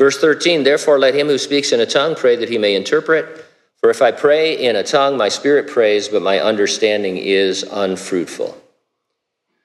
Verse 0.00 0.18
13, 0.18 0.62
therefore 0.62 0.98
let 0.98 1.14
him 1.14 1.26
who 1.26 1.36
speaks 1.36 1.72
in 1.72 1.80
a 1.80 1.84
tongue 1.84 2.14
pray 2.14 2.34
that 2.34 2.48
he 2.48 2.56
may 2.56 2.74
interpret. 2.74 3.44
For 3.76 3.90
if 3.90 4.00
I 4.00 4.12
pray 4.12 4.54
in 4.58 4.76
a 4.76 4.82
tongue, 4.82 5.18
my 5.18 5.28
spirit 5.28 5.68
prays, 5.68 6.08
but 6.08 6.22
my 6.22 6.40
understanding 6.40 7.18
is 7.18 7.64
unfruitful. 7.64 8.56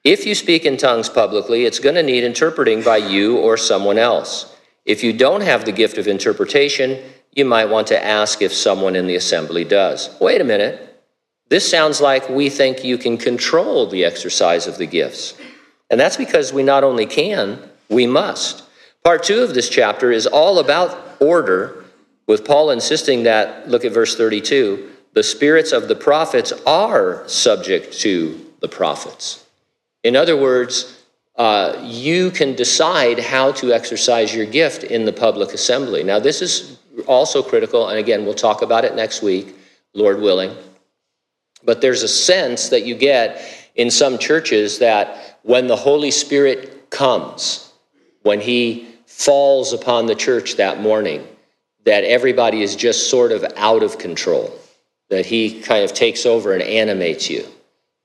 If 0.04 0.26
you 0.26 0.34
speak 0.34 0.66
in 0.66 0.76
tongues 0.76 1.08
publicly, 1.08 1.64
it's 1.64 1.78
going 1.78 1.94
to 1.94 2.02
need 2.02 2.22
interpreting 2.22 2.82
by 2.82 2.98
you 2.98 3.38
or 3.38 3.56
someone 3.56 3.96
else. 3.96 4.54
If 4.84 5.02
you 5.02 5.14
don't 5.14 5.40
have 5.40 5.64
the 5.64 5.72
gift 5.72 5.96
of 5.96 6.06
interpretation, 6.06 7.02
you 7.32 7.46
might 7.46 7.70
want 7.70 7.86
to 7.86 8.04
ask 8.04 8.42
if 8.42 8.52
someone 8.52 8.94
in 8.94 9.06
the 9.06 9.16
assembly 9.16 9.64
does. 9.64 10.14
Wait 10.20 10.42
a 10.42 10.44
minute. 10.44 11.02
This 11.48 11.66
sounds 11.66 12.02
like 12.02 12.28
we 12.28 12.50
think 12.50 12.84
you 12.84 12.98
can 12.98 13.16
control 13.16 13.86
the 13.86 14.04
exercise 14.04 14.66
of 14.66 14.76
the 14.76 14.86
gifts. 14.86 15.32
And 15.88 15.98
that's 15.98 16.18
because 16.18 16.52
we 16.52 16.62
not 16.62 16.84
only 16.84 17.06
can, 17.06 17.70
we 17.88 18.06
must. 18.06 18.65
Part 19.06 19.22
two 19.22 19.44
of 19.44 19.54
this 19.54 19.68
chapter 19.68 20.10
is 20.10 20.26
all 20.26 20.58
about 20.58 21.14
order, 21.20 21.84
with 22.26 22.44
Paul 22.44 22.72
insisting 22.72 23.22
that, 23.22 23.68
look 23.70 23.84
at 23.84 23.92
verse 23.92 24.16
32, 24.16 24.90
the 25.12 25.22
spirits 25.22 25.70
of 25.70 25.86
the 25.86 25.94
prophets 25.94 26.52
are 26.66 27.22
subject 27.28 27.96
to 28.00 28.44
the 28.58 28.66
prophets. 28.66 29.46
In 30.02 30.16
other 30.16 30.36
words, 30.36 31.04
uh, 31.36 31.80
you 31.84 32.32
can 32.32 32.56
decide 32.56 33.20
how 33.20 33.52
to 33.52 33.72
exercise 33.72 34.34
your 34.34 34.44
gift 34.44 34.82
in 34.82 35.04
the 35.04 35.12
public 35.12 35.52
assembly. 35.52 36.02
Now, 36.02 36.18
this 36.18 36.42
is 36.42 36.76
also 37.06 37.44
critical, 37.44 37.90
and 37.90 38.00
again, 38.00 38.24
we'll 38.24 38.34
talk 38.34 38.60
about 38.60 38.84
it 38.84 38.96
next 38.96 39.22
week, 39.22 39.54
Lord 39.94 40.20
willing. 40.20 40.52
But 41.62 41.80
there's 41.80 42.02
a 42.02 42.08
sense 42.08 42.70
that 42.70 42.84
you 42.84 42.96
get 42.96 43.70
in 43.76 43.88
some 43.88 44.18
churches 44.18 44.80
that 44.80 45.38
when 45.44 45.68
the 45.68 45.76
Holy 45.76 46.10
Spirit 46.10 46.90
comes, 46.90 47.72
when 48.24 48.40
he 48.40 48.94
falls 49.16 49.72
upon 49.72 50.04
the 50.04 50.14
church 50.14 50.56
that 50.56 50.82
morning, 50.82 51.26
that 51.86 52.04
everybody 52.04 52.62
is 52.62 52.76
just 52.76 53.08
sort 53.08 53.32
of 53.32 53.42
out 53.56 53.82
of 53.82 53.96
control, 53.96 54.54
that 55.08 55.24
he 55.24 55.62
kind 55.62 55.82
of 55.82 55.94
takes 55.94 56.26
over 56.26 56.52
and 56.52 56.62
animates 56.62 57.30
you 57.30 57.46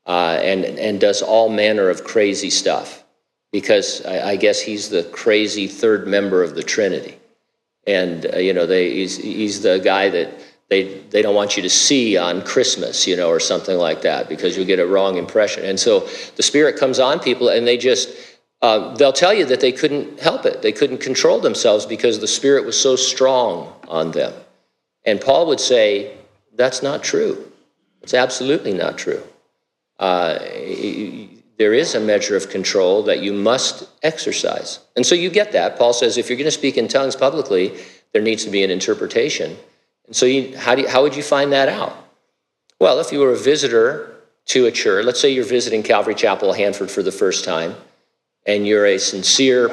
uh, 0.06 0.40
and, 0.42 0.64
and 0.64 1.02
does 1.02 1.22
all 1.22 1.50
manner 1.50 1.90
of 1.90 2.06
crazy 2.06 2.50
stuff 2.50 3.04
because 3.52 4.06
I, 4.06 4.30
I, 4.30 4.36
guess 4.38 4.62
he's 4.62 4.88
the 4.88 5.04
crazy 5.04 5.68
third 5.68 6.08
member 6.08 6.44
of 6.44 6.56
the 6.56 6.64
Trinity. 6.64 7.18
And, 7.86 8.34
uh, 8.34 8.38
you 8.38 8.54
know, 8.54 8.66
they, 8.66 8.92
he's, 8.92 9.18
he's 9.18 9.62
the 9.62 9.80
guy 9.80 10.08
that 10.08 10.32
they, 10.70 11.00
they 11.10 11.22
don't 11.22 11.36
want 11.36 11.58
you 11.58 11.64
to 11.64 11.70
see 11.70 12.18
on 12.18 12.42
Christmas, 12.42 13.06
you 13.06 13.18
know, 13.18 13.28
or 13.28 13.42
something 13.42 13.78
like 13.78 14.02
that 14.04 14.30
because 14.30 14.56
you'll 14.56 14.66
get 14.66 14.80
a 14.80 14.88
wrong 14.88 15.18
impression. 15.18 15.66
And 15.66 15.78
so 15.78 16.08
the 16.38 16.44
Spirit 16.44 16.78
comes 16.78 17.00
on 17.00 17.20
people 17.20 17.50
and 17.50 17.68
they 17.68 17.76
just, 17.76 18.31
uh, 18.62 18.94
they'll 18.96 19.14
tell 19.14 19.34
you 19.34 19.46
that 19.46 19.60
they 19.60 19.72
couldn't 19.72 20.20
help 20.20 20.46
it. 20.46 20.62
They 20.62 20.72
couldn't 20.72 21.00
control 21.00 21.40
themselves 21.40 21.86
because 21.86 22.20
the 22.20 22.28
Spirit 22.28 22.66
was 22.66 22.80
so 22.80 22.96
strong 22.96 23.74
on 23.88 24.12
them. 24.12 24.34
And 25.06 25.20
Paul 25.20 25.48
would 25.48 25.60
say, 25.60 26.16
that's 26.54 26.84
not 26.84 27.04
true. 27.04 27.52
It's 28.04 28.14
absolutely 28.14 28.74
not 28.74 28.98
true. 28.98 29.24
Uh, 30.00 30.40
there 31.58 31.74
is 31.74 31.96
a 31.96 32.00
measure 32.00 32.36
of 32.36 32.50
control 32.50 33.04
that 33.04 33.22
you 33.22 33.34
must 33.34 33.88
exercise. 34.04 34.80
And 34.96 35.06
so 35.06 35.16
you 35.16 35.30
get 35.30 35.52
that. 35.52 35.78
Paul 35.78 35.94
says 35.94 36.18
if 36.18 36.30
you're 36.30 36.38
going 36.38 36.46
to 36.46 36.52
speak 36.52 36.78
in 36.78 36.88
tongues 36.88 37.16
publicly, 37.16 37.78
there 38.14 38.22
needs 38.22 38.44
to 38.46 38.52
be 38.52 38.64
an 38.64 38.72
interpretation. 38.72 39.58
And 40.08 40.16
so 40.16 40.26
you, 40.26 40.58
how, 40.58 40.76
do 40.76 40.82
you, 40.82 40.88
how 40.88 41.02
would 41.04 41.16
you 41.16 41.24
find 41.24 41.52
that 41.52 41.70
out? 41.70 41.96
Well, 42.80 43.00
if 43.00 43.12
you 43.12 43.20
were 43.20 43.32
a 43.32 43.38
visitor 43.38 44.12
to 44.48 44.66
a 44.66 44.72
church, 44.72 45.06
let's 45.06 45.20
say 45.20 45.32
you're 45.32 45.46
visiting 45.46 45.84
Calvary 45.84 46.16
Chapel, 46.16 46.52
Hanford, 46.54 46.90
for 46.90 47.04
the 47.04 47.12
first 47.12 47.46
time, 47.46 47.76
and 48.46 48.68
you're 48.68 48.86
a 48.86 48.98
sincere 48.98 49.70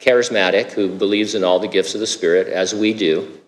charismatic 0.00 0.72
who 0.72 0.88
believes 0.88 1.34
in 1.34 1.44
all 1.44 1.58
the 1.58 1.68
gifts 1.68 1.94
of 1.94 2.00
the 2.00 2.06
Spirit, 2.06 2.48
as 2.48 2.74
we 2.74 2.92
do, 2.92 3.38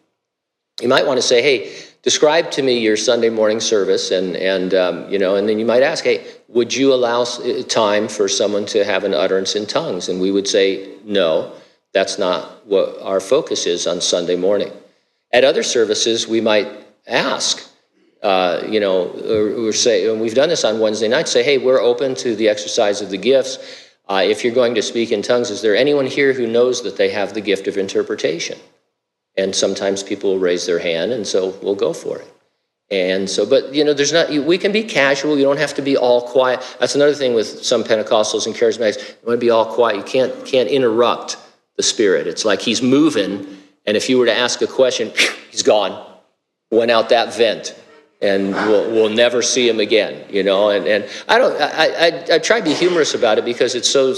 you 0.80 0.88
might 0.88 1.06
want 1.06 1.18
to 1.18 1.22
say, 1.22 1.42
hey, 1.42 1.72
describe 2.02 2.50
to 2.52 2.62
me 2.62 2.78
your 2.78 2.96
Sunday 2.96 3.30
morning 3.30 3.60
service, 3.60 4.10
and, 4.10 4.36
and 4.36 4.74
um, 4.74 5.08
you 5.08 5.18
know, 5.18 5.36
and 5.36 5.48
then 5.48 5.58
you 5.58 5.64
might 5.64 5.82
ask, 5.82 6.04
hey, 6.04 6.26
would 6.48 6.74
you 6.74 6.92
allow 6.92 7.22
uh, 7.22 7.62
time 7.64 8.08
for 8.08 8.28
someone 8.28 8.66
to 8.66 8.84
have 8.84 9.04
an 9.04 9.14
utterance 9.14 9.54
in 9.54 9.66
tongues? 9.66 10.08
And 10.08 10.20
we 10.20 10.30
would 10.30 10.48
say, 10.48 10.94
no, 11.04 11.52
that's 11.92 12.18
not 12.18 12.66
what 12.66 13.00
our 13.02 13.20
focus 13.20 13.66
is 13.66 13.86
on 13.86 14.00
Sunday 14.00 14.36
morning. 14.36 14.72
At 15.32 15.44
other 15.44 15.62
services, 15.62 16.26
we 16.26 16.40
might 16.40 16.68
ask, 17.06 17.68
uh, 18.22 18.62
you 18.68 18.80
know, 18.80 19.08
or, 19.08 19.68
or, 19.68 19.72
say, 19.72 20.08
and 20.10 20.20
we've 20.20 20.34
done 20.34 20.48
this 20.48 20.64
on 20.64 20.80
Wednesday 20.80 21.08
night, 21.08 21.28
say, 21.28 21.42
hey, 21.42 21.58
we're 21.58 21.80
open 21.80 22.14
to 22.16 22.34
the 22.34 22.48
exercise 22.48 23.00
of 23.00 23.10
the 23.10 23.18
gifts. 23.18 23.58
Uh, 24.08 24.22
if 24.24 24.44
you're 24.44 24.54
going 24.54 24.74
to 24.74 24.82
speak 24.82 25.12
in 25.12 25.22
tongues, 25.22 25.50
is 25.50 25.62
there 25.62 25.74
anyone 25.74 26.06
here 26.06 26.32
who 26.32 26.46
knows 26.46 26.82
that 26.82 26.96
they 26.96 27.10
have 27.10 27.32
the 27.32 27.40
gift 27.40 27.66
of 27.66 27.78
interpretation? 27.78 28.58
And 29.36 29.54
sometimes 29.54 30.02
people 30.02 30.32
will 30.32 30.38
raise 30.38 30.66
their 30.66 30.78
hand, 30.78 31.12
and 31.12 31.26
so 31.26 31.56
we'll 31.62 31.74
go 31.74 31.92
for 31.92 32.18
it. 32.18 32.30
And 32.90 33.28
so, 33.28 33.46
but 33.46 33.74
you 33.74 33.82
know, 33.82 33.94
there's 33.94 34.12
not, 34.12 34.30
we 34.30 34.58
can 34.58 34.70
be 34.70 34.84
casual. 34.84 35.38
You 35.38 35.44
don't 35.44 35.58
have 35.58 35.74
to 35.74 35.82
be 35.82 35.96
all 35.96 36.28
quiet. 36.28 36.76
That's 36.78 36.94
another 36.94 37.14
thing 37.14 37.34
with 37.34 37.64
some 37.64 37.82
Pentecostals 37.82 38.46
and 38.46 38.54
charismatics. 38.54 39.08
You 39.08 39.26
want 39.26 39.40
to 39.40 39.44
be 39.44 39.50
all 39.50 39.64
quiet. 39.64 39.96
You 39.96 40.02
can't, 40.02 40.46
can't 40.46 40.68
interrupt 40.68 41.38
the 41.76 41.82
Spirit. 41.82 42.26
It's 42.26 42.44
like 42.44 42.60
he's 42.60 42.82
moving, 42.82 43.58
and 43.86 43.96
if 43.96 44.08
you 44.08 44.18
were 44.18 44.26
to 44.26 44.36
ask 44.36 44.60
a 44.60 44.66
question, 44.66 45.12
he's 45.50 45.62
gone, 45.62 46.06
went 46.70 46.90
out 46.90 47.08
that 47.08 47.34
vent, 47.34 47.74
and 48.24 48.54
we'll, 48.54 48.90
we'll 48.90 49.10
never 49.10 49.42
see 49.42 49.68
him 49.68 49.80
again, 49.80 50.24
you 50.30 50.42
know. 50.42 50.70
And, 50.70 50.86
and 50.86 51.08
I 51.28 51.38
don't, 51.38 51.60
I, 51.60 51.86
I, 51.86 52.34
I 52.36 52.38
try 52.38 52.58
to 52.58 52.64
be 52.64 52.72
humorous 52.72 53.14
about 53.14 53.38
it 53.38 53.44
because 53.44 53.74
it's 53.74 53.88
so, 53.88 54.14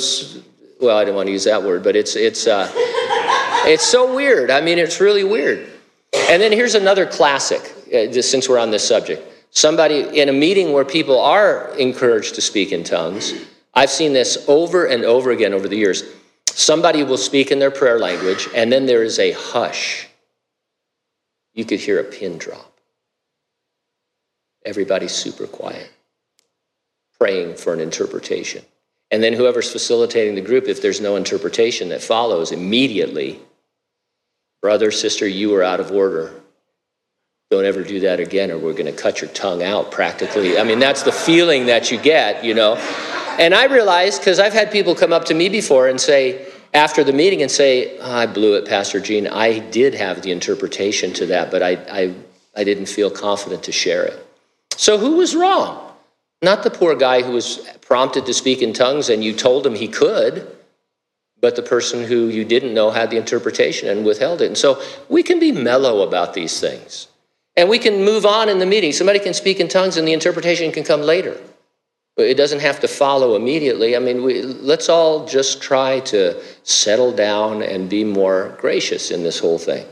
well, 0.80 0.96
I 0.96 1.04
don't 1.04 1.16
want 1.16 1.26
to 1.26 1.32
use 1.32 1.44
that 1.44 1.62
word, 1.62 1.82
but 1.82 1.96
it's, 1.96 2.14
it's, 2.14 2.46
uh, 2.46 2.70
it's 3.66 3.84
so 3.84 4.14
weird. 4.14 4.50
I 4.50 4.60
mean, 4.60 4.78
it's 4.78 5.00
really 5.00 5.24
weird. 5.24 5.68
And 6.30 6.40
then 6.40 6.52
here's 6.52 6.76
another 6.76 7.04
classic, 7.04 7.60
uh, 7.88 8.06
just 8.12 8.30
since 8.30 8.48
we're 8.48 8.60
on 8.60 8.70
this 8.70 8.86
subject. 8.86 9.22
Somebody 9.50 10.20
in 10.20 10.28
a 10.28 10.32
meeting 10.32 10.72
where 10.72 10.84
people 10.84 11.20
are 11.20 11.74
encouraged 11.76 12.36
to 12.36 12.40
speak 12.40 12.70
in 12.70 12.84
tongues, 12.84 13.32
I've 13.74 13.90
seen 13.90 14.12
this 14.12 14.44
over 14.48 14.86
and 14.86 15.04
over 15.04 15.32
again 15.32 15.52
over 15.52 15.66
the 15.66 15.76
years. 15.76 16.04
Somebody 16.46 17.02
will 17.02 17.18
speak 17.18 17.50
in 17.50 17.58
their 17.58 17.70
prayer 17.70 17.98
language, 17.98 18.48
and 18.54 18.72
then 18.72 18.86
there 18.86 19.02
is 19.02 19.18
a 19.18 19.32
hush. 19.32 20.08
You 21.54 21.64
could 21.64 21.80
hear 21.80 21.98
a 22.00 22.04
pin 22.04 22.38
drop. 22.38 22.75
Everybody's 24.66 25.12
super 25.12 25.46
quiet, 25.46 25.90
praying 27.18 27.56
for 27.56 27.72
an 27.72 27.80
interpretation. 27.80 28.62
And 29.10 29.22
then 29.22 29.32
whoever's 29.32 29.72
facilitating 29.72 30.34
the 30.34 30.42
group, 30.42 30.66
if 30.66 30.82
there's 30.82 31.00
no 31.00 31.16
interpretation 31.16 31.88
that 31.88 32.02
follows 32.02 32.52
immediately, 32.52 33.40
Brother, 34.62 34.90
sister, 34.90 35.28
you 35.28 35.54
are 35.54 35.62
out 35.62 35.78
of 35.78 35.92
order. 35.92 36.34
Don't 37.50 37.64
ever 37.64 37.84
do 37.84 38.00
that 38.00 38.18
again, 38.18 38.50
or 38.50 38.58
we're 38.58 38.72
going 38.72 38.86
to 38.86 38.92
cut 38.92 39.20
your 39.20 39.30
tongue 39.30 39.62
out 39.62 39.92
practically. 39.92 40.58
I 40.58 40.64
mean, 40.64 40.80
that's 40.80 41.04
the 41.04 41.12
feeling 41.12 41.66
that 41.66 41.92
you 41.92 41.98
get, 41.98 42.44
you 42.44 42.52
know. 42.52 42.74
And 43.38 43.54
I 43.54 43.66
realized, 43.66 44.20
because 44.20 44.40
I've 44.40 44.52
had 44.52 44.72
people 44.72 44.96
come 44.96 45.12
up 45.12 45.26
to 45.26 45.34
me 45.34 45.48
before 45.48 45.86
and 45.86 46.00
say, 46.00 46.48
after 46.74 47.04
the 47.04 47.12
meeting, 47.12 47.42
and 47.42 47.50
say, 47.50 47.96
oh, 47.98 48.12
I 48.12 48.26
blew 48.26 48.54
it, 48.54 48.66
Pastor 48.66 48.98
Gene. 48.98 49.28
I 49.28 49.60
did 49.60 49.94
have 49.94 50.22
the 50.22 50.32
interpretation 50.32 51.12
to 51.12 51.26
that, 51.26 51.52
but 51.52 51.62
I, 51.62 51.74
I, 51.88 52.14
I 52.56 52.64
didn't 52.64 52.86
feel 52.86 53.10
confident 53.10 53.62
to 53.62 53.72
share 53.72 54.04
it. 54.04 54.25
So 54.76 54.98
who 54.98 55.16
was 55.16 55.34
wrong? 55.34 55.92
Not 56.42 56.62
the 56.62 56.70
poor 56.70 56.94
guy 56.94 57.22
who 57.22 57.32
was 57.32 57.58
prompted 57.80 58.26
to 58.26 58.34
speak 58.34 58.62
in 58.62 58.72
tongues 58.72 59.08
and 59.08 59.24
you 59.24 59.32
told 59.32 59.66
him 59.66 59.74
he 59.74 59.88
could 59.88 60.56
but 61.40 61.56
the 61.56 61.62
person 61.62 62.04
who 62.04 62.28
you 62.28 62.44
didn't 62.44 62.74
know 62.74 62.90
had 62.90 63.10
the 63.10 63.16
interpretation 63.16 63.88
and 63.88 64.04
withheld 64.04 64.40
it. 64.40 64.46
And 64.46 64.58
so 64.58 64.82
we 65.08 65.22
can 65.22 65.38
be 65.38 65.52
mellow 65.52 66.02
about 66.06 66.34
these 66.34 66.60
things. 66.60 67.08
And 67.56 67.68
we 67.68 67.78
can 67.78 68.04
move 68.04 68.26
on 68.26 68.48
in 68.48 68.58
the 68.58 68.66
meeting. 68.66 68.92
Somebody 68.92 69.18
can 69.18 69.34
speak 69.34 69.60
in 69.60 69.68
tongues 69.68 69.96
and 69.96 70.06
the 70.06 70.12
interpretation 70.12 70.72
can 70.72 70.84
come 70.84 71.02
later. 71.02 71.38
But 72.16 72.26
it 72.26 72.36
doesn't 72.36 72.60
have 72.60 72.80
to 72.80 72.88
follow 72.88 73.36
immediately. 73.36 73.94
I 73.94 73.98
mean, 73.98 74.22
we, 74.22 74.42
let's 74.42 74.88
all 74.88 75.26
just 75.26 75.60
try 75.60 76.00
to 76.00 76.42
settle 76.62 77.12
down 77.12 77.62
and 77.62 77.88
be 77.88 78.04
more 78.04 78.56
gracious 78.58 79.10
in 79.10 79.22
this 79.22 79.38
whole 79.38 79.58
thing. 79.58 79.86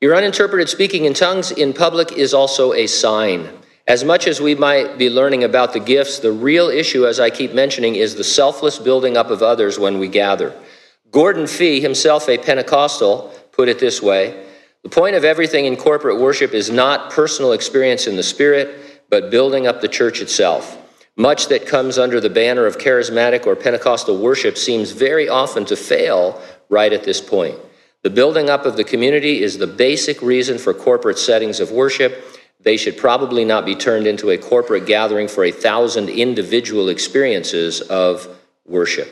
Your 0.00 0.14
uninterpreted 0.14 0.68
speaking 0.68 1.06
in 1.06 1.14
tongues 1.14 1.50
in 1.50 1.72
public 1.72 2.12
is 2.12 2.32
also 2.32 2.72
a 2.72 2.86
sign. 2.86 3.48
As 3.88 4.04
much 4.04 4.28
as 4.28 4.40
we 4.40 4.54
might 4.54 4.96
be 4.96 5.10
learning 5.10 5.42
about 5.42 5.72
the 5.72 5.80
gifts, 5.80 6.20
the 6.20 6.30
real 6.30 6.68
issue, 6.68 7.04
as 7.04 7.18
I 7.18 7.30
keep 7.30 7.52
mentioning, 7.52 7.96
is 7.96 8.14
the 8.14 8.22
selfless 8.22 8.78
building 8.78 9.16
up 9.16 9.30
of 9.30 9.42
others 9.42 9.76
when 9.76 9.98
we 9.98 10.06
gather. 10.06 10.54
Gordon 11.10 11.48
Fee, 11.48 11.80
himself 11.80 12.28
a 12.28 12.38
Pentecostal, 12.38 13.34
put 13.50 13.68
it 13.68 13.80
this 13.80 14.00
way 14.00 14.46
The 14.84 14.88
point 14.88 15.16
of 15.16 15.24
everything 15.24 15.64
in 15.64 15.74
corporate 15.74 16.20
worship 16.20 16.54
is 16.54 16.70
not 16.70 17.10
personal 17.10 17.50
experience 17.50 18.06
in 18.06 18.14
the 18.14 18.22
Spirit, 18.22 19.02
but 19.10 19.32
building 19.32 19.66
up 19.66 19.80
the 19.80 19.88
church 19.88 20.20
itself. 20.20 20.76
Much 21.16 21.48
that 21.48 21.66
comes 21.66 21.98
under 21.98 22.20
the 22.20 22.30
banner 22.30 22.66
of 22.66 22.78
charismatic 22.78 23.48
or 23.48 23.56
Pentecostal 23.56 24.16
worship 24.16 24.56
seems 24.58 24.92
very 24.92 25.28
often 25.28 25.64
to 25.64 25.74
fail 25.74 26.40
right 26.68 26.92
at 26.92 27.02
this 27.02 27.20
point. 27.20 27.58
The 28.02 28.10
building 28.10 28.48
up 28.48 28.64
of 28.64 28.76
the 28.76 28.84
community 28.84 29.42
is 29.42 29.58
the 29.58 29.66
basic 29.66 30.22
reason 30.22 30.58
for 30.58 30.72
corporate 30.72 31.18
settings 31.18 31.60
of 31.60 31.70
worship 31.70 32.24
they 32.60 32.76
should 32.76 32.96
probably 32.96 33.44
not 33.44 33.64
be 33.64 33.74
turned 33.74 34.06
into 34.06 34.30
a 34.30 34.38
corporate 34.38 34.86
gathering 34.86 35.28
for 35.28 35.44
a 35.44 35.52
thousand 35.52 36.08
individual 36.08 36.88
experiences 36.88 37.80
of 37.82 38.28
worship. 38.66 39.08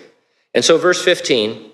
And 0.53 0.65
so, 0.65 0.79
verse 0.79 1.03
15 1.03 1.73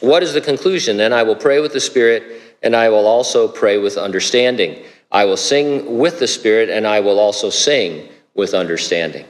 what 0.00 0.22
is 0.22 0.32
the 0.32 0.40
conclusion? 0.40 0.96
Then 0.96 1.12
I 1.12 1.24
will 1.24 1.36
pray 1.36 1.60
with 1.60 1.74
the 1.74 1.80
Spirit, 1.80 2.40
and 2.62 2.74
I 2.74 2.88
will 2.88 3.06
also 3.06 3.46
pray 3.46 3.76
with 3.76 3.98
understanding. 3.98 4.82
I 5.12 5.26
will 5.26 5.36
sing 5.36 5.98
with 5.98 6.18
the 6.18 6.26
Spirit, 6.26 6.70
and 6.70 6.86
I 6.86 7.00
will 7.00 7.18
also 7.18 7.50
sing 7.50 8.08
with 8.34 8.54
understanding. 8.54 9.26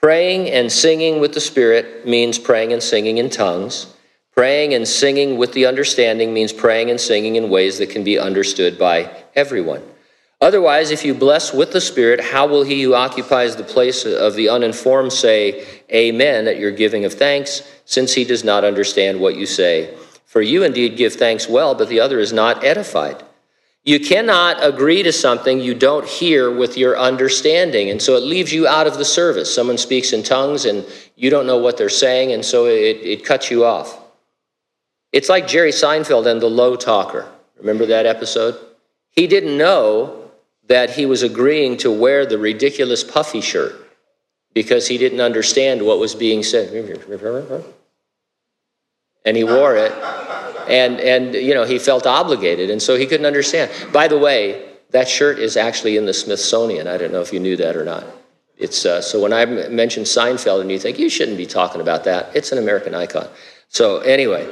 Praying 0.00 0.48
and 0.48 0.70
singing 0.70 1.18
with 1.18 1.34
the 1.34 1.40
Spirit 1.40 2.06
means 2.06 2.38
praying 2.38 2.72
and 2.72 2.80
singing 2.80 3.18
in 3.18 3.30
tongues. 3.30 3.92
Praying 4.36 4.74
and 4.74 4.86
singing 4.86 5.38
with 5.38 5.54
the 5.54 5.64
understanding 5.64 6.34
means 6.34 6.52
praying 6.52 6.90
and 6.90 7.00
singing 7.00 7.36
in 7.36 7.48
ways 7.48 7.78
that 7.78 7.88
can 7.88 8.04
be 8.04 8.18
understood 8.18 8.78
by 8.78 9.10
everyone. 9.34 9.82
Otherwise, 10.42 10.90
if 10.90 11.06
you 11.06 11.14
bless 11.14 11.54
with 11.54 11.72
the 11.72 11.80
Spirit, 11.80 12.20
how 12.20 12.46
will 12.46 12.62
he 12.62 12.82
who 12.82 12.92
occupies 12.92 13.56
the 13.56 13.64
place 13.64 14.04
of 14.04 14.34
the 14.34 14.50
uninformed 14.50 15.10
say, 15.10 15.66
Amen, 15.90 16.46
at 16.48 16.58
your 16.58 16.70
giving 16.70 17.06
of 17.06 17.14
thanks, 17.14 17.62
since 17.86 18.12
he 18.12 18.24
does 18.24 18.44
not 18.44 18.62
understand 18.62 19.18
what 19.18 19.36
you 19.36 19.46
say? 19.46 19.96
For 20.26 20.42
you 20.42 20.64
indeed 20.64 20.98
give 20.98 21.14
thanks 21.14 21.48
well, 21.48 21.74
but 21.74 21.88
the 21.88 22.00
other 22.00 22.18
is 22.18 22.34
not 22.34 22.62
edified. 22.62 23.24
You 23.84 23.98
cannot 23.98 24.62
agree 24.62 25.02
to 25.02 25.12
something 25.12 25.60
you 25.60 25.72
don't 25.72 26.06
hear 26.06 26.54
with 26.54 26.76
your 26.76 26.98
understanding, 26.98 27.88
and 27.88 28.02
so 28.02 28.16
it 28.16 28.22
leaves 28.22 28.52
you 28.52 28.66
out 28.66 28.86
of 28.86 28.98
the 28.98 29.04
service. 29.06 29.54
Someone 29.54 29.78
speaks 29.78 30.12
in 30.12 30.22
tongues, 30.22 30.66
and 30.66 30.84
you 31.14 31.30
don't 31.30 31.46
know 31.46 31.56
what 31.56 31.78
they're 31.78 31.88
saying, 31.88 32.32
and 32.32 32.44
so 32.44 32.66
it, 32.66 32.98
it 33.00 33.24
cuts 33.24 33.50
you 33.50 33.64
off. 33.64 34.02
It's 35.16 35.30
like 35.30 35.48
Jerry 35.48 35.70
Seinfeld 35.70 36.26
and 36.26 36.42
the 36.42 36.50
low 36.50 36.76
talker. 36.76 37.26
Remember 37.56 37.86
that 37.86 38.04
episode? 38.04 38.54
He 39.12 39.26
didn't 39.26 39.56
know 39.56 40.30
that 40.68 40.90
he 40.90 41.06
was 41.06 41.22
agreeing 41.22 41.78
to 41.78 41.90
wear 41.90 42.26
the 42.26 42.36
ridiculous 42.36 43.02
puffy 43.02 43.40
shirt 43.40 43.72
because 44.52 44.86
he 44.86 44.98
didn't 44.98 45.22
understand 45.22 45.80
what 45.80 45.98
was 45.98 46.14
being 46.14 46.42
said. 46.42 46.70
and 49.24 49.38
he 49.38 49.44
wore 49.44 49.74
it. 49.74 49.92
And, 50.68 51.00
and, 51.00 51.32
you 51.32 51.54
know, 51.54 51.64
he 51.64 51.78
felt 51.78 52.06
obligated, 52.06 52.68
and 52.68 52.82
so 52.82 52.94
he 52.94 53.06
couldn't 53.06 53.24
understand. 53.24 53.70
By 53.94 54.08
the 54.08 54.18
way, 54.18 54.68
that 54.90 55.08
shirt 55.08 55.38
is 55.38 55.56
actually 55.56 55.96
in 55.96 56.04
the 56.04 56.12
Smithsonian. 56.12 56.86
I 56.86 56.98
don't 56.98 57.10
know 57.10 57.22
if 57.22 57.32
you 57.32 57.40
knew 57.40 57.56
that 57.56 57.74
or 57.74 57.86
not. 57.86 58.04
It's, 58.58 58.84
uh, 58.84 59.00
so 59.00 59.22
when 59.22 59.32
I 59.32 59.46
mention 59.46 60.02
Seinfeld 60.02 60.60
and 60.60 60.70
you 60.70 60.78
think, 60.78 60.98
you 60.98 61.08
shouldn't 61.08 61.38
be 61.38 61.46
talking 61.46 61.80
about 61.80 62.04
that, 62.04 62.36
it's 62.36 62.52
an 62.52 62.58
American 62.58 62.94
icon. 62.94 63.28
So, 63.68 64.00
anyway, 64.00 64.46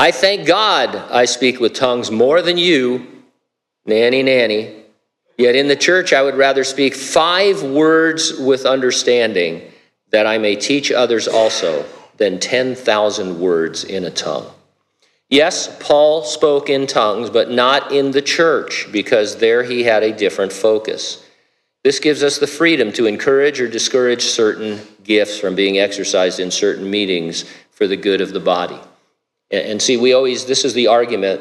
I 0.00 0.12
thank 0.12 0.46
God 0.46 0.96
I 0.96 1.26
speak 1.26 1.60
with 1.60 1.74
tongues 1.74 2.10
more 2.10 2.40
than 2.40 2.56
you, 2.56 3.06
nanny, 3.84 4.22
nanny. 4.22 4.74
Yet 5.36 5.54
in 5.54 5.68
the 5.68 5.76
church, 5.76 6.14
I 6.14 6.22
would 6.22 6.36
rather 6.36 6.64
speak 6.64 6.94
five 6.94 7.62
words 7.62 8.32
with 8.38 8.64
understanding 8.64 9.60
that 10.08 10.26
I 10.26 10.38
may 10.38 10.56
teach 10.56 10.90
others 10.90 11.28
also 11.28 11.84
than 12.16 12.40
10,000 12.40 13.38
words 13.38 13.84
in 13.84 14.06
a 14.06 14.10
tongue. 14.10 14.50
Yes, 15.28 15.76
Paul 15.80 16.24
spoke 16.24 16.70
in 16.70 16.86
tongues, 16.86 17.28
but 17.28 17.50
not 17.50 17.92
in 17.92 18.12
the 18.12 18.22
church, 18.22 18.88
because 18.90 19.36
there 19.36 19.64
he 19.64 19.82
had 19.82 20.02
a 20.02 20.16
different 20.16 20.54
focus. 20.54 21.22
This 21.84 21.98
gives 21.98 22.22
us 22.22 22.38
the 22.38 22.46
freedom 22.46 22.90
to 22.92 23.04
encourage 23.04 23.60
or 23.60 23.68
discourage 23.68 24.22
certain 24.22 24.80
gifts 25.04 25.38
from 25.38 25.54
being 25.54 25.78
exercised 25.78 26.40
in 26.40 26.50
certain 26.50 26.90
meetings 26.90 27.44
for 27.70 27.86
the 27.86 27.98
good 27.98 28.22
of 28.22 28.32
the 28.32 28.40
body. 28.40 28.80
And 29.50 29.82
see, 29.82 29.96
we 29.96 30.12
always, 30.12 30.46
this 30.46 30.64
is 30.64 30.74
the 30.74 30.86
argument 30.86 31.40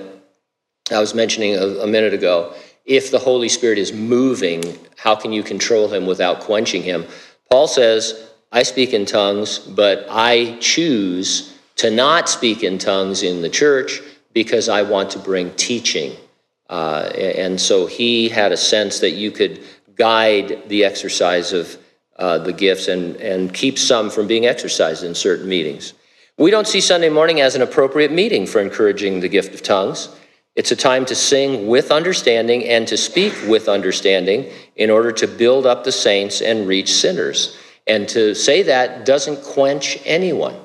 I 0.92 1.00
was 1.00 1.14
mentioning 1.14 1.56
a, 1.56 1.86
minute 1.86 2.14
ago. 2.14 2.56
If 2.86 3.12
the 3.12 3.20
Holy 3.20 3.50
Spirit 3.50 3.78
is 3.78 3.94
moving, 3.94 4.64
how 4.98 5.16
can 5.16 5.32
you 5.32 5.44
control 5.44 5.88
him 5.88 6.08
without 6.08 6.40
quenching 6.40 6.82
him? 6.82 7.06
Paul 7.52 7.68
says, 7.68 8.30
I 8.52 8.64
speak 8.64 8.94
in 8.94 9.06
tongues, 9.06 9.60
but 9.60 10.08
I 10.10 10.58
choose 10.60 11.56
to 11.76 11.92
not 11.92 12.28
speak 12.28 12.64
in 12.64 12.80
tongues 12.80 13.22
in 13.22 13.42
the 13.42 13.50
church 13.50 14.02
because 14.34 14.70
I 14.70 14.82
want 14.82 15.12
to 15.12 15.20
bring 15.20 15.52
teaching. 15.52 16.16
Uh, 16.70 17.10
and 17.16 17.60
so 17.60 17.86
he 17.86 18.30
had 18.30 18.52
a 18.52 18.58
sense 18.58 19.00
that 19.00 19.12
you 19.12 19.32
could 19.32 19.62
guide 19.96 20.68
the 20.68 20.84
exercise 20.86 21.54
of 21.54 21.78
uh, 22.16 22.38
the 22.40 22.54
gifts 22.54 22.88
and, 22.88 23.16
and 23.18 23.54
keep 23.54 23.78
some 23.78 24.10
from 24.10 24.28
being 24.28 24.46
exercised 24.46 25.04
in 25.04 25.14
certain 25.14 25.48
meetings. 25.48 25.94
We 26.40 26.52
don't 26.52 26.68
see 26.68 26.80
Sunday 26.80 27.10
morning 27.10 27.42
as 27.42 27.56
an 27.56 27.62
appropriate 27.62 28.14
meeting 28.14 28.48
for 28.48 28.62
encouraging 28.62 29.20
the 29.20 29.28
gift 29.28 29.54
of 29.54 29.62
tongues. 29.62 30.08
It's 30.56 30.72
a 30.72 30.76
time 30.76 31.06
to 31.08 31.16
sing 31.16 31.68
with 31.68 31.92
understanding 31.92 32.64
and 32.64 32.88
to 32.88 32.96
speak 32.96 33.34
with 33.50 33.68
understanding 33.68 34.50
in 34.78 34.90
order 34.90 35.12
to 35.12 35.28
build 35.28 35.66
up 35.66 35.84
the 35.84 35.92
saints 35.92 36.42
and 36.42 36.66
reach 36.66 36.94
sinners. 36.94 37.58
And 37.88 38.08
to 38.08 38.34
say 38.34 38.64
that 38.64 39.06
doesn't 39.06 39.44
quench 39.44 40.00
anyone. 40.06 40.56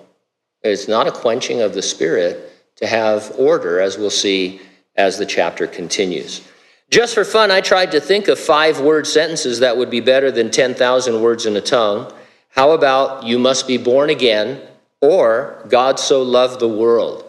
It's 0.62 0.86
not 0.86 1.08
a 1.08 1.12
quenching 1.12 1.60
of 1.60 1.74
the 1.74 1.82
Spirit 1.82 2.52
to 2.76 2.86
have 2.86 3.32
order, 3.36 3.80
as 3.80 3.98
we'll 3.98 4.10
see 4.10 4.60
as 4.94 5.18
the 5.18 5.26
chapter 5.26 5.66
continues. 5.66 6.46
Just 6.88 7.14
for 7.14 7.24
fun, 7.24 7.50
I 7.50 7.60
tried 7.60 7.90
to 7.90 8.00
think 8.00 8.28
of 8.28 8.38
five 8.38 8.78
word 8.78 9.08
sentences 9.08 9.58
that 9.58 9.76
would 9.76 9.90
be 9.90 10.00
better 10.00 10.30
than 10.30 10.52
10,000 10.52 11.20
words 11.20 11.46
in 11.46 11.56
a 11.56 11.60
tongue. 11.60 12.12
How 12.50 12.70
about, 12.70 13.24
you 13.24 13.40
must 13.40 13.66
be 13.66 13.76
born 13.76 14.10
again, 14.10 14.60
or 15.04 15.64
God 15.68 16.00
so 16.00 16.22
loved 16.22 16.60
the 16.60 16.68
world? 16.68 17.24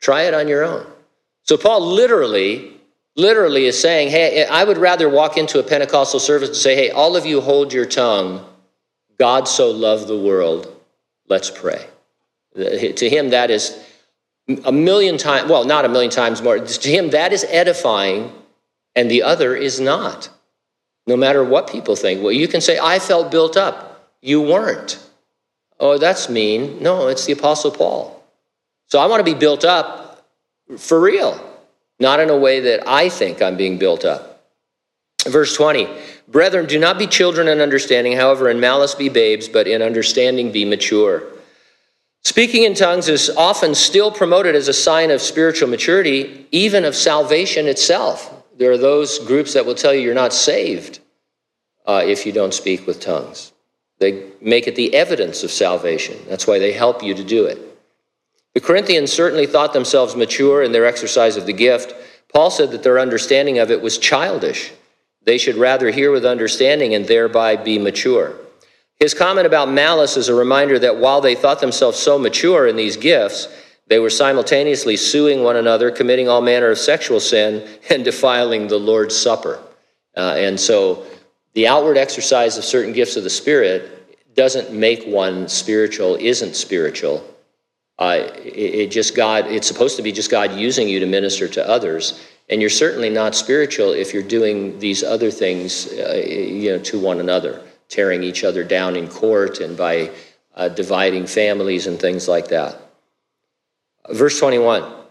Try 0.00 0.22
it 0.22 0.34
on 0.34 0.48
your 0.48 0.64
own. 0.64 0.86
So, 1.42 1.56
Paul 1.56 1.80
literally, 1.86 2.72
literally 3.16 3.66
is 3.66 3.80
saying, 3.80 4.10
hey, 4.10 4.46
I 4.46 4.64
would 4.64 4.78
rather 4.78 5.08
walk 5.08 5.36
into 5.36 5.58
a 5.58 5.62
Pentecostal 5.62 6.20
service 6.20 6.48
and 6.50 6.56
say, 6.56 6.74
hey, 6.74 6.90
all 6.90 7.16
of 7.16 7.26
you 7.26 7.40
hold 7.40 7.72
your 7.72 7.86
tongue 7.86 8.44
God 9.18 9.46
so 9.46 9.70
loved 9.70 10.08
the 10.08 10.18
world, 10.18 10.74
let's 11.28 11.50
pray. 11.50 11.86
To 12.56 13.08
him, 13.08 13.30
that 13.30 13.50
is 13.50 13.78
a 14.64 14.72
million 14.72 15.18
times, 15.18 15.50
well, 15.50 15.64
not 15.64 15.84
a 15.84 15.88
million 15.88 16.10
times 16.10 16.42
more. 16.42 16.58
To 16.58 16.90
him, 16.90 17.10
that 17.10 17.32
is 17.32 17.44
edifying, 17.48 18.32
and 18.94 19.10
the 19.10 19.22
other 19.22 19.54
is 19.54 19.80
not. 19.80 20.28
No 21.06 21.16
matter 21.16 21.44
what 21.44 21.70
people 21.70 21.96
think. 21.96 22.22
Well, 22.22 22.32
you 22.32 22.48
can 22.48 22.60
say, 22.60 22.78
I 22.78 22.98
felt 22.98 23.30
built 23.30 23.56
up. 23.56 24.10
You 24.22 24.40
weren't. 24.40 24.98
Oh, 25.80 25.98
that's 25.98 26.28
mean. 26.28 26.82
No, 26.82 27.08
it's 27.08 27.24
the 27.26 27.32
Apostle 27.32 27.70
Paul. 27.70 28.24
So 28.86 28.98
I 28.98 29.06
want 29.06 29.20
to 29.20 29.24
be 29.24 29.38
built 29.38 29.64
up 29.64 30.28
for 30.78 31.00
real, 31.00 31.40
not 31.98 32.20
in 32.20 32.30
a 32.30 32.36
way 32.36 32.60
that 32.60 32.88
I 32.88 33.08
think 33.08 33.42
I'm 33.42 33.56
being 33.56 33.78
built 33.78 34.04
up. 34.04 34.46
Verse 35.26 35.54
20 35.56 35.88
Brethren, 36.28 36.66
do 36.66 36.78
not 36.78 36.98
be 36.98 37.06
children 37.06 37.48
in 37.48 37.60
understanding, 37.60 38.14
however, 38.14 38.48
in 38.48 38.58
malice 38.58 38.94
be 38.94 39.08
babes, 39.08 39.46
but 39.48 39.66
in 39.66 39.82
understanding 39.82 40.52
be 40.52 40.64
mature. 40.64 41.22
Speaking 42.22 42.62
in 42.62 42.74
tongues 42.74 43.08
is 43.08 43.28
often 43.30 43.74
still 43.74 44.10
promoted 44.10 44.54
as 44.54 44.68
a 44.68 44.72
sign 44.72 45.10
of 45.10 45.20
spiritual 45.20 45.68
maturity, 45.68 46.46
even 46.50 46.86
of 46.86 46.94
salvation 46.94 47.66
itself. 47.66 48.30
There 48.56 48.72
are 48.72 48.78
those 48.78 49.18
groups 49.18 49.52
that 49.52 49.66
will 49.66 49.74
tell 49.74 49.92
you 49.92 50.00
you're 50.00 50.14
not 50.14 50.32
saved 50.32 51.00
uh, 51.84 52.02
if 52.04 52.24
you 52.24 52.32
don't 52.32 52.54
speak 52.54 52.86
with 52.86 53.00
tongues. 53.00 53.52
They 53.98 54.30
make 54.40 54.66
it 54.66 54.76
the 54.76 54.94
evidence 54.94 55.44
of 55.44 55.50
salvation. 55.50 56.18
That's 56.28 56.46
why 56.46 56.58
they 56.58 56.72
help 56.72 57.02
you 57.02 57.14
to 57.14 57.24
do 57.24 57.46
it. 57.46 57.58
The 58.54 58.60
Corinthians 58.60 59.12
certainly 59.12 59.46
thought 59.46 59.72
themselves 59.72 60.14
mature 60.14 60.62
in 60.62 60.72
their 60.72 60.86
exercise 60.86 61.36
of 61.36 61.46
the 61.46 61.52
gift. 61.52 61.94
Paul 62.32 62.50
said 62.50 62.70
that 62.70 62.82
their 62.82 62.98
understanding 62.98 63.58
of 63.58 63.70
it 63.70 63.82
was 63.82 63.98
childish. 63.98 64.72
They 65.24 65.38
should 65.38 65.56
rather 65.56 65.90
hear 65.90 66.10
with 66.12 66.24
understanding 66.24 66.94
and 66.94 67.06
thereby 67.06 67.56
be 67.56 67.78
mature. 67.78 68.36
His 69.00 69.14
comment 69.14 69.46
about 69.46 69.70
malice 69.70 70.16
is 70.16 70.28
a 70.28 70.34
reminder 70.34 70.78
that 70.78 70.98
while 70.98 71.20
they 71.20 71.34
thought 71.34 71.60
themselves 71.60 71.98
so 71.98 72.18
mature 72.18 72.68
in 72.68 72.76
these 72.76 72.96
gifts, 72.96 73.48
they 73.86 73.98
were 73.98 74.10
simultaneously 74.10 74.96
suing 74.96 75.42
one 75.42 75.56
another, 75.56 75.90
committing 75.90 76.28
all 76.28 76.40
manner 76.40 76.70
of 76.70 76.78
sexual 76.78 77.20
sin, 77.20 77.68
and 77.90 78.04
defiling 78.04 78.68
the 78.68 78.78
Lord's 78.78 79.16
Supper. 79.16 79.60
Uh, 80.16 80.34
and 80.36 80.58
so 80.58 81.04
the 81.54 81.66
outward 81.66 81.96
exercise 81.96 82.58
of 82.58 82.64
certain 82.64 82.92
gifts 82.92 83.16
of 83.16 83.24
the 83.24 83.30
Spirit 83.30 84.34
doesn't 84.34 84.72
make 84.72 85.04
one 85.04 85.48
spiritual, 85.48 86.16
isn't 86.16 86.56
spiritual. 86.56 87.24
Uh, 87.98 88.28
it, 88.44 88.74
it 88.74 88.90
just 88.90 89.14
God, 89.14 89.46
it's 89.46 89.68
supposed 89.68 89.96
to 89.96 90.02
be 90.02 90.10
just 90.10 90.30
God 90.30 90.52
using 90.52 90.88
you 90.88 90.98
to 91.00 91.06
minister 91.06 91.46
to 91.48 91.68
others. 91.68 92.20
And 92.50 92.60
you're 92.60 92.70
certainly 92.70 93.08
not 93.08 93.34
spiritual 93.34 93.92
if 93.92 94.12
you're 94.12 94.22
doing 94.22 94.78
these 94.78 95.02
other 95.02 95.30
things 95.30 95.86
uh, 95.92 96.22
you 96.26 96.72
know, 96.72 96.78
to 96.80 96.98
one 96.98 97.20
another, 97.20 97.62
tearing 97.88 98.22
each 98.22 98.44
other 98.44 98.64
down 98.64 98.96
in 98.96 99.08
court 99.08 99.60
and 99.60 99.76
by 99.76 100.10
uh, 100.56 100.68
dividing 100.68 101.26
families 101.26 101.86
and 101.86 101.98
things 101.98 102.28
like 102.28 102.48
that. 102.48 102.80
Verse 104.10 104.38
21 104.38 105.03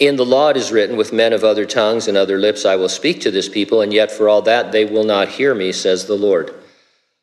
In 0.00 0.16
the 0.16 0.24
law 0.24 0.50
it 0.50 0.56
is 0.56 0.70
written, 0.70 0.96
With 0.96 1.12
men 1.12 1.32
of 1.32 1.44
other 1.44 1.66
tongues 1.66 2.08
and 2.08 2.16
other 2.16 2.38
lips 2.38 2.64
I 2.64 2.76
will 2.76 2.88
speak 2.88 3.20
to 3.22 3.30
this 3.30 3.48
people, 3.48 3.80
and 3.80 3.92
yet 3.92 4.12
for 4.12 4.28
all 4.28 4.42
that 4.42 4.72
they 4.72 4.84
will 4.84 5.04
not 5.04 5.28
hear 5.28 5.54
me, 5.54 5.72
says 5.72 6.06
the 6.06 6.14
Lord. 6.14 6.54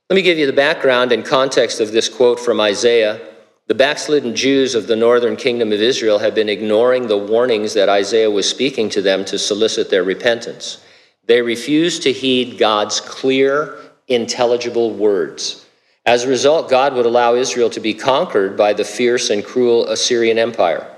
Let 0.10 0.16
me 0.16 0.22
give 0.22 0.38
you 0.38 0.46
the 0.46 0.54
background 0.54 1.12
and 1.12 1.26
context 1.26 1.80
of 1.80 1.92
this 1.92 2.10
quote 2.10 2.40
from 2.40 2.60
Isaiah 2.60 3.20
the 3.68 3.74
backslidden 3.74 4.36
Jews 4.36 4.76
of 4.76 4.86
the 4.86 4.96
northern 4.96 5.36
kingdom 5.36 5.72
of 5.72 5.82
Israel 5.82 6.20
have 6.20 6.36
been 6.36 6.50
ignoring 6.50 7.08
the 7.08 7.18
warnings 7.18 7.74
that 7.74 7.90
Isaiah 7.90 8.30
was 8.30 8.48
speaking 8.48 8.90
to 8.90 9.02
them 9.02 9.26
to 9.26 9.40
solicit 9.40 9.90
their 9.90 10.04
repentance. 10.04 10.86
They 11.26 11.42
refused 11.42 12.04
to 12.04 12.12
heed 12.12 12.60
God's 12.60 13.00
clear, 13.02 13.80
intelligible 14.08 14.94
words. 14.94 15.66
As 16.06 16.24
a 16.24 16.30
result, 16.30 16.70
God 16.70 16.94
would 16.94 17.08
allow 17.08 17.34
Israel 17.34 17.72
to 17.72 17.80
be 17.80 17.96
conquered 17.96 18.56
by 18.56 18.74
the 18.74 18.84
fierce 18.84 19.32
and 19.32 19.44
cruel 19.44 19.88
Assyrian 19.88 20.38
Empire. 20.38 20.94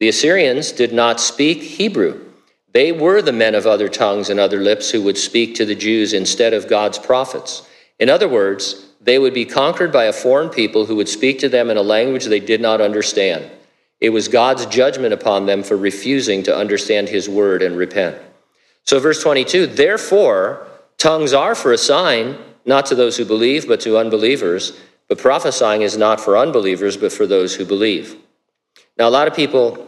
The 0.00 0.08
Assyrians 0.08 0.70
did 0.70 0.92
not 0.92 1.18
speak 1.18 1.60
Hebrew. 1.60 2.24
They 2.72 2.92
were 2.92 3.20
the 3.20 3.32
men 3.32 3.54
of 3.56 3.66
other 3.66 3.88
tongues 3.88 4.30
and 4.30 4.38
other 4.38 4.60
lips 4.60 4.90
who 4.90 5.02
would 5.02 5.18
speak 5.18 5.56
to 5.56 5.64
the 5.64 5.74
Jews 5.74 6.12
instead 6.12 6.54
of 6.54 6.68
God's 6.68 6.98
prophets. 6.98 7.68
In 7.98 8.08
other 8.08 8.28
words, 8.28 8.86
they 9.00 9.18
would 9.18 9.34
be 9.34 9.44
conquered 9.44 9.90
by 9.90 10.04
a 10.04 10.12
foreign 10.12 10.50
people 10.50 10.86
who 10.86 10.94
would 10.96 11.08
speak 11.08 11.40
to 11.40 11.48
them 11.48 11.70
in 11.70 11.76
a 11.76 11.82
language 11.82 12.26
they 12.26 12.40
did 12.40 12.60
not 12.60 12.80
understand. 12.80 13.50
It 14.00 14.10
was 14.10 14.28
God's 14.28 14.66
judgment 14.66 15.12
upon 15.12 15.46
them 15.46 15.64
for 15.64 15.76
refusing 15.76 16.44
to 16.44 16.56
understand 16.56 17.08
his 17.08 17.28
word 17.28 17.62
and 17.62 17.76
repent. 17.76 18.20
So, 18.84 19.00
verse 19.00 19.20
22 19.22 19.66
Therefore, 19.66 20.66
tongues 20.98 21.32
are 21.32 21.56
for 21.56 21.72
a 21.72 21.78
sign, 21.78 22.38
not 22.64 22.86
to 22.86 22.94
those 22.94 23.16
who 23.16 23.24
believe, 23.24 23.66
but 23.66 23.80
to 23.80 23.98
unbelievers. 23.98 24.78
But 25.08 25.18
prophesying 25.18 25.82
is 25.82 25.96
not 25.96 26.20
for 26.20 26.36
unbelievers, 26.36 26.96
but 26.96 27.12
for 27.12 27.26
those 27.26 27.56
who 27.56 27.64
believe. 27.64 28.14
Now, 28.96 29.08
a 29.08 29.10
lot 29.10 29.26
of 29.26 29.34
people 29.34 29.87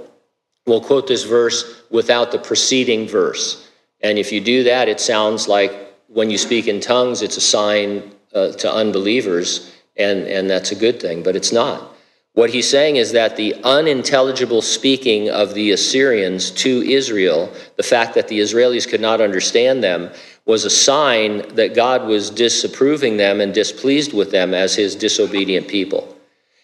will 0.67 0.81
quote 0.81 1.07
this 1.07 1.25
verse 1.25 1.83
without 1.91 2.33
the 2.33 2.39
preceding 2.39 3.09
verse. 3.09 3.69
And 4.03 4.19
if 4.19 4.33
you 4.33 4.41
do 4.41 4.65
that, 4.65 4.89
it 4.89 5.01
sounds 5.01 5.49
like 5.49 5.73
when 6.09 6.31
you 6.31 6.39
speak 6.39 6.67
in 6.67 6.81
tongues, 6.81 7.23
it's 7.23 7.37
a 7.37 7.41
sign 7.41 8.11
uh, 8.35 8.53
to 8.53 8.73
unbelievers, 8.73 9.75
and, 9.97 10.27
and 10.27 10.49
that's 10.49 10.73
a 10.73 10.77
good 10.77 11.01
thing, 11.01 11.23
but 11.23 11.37
it's 11.37 11.53
not. 11.53 11.95
What 12.35 12.51
he's 12.51 12.69
saying 12.69 12.97
is 12.97 13.13
that 13.13 13.37
the 13.37 13.55
unintelligible 13.65 14.63
speaking 14.63 15.29
of 15.31 15.53
the 15.55 15.73
Assyrians 15.73 16.53
to 16.53 16.83
Israel, 16.83 17.53
the 17.77 17.83
fact 17.83 18.15
that 18.15 18.29
the 18.29 18.39
Israelis 18.39 18.89
could 18.89 19.01
not 19.01 19.21
understand 19.21 19.83
them, 19.83 20.11
was 20.47 20.65
a 20.65 20.71
sign 20.71 21.55
that 21.57 21.75
God 21.75 22.07
was 22.07 22.31
disapproving 22.31 23.17
them 23.17 23.41
and 23.41 23.53
displeased 23.53 24.13
with 24.13 24.31
them 24.31 24.55
as 24.55 24.75
his 24.75 24.95
disobedient 24.95 25.69
people. 25.69 26.17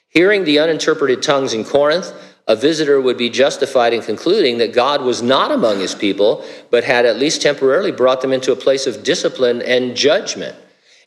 Hearing 0.08 0.44
the 0.44 0.60
uninterpreted 0.60 1.22
tongues 1.22 1.52
in 1.52 1.64
Corinth, 1.64 2.12
a 2.46 2.54
visitor 2.54 3.00
would 3.00 3.18
be 3.18 3.28
justified 3.28 3.92
in 3.92 4.02
concluding 4.02 4.58
that 4.58 4.72
God 4.72 5.02
was 5.02 5.20
not 5.20 5.50
among 5.50 5.80
his 5.80 5.94
people, 5.94 6.44
but 6.70 6.84
had 6.84 7.04
at 7.04 7.18
least 7.18 7.42
temporarily 7.42 7.90
brought 7.90 8.20
them 8.20 8.32
into 8.32 8.52
a 8.52 8.56
place 8.56 8.86
of 8.86 9.02
discipline 9.02 9.62
and 9.62 9.96
judgment. 9.96 10.56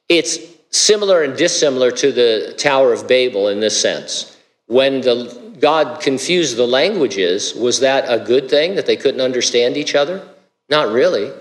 It's 0.09 0.39
similar 0.71 1.23
and 1.23 1.37
dissimilar 1.37 1.91
to 1.91 2.11
the 2.11 2.55
Tower 2.57 2.91
of 2.91 3.07
Babel 3.07 3.47
in 3.47 3.59
this 3.59 3.79
sense. 3.79 4.37
When 4.67 5.01
the, 5.01 5.55
God 5.59 6.01
confused 6.01 6.57
the 6.57 6.67
languages, 6.67 7.55
was 7.55 7.79
that 7.79 8.05
a 8.07 8.23
good 8.23 8.49
thing 8.49 8.75
that 8.75 8.85
they 8.85 8.97
couldn't 8.97 9.21
understand 9.21 9.77
each 9.77 9.95
other? 9.95 10.27
Not 10.69 10.91
really. 10.91 11.31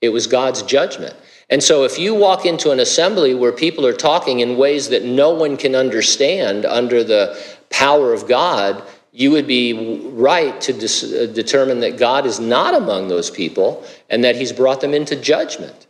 It 0.00 0.10
was 0.10 0.26
God's 0.26 0.62
judgment. 0.62 1.14
And 1.50 1.62
so, 1.62 1.84
if 1.84 1.98
you 1.98 2.14
walk 2.14 2.44
into 2.44 2.70
an 2.70 2.80
assembly 2.80 3.34
where 3.34 3.52
people 3.52 3.86
are 3.86 3.94
talking 3.94 4.40
in 4.40 4.58
ways 4.58 4.90
that 4.90 5.04
no 5.04 5.30
one 5.30 5.56
can 5.56 5.74
understand 5.74 6.66
under 6.66 7.02
the 7.02 7.42
power 7.70 8.12
of 8.12 8.28
God, 8.28 8.82
you 9.18 9.32
would 9.32 9.48
be 9.48 9.72
right 10.12 10.60
to 10.60 10.72
uh, 10.72 11.26
determine 11.32 11.80
that 11.80 11.98
God 11.98 12.24
is 12.24 12.38
not 12.38 12.72
among 12.74 13.08
those 13.08 13.32
people 13.32 13.84
and 14.08 14.22
that 14.22 14.36
He's 14.36 14.52
brought 14.52 14.80
them 14.80 14.94
into 14.94 15.16
judgment. 15.16 15.88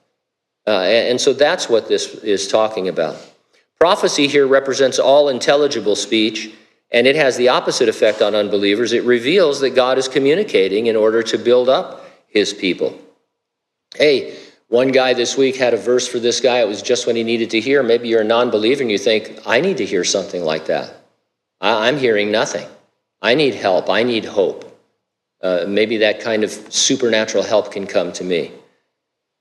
Uh, 0.66 0.80
and, 0.80 1.08
and 1.08 1.20
so 1.20 1.34
that's 1.34 1.68
what 1.68 1.88
this 1.88 2.14
is 2.24 2.48
talking 2.48 2.88
about. 2.88 3.18
Prophecy 3.78 4.28
here 4.28 4.46
represents 4.46 4.98
all 4.98 5.28
intelligible 5.28 5.94
speech, 5.94 6.54
and 6.90 7.06
it 7.06 7.16
has 7.16 7.36
the 7.36 7.50
opposite 7.50 7.86
effect 7.90 8.22
on 8.22 8.34
unbelievers. 8.34 8.94
It 8.94 9.04
reveals 9.04 9.60
that 9.60 9.74
God 9.74 9.98
is 9.98 10.08
communicating 10.08 10.86
in 10.86 10.96
order 10.96 11.22
to 11.24 11.36
build 11.36 11.68
up 11.68 12.06
His 12.28 12.54
people. 12.54 12.98
Hey, 13.94 14.38
one 14.68 14.88
guy 14.88 15.12
this 15.12 15.36
week 15.36 15.56
had 15.56 15.74
a 15.74 15.76
verse 15.76 16.08
for 16.08 16.18
this 16.18 16.40
guy. 16.40 16.60
It 16.60 16.68
was 16.68 16.80
just 16.80 17.06
when 17.06 17.14
he 17.14 17.24
needed 17.24 17.50
to 17.50 17.60
hear. 17.60 17.82
Maybe 17.82 18.08
you're 18.08 18.22
a 18.22 18.24
non 18.24 18.48
believer 18.48 18.80
and 18.80 18.90
you 18.90 18.98
think, 18.98 19.38
I 19.44 19.60
need 19.60 19.76
to 19.78 19.84
hear 19.84 20.02
something 20.02 20.42
like 20.42 20.66
that. 20.66 20.94
I'm 21.60 21.98
hearing 21.98 22.30
nothing. 22.30 22.66
I 23.20 23.34
need 23.34 23.54
help. 23.54 23.90
I 23.90 24.02
need 24.02 24.24
hope. 24.24 24.64
Uh, 25.42 25.64
maybe 25.68 25.98
that 25.98 26.20
kind 26.20 26.44
of 26.44 26.50
supernatural 26.50 27.44
help 27.44 27.72
can 27.72 27.86
come 27.86 28.12
to 28.12 28.24
me. 28.24 28.52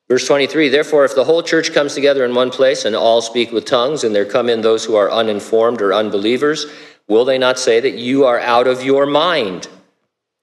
Verse 0.08 0.26
23 0.28 0.70
Therefore, 0.70 1.06
if 1.06 1.16
the 1.16 1.24
whole 1.24 1.44
church 1.44 1.74
comes 1.74 1.94
together 1.94 2.24
in 2.24 2.34
one 2.34 2.50
place 2.50 2.86
and 2.86 2.96
all 2.96 3.22
speak 3.22 3.52
with 3.52 3.66
tongues, 3.66 4.04
and 4.04 4.16
there 4.16 4.26
come 4.26 4.50
in 4.50 4.62
those 4.62 4.86
who 4.86 4.96
are 4.96 5.12
uninformed 5.12 5.82
or 5.82 5.94
unbelievers, 5.94 6.66
will 7.08 7.26
they 7.26 7.38
not 7.38 7.60
say 7.60 7.80
that 7.80 7.96
you 7.96 8.26
are 8.26 8.40
out 8.40 8.68
of 8.68 8.84
your 8.84 9.06
mind? 9.06 9.68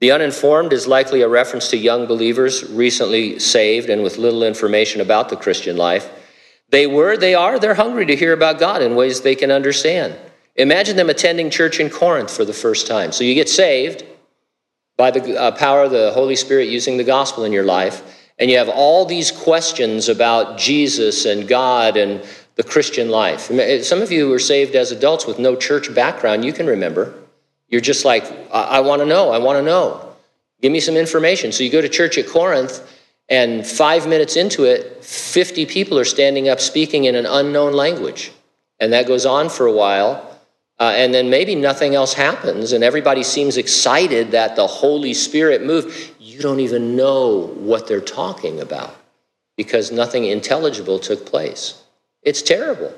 The 0.00 0.10
uninformed 0.10 0.72
is 0.72 0.86
likely 0.86 1.22
a 1.22 1.28
reference 1.28 1.68
to 1.70 1.78
young 1.78 2.06
believers 2.06 2.68
recently 2.70 3.38
saved 3.38 3.88
and 3.88 4.02
with 4.02 4.18
little 4.18 4.42
information 4.42 5.00
about 5.00 5.28
the 5.28 5.36
Christian 5.36 5.76
life. 5.76 6.10
They 6.68 6.86
were, 6.86 7.16
they 7.16 7.34
are, 7.34 7.58
they're 7.58 7.74
hungry 7.74 8.04
to 8.06 8.16
hear 8.16 8.32
about 8.32 8.58
God 8.58 8.82
in 8.82 8.96
ways 8.96 9.20
they 9.20 9.36
can 9.36 9.50
understand. 9.50 10.14
Imagine 10.56 10.96
them 10.96 11.10
attending 11.10 11.50
church 11.50 11.80
in 11.80 11.90
Corinth 11.90 12.34
for 12.34 12.44
the 12.44 12.52
first 12.52 12.86
time. 12.86 13.12
So 13.12 13.24
you 13.24 13.34
get 13.34 13.48
saved 13.48 14.04
by 14.96 15.10
the 15.10 15.38
uh, 15.40 15.50
power 15.52 15.84
of 15.84 15.90
the 15.90 16.12
Holy 16.12 16.36
Spirit 16.36 16.68
using 16.68 16.96
the 16.96 17.04
gospel 17.04 17.44
in 17.44 17.52
your 17.52 17.64
life, 17.64 18.02
and 18.38 18.50
you 18.50 18.58
have 18.58 18.68
all 18.68 19.04
these 19.04 19.32
questions 19.32 20.08
about 20.08 20.58
Jesus 20.58 21.24
and 21.24 21.48
God 21.48 21.96
and 21.96 22.24
the 22.54 22.62
Christian 22.62 23.08
life. 23.08 23.50
Some 23.82 24.00
of 24.00 24.12
you 24.12 24.28
were 24.28 24.38
saved 24.38 24.76
as 24.76 24.92
adults 24.92 25.26
with 25.26 25.40
no 25.40 25.56
church 25.56 25.92
background, 25.92 26.44
you 26.44 26.52
can 26.52 26.66
remember. 26.66 27.14
You're 27.68 27.80
just 27.80 28.04
like, 28.04 28.24
I, 28.52 28.62
I 28.62 28.80
want 28.80 29.00
to 29.02 29.06
know, 29.06 29.30
I 29.30 29.38
want 29.38 29.58
to 29.58 29.62
know. 29.62 30.14
Give 30.62 30.70
me 30.70 30.80
some 30.80 30.96
information. 30.96 31.50
So 31.50 31.64
you 31.64 31.70
go 31.70 31.80
to 31.80 31.88
church 31.88 32.16
at 32.16 32.28
Corinth, 32.28 32.88
and 33.28 33.66
five 33.66 34.06
minutes 34.06 34.36
into 34.36 34.64
it, 34.64 35.04
50 35.04 35.66
people 35.66 35.98
are 35.98 36.04
standing 36.04 36.48
up 36.48 36.60
speaking 36.60 37.04
in 37.04 37.14
an 37.14 37.26
unknown 37.26 37.72
language. 37.72 38.30
And 38.78 38.92
that 38.92 39.06
goes 39.06 39.24
on 39.24 39.48
for 39.48 39.66
a 39.66 39.72
while. 39.72 40.33
Uh, 40.78 40.92
and 40.96 41.14
then 41.14 41.30
maybe 41.30 41.54
nothing 41.54 41.94
else 41.94 42.12
happens, 42.14 42.72
and 42.72 42.82
everybody 42.82 43.22
seems 43.22 43.56
excited 43.56 44.32
that 44.32 44.56
the 44.56 44.66
Holy 44.66 45.14
Spirit 45.14 45.64
moved. 45.64 46.12
You 46.18 46.40
don't 46.40 46.60
even 46.60 46.96
know 46.96 47.46
what 47.56 47.86
they're 47.86 48.00
talking 48.00 48.60
about 48.60 48.96
because 49.56 49.92
nothing 49.92 50.24
intelligible 50.24 50.98
took 50.98 51.24
place. 51.24 51.80
It's 52.22 52.42
terrible. 52.42 52.92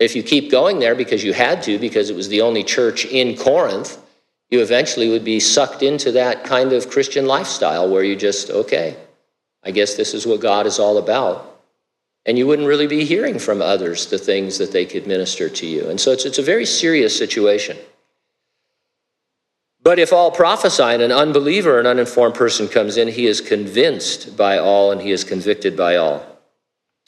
If 0.00 0.16
you 0.16 0.22
keep 0.24 0.50
going 0.50 0.80
there 0.80 0.96
because 0.96 1.22
you 1.22 1.32
had 1.32 1.62
to, 1.64 1.78
because 1.78 2.10
it 2.10 2.16
was 2.16 2.28
the 2.28 2.40
only 2.40 2.64
church 2.64 3.04
in 3.04 3.36
Corinth, 3.36 4.00
you 4.50 4.60
eventually 4.60 5.08
would 5.10 5.24
be 5.24 5.38
sucked 5.38 5.82
into 5.82 6.12
that 6.12 6.42
kind 6.42 6.72
of 6.72 6.90
Christian 6.90 7.26
lifestyle 7.26 7.88
where 7.88 8.02
you 8.02 8.16
just, 8.16 8.50
okay, 8.50 8.96
I 9.62 9.70
guess 9.70 9.94
this 9.94 10.14
is 10.14 10.26
what 10.26 10.40
God 10.40 10.66
is 10.66 10.78
all 10.78 10.98
about 10.98 11.57
and 12.28 12.36
you 12.36 12.46
wouldn't 12.46 12.68
really 12.68 12.86
be 12.86 13.06
hearing 13.06 13.38
from 13.38 13.62
others 13.62 14.04
the 14.06 14.18
things 14.18 14.58
that 14.58 14.70
they 14.70 14.84
could 14.84 15.06
minister 15.06 15.48
to 15.48 15.66
you. 15.66 15.88
And 15.88 15.98
so 15.98 16.12
it's, 16.12 16.26
it's 16.26 16.38
a 16.38 16.42
very 16.42 16.66
serious 16.66 17.16
situation. 17.16 17.78
But 19.82 19.98
if 19.98 20.12
all 20.12 20.30
prophesy 20.30 20.82
and 20.82 21.00
an 21.00 21.10
unbeliever, 21.10 21.80
an 21.80 21.86
uninformed 21.86 22.34
person 22.34 22.68
comes 22.68 22.98
in, 22.98 23.08
he 23.08 23.26
is 23.26 23.40
convinced 23.40 24.36
by 24.36 24.58
all 24.58 24.92
and 24.92 25.00
he 25.00 25.10
is 25.10 25.24
convicted 25.24 25.74
by 25.74 25.96
all. 25.96 26.22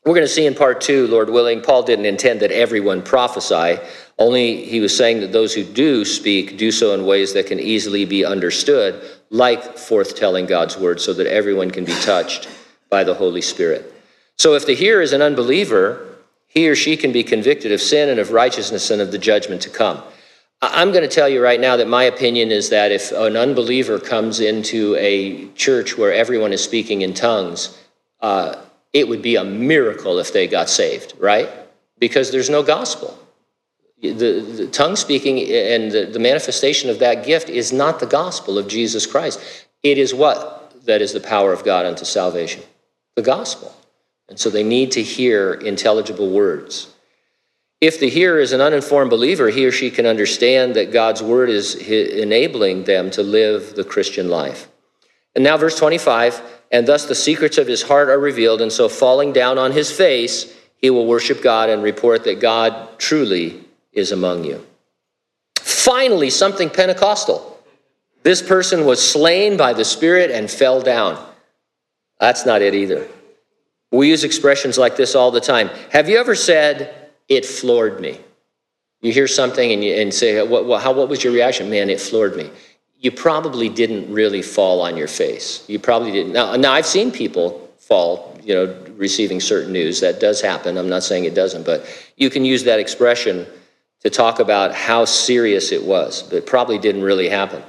We're 0.07 0.15
going 0.15 0.27
to 0.27 0.33
see 0.33 0.47
in 0.47 0.55
part 0.55 0.81
two, 0.81 1.07
Lord 1.09 1.29
willing, 1.29 1.61
Paul 1.61 1.83
didn't 1.83 2.07
intend 2.07 2.41
that 2.41 2.51
everyone 2.51 3.03
prophesy, 3.03 3.79
only 4.17 4.65
he 4.65 4.81
was 4.81 4.97
saying 4.97 5.21
that 5.21 5.33
those 5.33 5.53
who 5.53 5.65
do 5.65 6.07
speak 6.07 6.57
do 6.57 6.73
so 6.73 6.95
in 6.95 7.05
ways 7.05 7.35
that 7.35 7.47
can 7.47 7.61
easily 7.61 8.07
be 8.07 8.25
understood, 8.25 9.05
like 9.29 9.77
forth-telling 9.77 10.47
God's 10.47 10.79
word, 10.79 10.99
so 10.99 11.13
that 11.13 11.27
everyone 11.27 11.71
can 11.71 11.85
be 11.85 11.93
touched 11.97 12.49
by 12.89 13.05
the 13.05 13.13
Holy 13.13 13.43
Spirit. 13.43 13.90
So 14.41 14.55
if 14.55 14.65
the 14.65 14.75
hearer 14.75 15.03
is 15.03 15.13
an 15.13 15.21
unbeliever, 15.21 16.17
he 16.47 16.67
or 16.67 16.75
she 16.75 16.97
can 16.97 17.13
be 17.13 17.23
convicted 17.23 17.73
of 17.73 17.81
sin 17.83 18.09
and 18.09 18.19
of 18.19 18.31
righteousness 18.31 18.91
and 18.91 19.03
of 19.03 19.13
the 19.13 19.19
judgment 19.19 19.61
to 19.61 19.69
come. 19.69 20.03
I'm 20.63 20.93
going 20.93 21.03
to 21.03 21.15
tell 21.15 21.29
you 21.29 21.43
right 21.43 21.61
now 21.61 21.77
that 21.77 21.89
my 21.89 22.05
opinion 22.05 22.51
is 22.51 22.71
that 22.71 22.91
if 22.91 23.13
an 23.13 23.37
unbeliever 23.37 23.99
comes 23.99 24.41
into 24.41 24.97
a 24.97 25.47
church 25.49 25.99
where 25.99 26.11
everyone 26.15 26.55
is 26.55 26.65
speaking 26.65 27.03
in 27.03 27.13
tongues, 27.13 27.79
uh, 28.23 28.57
it 28.95 29.07
would 29.07 29.21
be 29.21 29.37
a 29.37 29.45
miracle 29.45 30.19
if 30.19 30.33
they 30.33 30.47
got 30.47 30.71
saved, 30.71 31.13
right? 31.19 31.51
Because 31.99 32.31
there's 32.31 32.49
no 32.49 32.63
gospel. 32.63 33.19
The, 34.01 34.41
the 34.41 34.69
tongue 34.69 34.97
speaking 34.97 35.39
and 35.53 35.93
the, 35.93 36.07
the 36.07 36.19
manifestation 36.19 36.89
of 36.89 36.99
that 37.01 37.27
gift 37.27 37.51
is 37.51 37.75
not 37.75 38.01
the 38.01 38.07
gospel 38.07 38.57
of 38.57 38.69
Jesus 38.69 39.05
Christ. 39.05 39.67
It 39.83 39.99
is 39.99 40.15
what? 40.15 40.73
That 40.87 41.03
is 41.03 41.13
the 41.13 41.21
power 41.21 41.53
of 41.53 41.63
God 41.63 41.85
unto 41.85 42.07
salvation. 42.07 42.63
The 43.17 43.23
gospel. 43.23 43.77
And 44.31 44.39
so 44.39 44.49
they 44.49 44.63
need 44.63 44.93
to 44.93 45.03
hear 45.03 45.53
intelligible 45.53 46.31
words. 46.31 46.89
If 47.81 47.99
the 47.99 48.09
hearer 48.09 48.39
is 48.39 48.53
an 48.53 48.61
uninformed 48.61 49.11
believer, 49.11 49.51
he 49.51 49.67
or 49.67 49.73
she 49.73 49.91
can 49.91 50.07
understand 50.07 50.77
that 50.77 50.93
God's 50.93 51.23
word 51.23 51.51
is 51.51 51.75
enabling 51.75 52.85
them 52.85 53.11
to 53.13 53.23
live 53.23 53.75
the 53.75 53.85
Christian 53.85 54.29
life. 54.29 54.69
And 55.35 55.43
now, 55.43 55.57
verse 55.57 55.79
25, 55.79 56.41
and 56.71 56.87
thus 56.87 57.07
the 57.07 57.15
secrets 57.15 57.59
of 57.59 57.67
his 57.67 57.83
heart 57.83 58.09
are 58.09 58.19
revealed, 58.19 58.61
and 58.61 58.73
so 58.73 58.89
falling 58.89 59.33
down 59.33 59.59
on 59.59 59.73
his 59.73 59.91
face, 59.91 60.55
he 60.77 60.91
will 60.91 61.07
worship 61.07 61.43
God 61.43 61.69
and 61.69 61.83
report 61.83 62.25
that 62.25 62.41
God 62.41 62.99
truly 62.99 63.65
is 63.93 64.13
among 64.13 64.45
you. 64.45 64.65
Finally, 65.59 66.31
something 66.31 66.71
Pentecostal. 66.71 67.59
This 68.23 68.43
person 68.43 68.85
was 68.85 69.03
slain 69.03 69.57
by 69.57 69.73
the 69.73 69.85
Spirit 69.85 70.31
and 70.31 70.51
fell 70.51 70.81
down. 70.83 71.25
That's 72.21 72.45
not 72.45 72.61
it 72.61 72.75
either. 72.75 73.09
We 73.91 74.09
use 74.09 74.25
expressions 74.25 74.79
like 74.79 74.97
this 74.97 75.15
all 75.15 75.31
the 75.31 75.41
time. 75.41 75.69
Have 75.91 76.09
you 76.09 76.19
ever 76.19 76.35
said, 76.35 77.11
it 77.29 77.45
floored 77.45 78.01
me? 78.01 78.21
You 79.01 79.13
hear 79.13 79.27
something 79.27 79.73
and, 79.73 79.83
you, 79.83 79.95
and 79.95 80.13
say, 80.13 80.47
what, 80.47 80.67
what, 80.67 80.83
how, 80.83 80.93
what 80.93 81.09
was 81.09 81.25
your 81.25 81.33
reaction? 81.33 81.71
Man, 81.71 81.91
it 81.91 82.01
floored 82.01 82.37
me. 82.37 82.51
You 82.99 83.11
probably 83.11 83.69
didn't 83.69 84.13
really 84.13 84.43
fall 84.43 84.83
on 84.83 84.97
your 84.97 85.09
face. 85.09 85.65
You 85.69 85.79
probably 85.79 86.13
didn't. 86.13 86.33
Now, 86.35 86.55
now 86.57 86.73
I've 86.73 86.87
seen 86.87 87.11
people 87.11 87.71
fall, 87.79 88.39
you 88.43 88.55
know, 88.55 88.77
receiving 88.97 89.41
certain 89.41 89.73
news. 89.73 90.01
That 90.01 90.21
does 90.21 90.41
happen. 90.41 90.77
I'm 90.77 90.89
not 90.89 91.03
saying 91.03 91.25
it 91.25 91.35
doesn't, 91.35 91.65
but 91.65 91.87
you 92.17 92.29
can 92.29 92.45
use 92.45 92.65
that 92.65 92.79
expression 92.79 93.47
to 94.03 94.11
talk 94.11 94.39
about 94.39 94.75
how 94.75 95.05
serious 95.05 95.73
it 95.73 95.83
was, 95.83 96.23
but 96.23 96.37
it 96.37 96.47
probably 96.47 96.79
didn't 96.79 97.03
really 97.03 97.29
happen. 97.29 97.63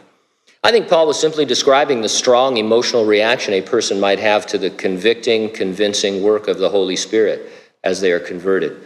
I 0.63 0.71
think 0.71 0.89
Paul 0.89 1.08
was 1.08 1.19
simply 1.19 1.45
describing 1.45 2.02
the 2.02 2.10
strong 2.10 2.58
emotional 2.58 3.04
reaction 3.04 3.56
a 3.56 3.62
person 3.62 4.00
might 4.00 4.19
have 4.19 4.46
to 4.48 4.60
the 4.60 4.69
convicting, 4.69 5.50
convincing 5.50 6.21
work 6.21 6.48
of 6.48 6.60
the 6.60 6.69
Holy 6.69 6.96
Spirit 6.96 7.52
as 7.83 8.00
they 8.00 8.12
are 8.12 8.19
converted. 8.19 8.79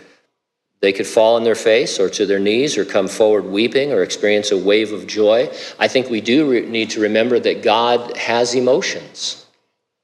They 0.79 0.93
could 0.93 1.07
fall 1.07 1.35
on 1.35 1.43
their 1.43 1.55
face 1.55 1.99
or 1.99 2.09
to 2.11 2.25
their 2.25 2.39
knees 2.39 2.77
or 2.77 2.85
come 2.85 3.09
forward 3.09 3.45
weeping 3.45 3.91
or 3.91 4.03
experience 4.03 4.51
a 4.51 4.57
wave 4.57 4.93
of 4.93 5.05
joy. 5.05 5.49
I 5.77 5.89
think 5.89 6.09
we 6.09 6.21
do 6.21 6.49
re- 6.49 6.65
need 6.65 6.91
to 6.91 7.01
remember 7.01 7.39
that 7.39 7.61
God 7.61 8.15
has 8.15 8.55
emotions. 8.55 9.45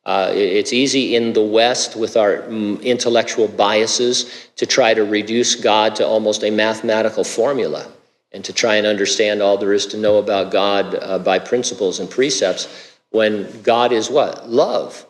Uh, 0.03 0.31
it's 0.33 0.73
easy 0.73 1.15
in 1.15 1.31
the 1.31 1.43
West 1.43 1.95
with 1.95 2.17
our 2.17 2.37
mm, 2.41 2.81
intellectual 2.81 3.47
biases 3.47 4.49
to 4.57 4.65
try 4.65 4.93
to 4.93 5.05
reduce 5.05 5.55
God 5.55 5.95
to 5.97 6.05
almost 6.05 6.43
a 6.43 6.49
mathematical 6.49 7.23
formula 7.23 7.87
and 8.31 8.45
to 8.45 8.53
try 8.53 8.75
and 8.75 8.87
understand 8.87 9.41
all 9.41 9.57
there 9.57 9.73
is 9.73 9.85
to 9.87 9.97
know 9.97 10.17
about 10.17 10.51
God 10.51 10.95
uh, 11.01 11.19
by 11.19 11.39
principles 11.39 11.99
and 11.99 12.09
precepts 12.09 12.91
when 13.09 13.61
God 13.61 13.91
is 13.91 14.09
what? 14.09 14.49
Love. 14.49 15.05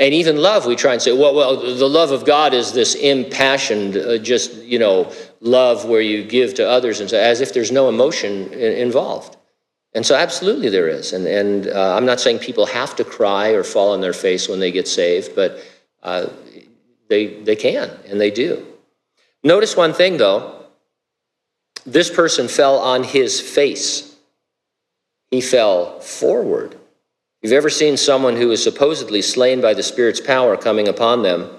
And 0.00 0.12
even 0.12 0.38
love, 0.38 0.66
we 0.66 0.74
try 0.74 0.92
and 0.92 1.00
say, 1.00 1.16
well, 1.16 1.34
well, 1.34 1.56
the 1.56 1.88
love 1.88 2.10
of 2.10 2.24
God 2.24 2.52
is 2.52 2.72
this 2.72 2.96
impassioned, 2.96 3.96
uh, 3.96 4.18
just, 4.18 4.54
you 4.56 4.78
know, 4.78 5.12
love 5.40 5.84
where 5.84 6.00
you 6.00 6.24
give 6.24 6.54
to 6.54 6.68
others, 6.68 6.98
and 6.98 7.08
so, 7.08 7.16
as 7.16 7.40
if 7.40 7.54
there's 7.54 7.70
no 7.70 7.88
emotion 7.88 8.52
involved. 8.52 9.36
And 9.92 10.04
so, 10.04 10.16
absolutely, 10.16 10.68
there 10.68 10.88
is. 10.88 11.12
And, 11.12 11.28
and 11.28 11.68
uh, 11.68 11.94
I'm 11.94 12.04
not 12.04 12.18
saying 12.18 12.40
people 12.40 12.66
have 12.66 12.96
to 12.96 13.04
cry 13.04 13.50
or 13.50 13.62
fall 13.62 13.92
on 13.92 14.00
their 14.00 14.12
face 14.12 14.48
when 14.48 14.58
they 14.58 14.72
get 14.72 14.88
saved, 14.88 15.36
but 15.36 15.60
uh, 16.02 16.26
they, 17.08 17.40
they 17.42 17.54
can, 17.54 17.88
and 18.08 18.20
they 18.20 18.32
do. 18.32 18.66
Notice 19.44 19.76
one 19.76 19.92
thing, 19.92 20.16
though 20.16 20.63
this 21.86 22.10
person 22.10 22.48
fell 22.48 22.78
on 22.78 23.04
his 23.04 23.40
face, 23.40 24.16
he 25.30 25.40
fell 25.40 26.00
forward. 26.00 26.76
You've 27.42 27.52
ever 27.52 27.70
seen 27.70 27.96
someone 27.96 28.36
who 28.36 28.50
is 28.52 28.62
supposedly 28.62 29.20
slain 29.20 29.60
by 29.60 29.74
the 29.74 29.82
Spirit's 29.82 30.20
power 30.20 30.56
coming 30.56 30.88
upon 30.88 31.22
them, 31.22 31.50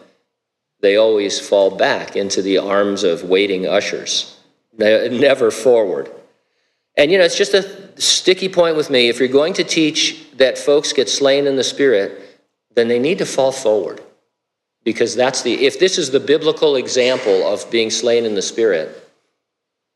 they 0.80 0.98
always 0.98 1.40
fall 1.40 1.76
back 1.76 2.16
into 2.16 2.42
the 2.42 2.58
arms 2.58 3.04
of 3.04 3.24
waiting 3.24 3.68
ushers, 3.68 4.38
never 4.78 5.52
forward. 5.52 6.10
And 6.98 7.12
you 7.12 7.18
know, 7.18 7.24
it's 7.24 7.38
just 7.38 7.54
a 7.54 8.02
sticky 8.02 8.50
point 8.50 8.78
with 8.78 8.90
me. 8.90 9.10
If 9.10 9.20
you're 9.20 9.28
going 9.28 9.54
to 9.54 9.64
teach 9.64 10.26
that 10.38 10.58
folks 10.58 10.94
get 10.94 11.10
slain 11.10 11.48
in 11.48 11.56
the 11.56 11.64
Spirit, 11.64 12.42
then 12.74 12.88
they 12.88 13.00
need 13.00 13.20
to 13.20 13.26
fall 13.26 13.52
forward. 13.52 14.02
Because 14.84 15.16
that's 15.16 15.42
the, 15.42 15.66
if 15.66 15.80
this 15.80 15.98
is 15.98 16.12
the 16.12 16.20
biblical 16.20 16.76
example 16.76 17.48
of 17.48 17.70
being 17.72 17.90
slain 17.90 18.26
in 18.26 18.36
the 18.36 18.42
Spirit, 18.42 19.05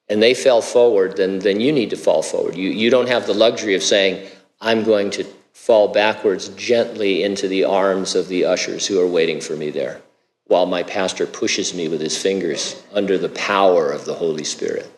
and 0.09 0.21
they 0.21 0.33
fell 0.33 0.61
forward, 0.61 1.17
then, 1.17 1.39
then 1.39 1.59
you 1.59 1.71
need 1.71 1.91
to 1.91 1.97
fall 1.97 2.23
forward. 2.23 2.55
You, 2.55 2.69
you 2.69 2.89
don't 2.89 3.07
have 3.07 3.27
the 3.27 3.33
luxury 3.33 3.75
of 3.75 3.83
saying, 3.83 4.27
I'm 4.59 4.83
going 4.83 5.11
to 5.11 5.23
fall 5.53 5.89
backwards 5.89 6.49
gently 6.49 7.23
into 7.23 7.47
the 7.47 7.63
arms 7.63 8.15
of 8.15 8.27
the 8.27 8.45
ushers 8.45 8.87
who 8.87 8.99
are 8.99 9.07
waiting 9.07 9.39
for 9.39 9.55
me 9.55 9.69
there, 9.69 10.01
while 10.45 10.65
my 10.65 10.81
pastor 10.83 11.27
pushes 11.27 11.73
me 11.73 11.87
with 11.87 12.01
his 12.01 12.17
fingers 12.17 12.81
under 12.91 13.17
the 13.17 13.29
power 13.29 13.91
of 13.91 14.05
the 14.05 14.15
Holy 14.15 14.43
Spirit. 14.43 14.91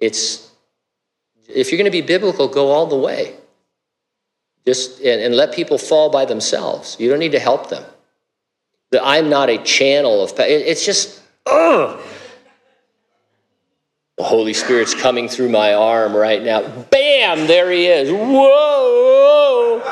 It's, 0.00 0.50
if 1.48 1.70
you're 1.70 1.78
going 1.78 1.84
to 1.84 1.92
be 1.92 2.00
biblical, 2.00 2.48
go 2.48 2.72
all 2.72 2.86
the 2.86 2.96
way. 2.96 3.36
Just, 4.66 5.00
and, 5.00 5.20
and 5.20 5.36
let 5.36 5.52
people 5.52 5.78
fall 5.78 6.10
by 6.10 6.24
themselves. 6.24 6.96
You 6.98 7.08
don't 7.08 7.18
need 7.20 7.32
to 7.32 7.38
help 7.38 7.68
them. 7.68 7.84
The, 8.90 9.04
I'm 9.04 9.28
not 9.28 9.48
a 9.48 9.58
channel 9.58 10.24
of, 10.24 10.32
it's 10.38 10.84
just, 10.84 11.20
ugh. 11.46 12.00
The 14.18 14.24
Holy 14.24 14.52
Spirit's 14.52 14.94
coming 14.94 15.28
through 15.28 15.48
my 15.48 15.74
arm 15.74 16.14
right 16.14 16.42
now. 16.42 16.62
Bam, 16.90 17.46
there 17.46 17.70
he 17.70 17.86
is. 17.86 18.10
Whoa. 18.10 19.82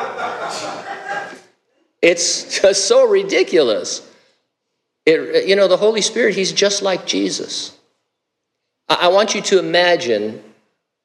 It's 2.03 2.61
just 2.61 2.87
so 2.87 3.09
ridiculous. 3.09 4.07
It, 5.07 5.49
you 5.49 5.57
know, 5.57 5.69
the 5.69 5.77
Holy 5.77 6.03
Spirit, 6.03 6.35
he's 6.35 6.53
just 6.53 6.83
like 6.83 7.07
Jesus. 7.07 7.77
I, 8.89 8.95
I 9.03 9.09
want 9.09 9.35
you 9.35 9.41
to 9.43 9.59
imagine 9.59 10.43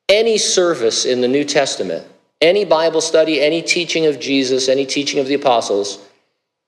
any 0.09 0.37
service 0.37 1.05
in 1.05 1.21
the 1.21 1.27
New 1.27 1.43
Testament, 1.43 2.05
any 2.41 2.65
Bible 2.65 3.01
study, 3.01 3.41
any 3.41 3.61
teaching 3.61 4.05
of 4.05 4.19
Jesus, 4.19 4.67
any 4.67 4.85
teaching 4.85 5.19
of 5.19 5.27
the 5.27 5.33
apostles 5.33 5.99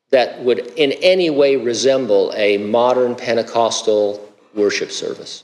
that 0.09 0.41
would 0.41 0.59
in 0.77 0.93
any 0.93 1.29
way 1.29 1.57
resemble 1.57 2.31
a 2.35 2.57
modern 2.57 3.15
Pentecostal 3.15 4.33
worship 4.55 4.91
service. 4.91 5.43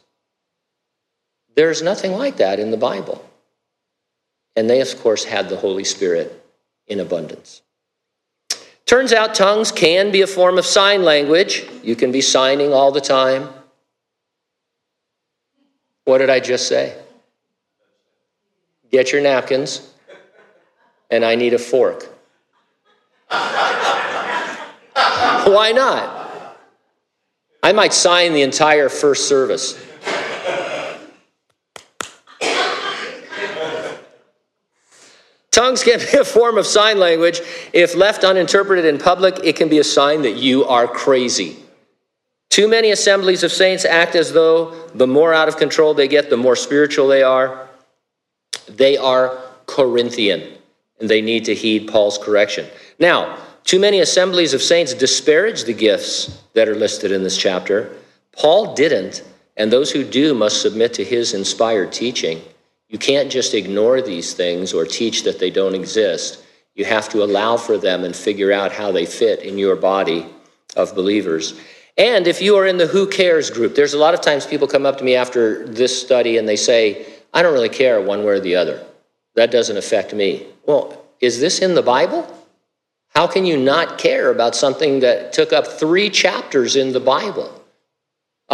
There's 1.55 1.81
nothing 1.81 2.13
like 2.13 2.37
that 2.37 2.59
in 2.59 2.71
the 2.71 2.77
Bible. 2.77 3.23
And 4.55 4.69
they, 4.69 4.81
of 4.81 4.99
course, 5.01 5.23
had 5.23 5.49
the 5.49 5.57
Holy 5.57 5.83
Spirit 5.83 6.43
in 6.87 6.99
abundance. 6.99 7.61
Turns 8.85 9.13
out 9.13 9.33
tongues 9.33 9.71
can 9.71 10.11
be 10.11 10.21
a 10.21 10.27
form 10.27 10.57
of 10.57 10.65
sign 10.65 11.03
language. 11.03 11.65
You 11.83 11.95
can 11.95 12.11
be 12.11 12.21
signing 12.21 12.73
all 12.73 12.91
the 12.91 13.01
time. 13.01 13.49
What 16.05 16.17
did 16.17 16.29
I 16.29 16.39
just 16.39 16.67
say? 16.67 16.97
Get 18.91 19.11
your 19.11 19.21
napkins, 19.21 19.89
and 21.09 21.25
I 21.25 21.35
need 21.35 21.53
a 21.53 21.59
fork. 21.59 22.09
Why 25.45 25.71
not? 25.73 26.59
I 27.63 27.71
might 27.71 27.93
sign 27.93 28.33
the 28.33 28.41
entire 28.41 28.89
first 28.89 29.29
service. 29.29 29.81
Tongues 35.53 35.83
can 35.83 35.99
be 35.99 36.17
a 36.17 36.25
form 36.25 36.57
of 36.57 36.65
sign 36.65 36.97
language. 36.97 37.39
If 37.73 37.95
left 37.95 38.23
uninterpreted 38.23 38.85
in 38.85 38.97
public, 38.97 39.39
it 39.43 39.55
can 39.55 39.69
be 39.69 39.77
a 39.77 39.83
sign 39.83 40.23
that 40.23 40.35
you 40.35 40.65
are 40.65 40.87
crazy. 40.87 41.57
Too 42.49 42.67
many 42.67 42.89
assemblies 42.89 43.43
of 43.43 43.51
saints 43.51 43.85
act 43.85 44.15
as 44.15 44.33
though 44.33 44.71
the 44.95 45.05
more 45.05 45.31
out 45.31 45.47
of 45.47 45.57
control 45.57 45.93
they 45.93 46.07
get, 46.07 46.31
the 46.31 46.37
more 46.37 46.55
spiritual 46.55 47.07
they 47.07 47.21
are. 47.21 47.69
They 48.67 48.97
are 48.97 49.37
Corinthian, 49.67 50.57
and 50.99 51.07
they 51.07 51.21
need 51.21 51.45
to 51.45 51.53
heed 51.53 51.87
Paul's 51.87 52.17
correction. 52.17 52.67
Now, 52.97 53.37
too 53.63 53.79
many 53.79 53.99
assemblies 53.99 54.55
of 54.55 54.61
saints 54.63 54.95
disparage 54.95 55.65
the 55.65 55.73
gifts 55.73 56.41
that 56.53 56.67
are 56.67 56.75
listed 56.75 57.11
in 57.11 57.21
this 57.21 57.37
chapter. 57.37 57.95
Paul 58.31 58.73
didn't, 58.73 59.23
and 59.55 59.71
those 59.71 59.91
who 59.91 60.03
do 60.03 60.33
must 60.33 60.63
submit 60.63 60.95
to 60.95 61.03
his 61.03 61.35
inspired 61.35 61.91
teaching. 61.91 62.41
You 62.93 62.99
can't 62.99 63.31
just 63.31 63.55
ignore 63.55 64.03
these 64.03 64.35
things 64.35 64.71
or 64.71 64.85
teach 64.85 65.23
that 65.23 65.39
they 65.39 65.49
don't 65.49 65.73
exist. 65.73 66.43
You 66.75 66.85
have 66.85 67.09
to 67.09 67.23
allow 67.23 67.57
for 67.57 67.75
them 67.75 68.03
and 68.03 68.15
figure 68.15 68.51
out 68.51 68.71
how 68.71 68.91
they 68.91 69.07
fit 69.07 69.39
in 69.39 69.57
your 69.57 69.75
body 69.75 70.27
of 70.75 70.93
believers. 70.93 71.59
And 71.97 72.27
if 72.27 72.39
you 72.39 72.55
are 72.55 72.67
in 72.67 72.77
the 72.77 72.85
who 72.85 73.07
cares 73.07 73.49
group, 73.49 73.73
there's 73.73 73.95
a 73.95 73.97
lot 73.97 74.13
of 74.13 74.21
times 74.21 74.45
people 74.45 74.67
come 74.67 74.85
up 74.85 74.99
to 74.99 75.03
me 75.03 75.15
after 75.15 75.67
this 75.67 75.99
study 75.99 76.37
and 76.37 76.47
they 76.47 76.55
say, 76.55 77.07
I 77.33 77.41
don't 77.41 77.53
really 77.53 77.67
care 77.67 77.99
one 77.99 78.19
way 78.19 78.33
or 78.33 78.39
the 78.39 78.57
other. 78.57 78.85
That 79.33 79.49
doesn't 79.49 79.77
affect 79.77 80.13
me. 80.13 80.45
Well, 80.67 81.03
is 81.19 81.39
this 81.39 81.63
in 81.63 81.73
the 81.73 81.81
Bible? 81.81 82.31
How 83.15 83.25
can 83.25 83.43
you 83.43 83.57
not 83.57 83.97
care 83.97 84.29
about 84.29 84.55
something 84.55 84.99
that 84.99 85.33
took 85.33 85.51
up 85.51 85.65
three 85.65 86.11
chapters 86.11 86.75
in 86.75 86.93
the 86.93 86.99
Bible? 86.99 87.62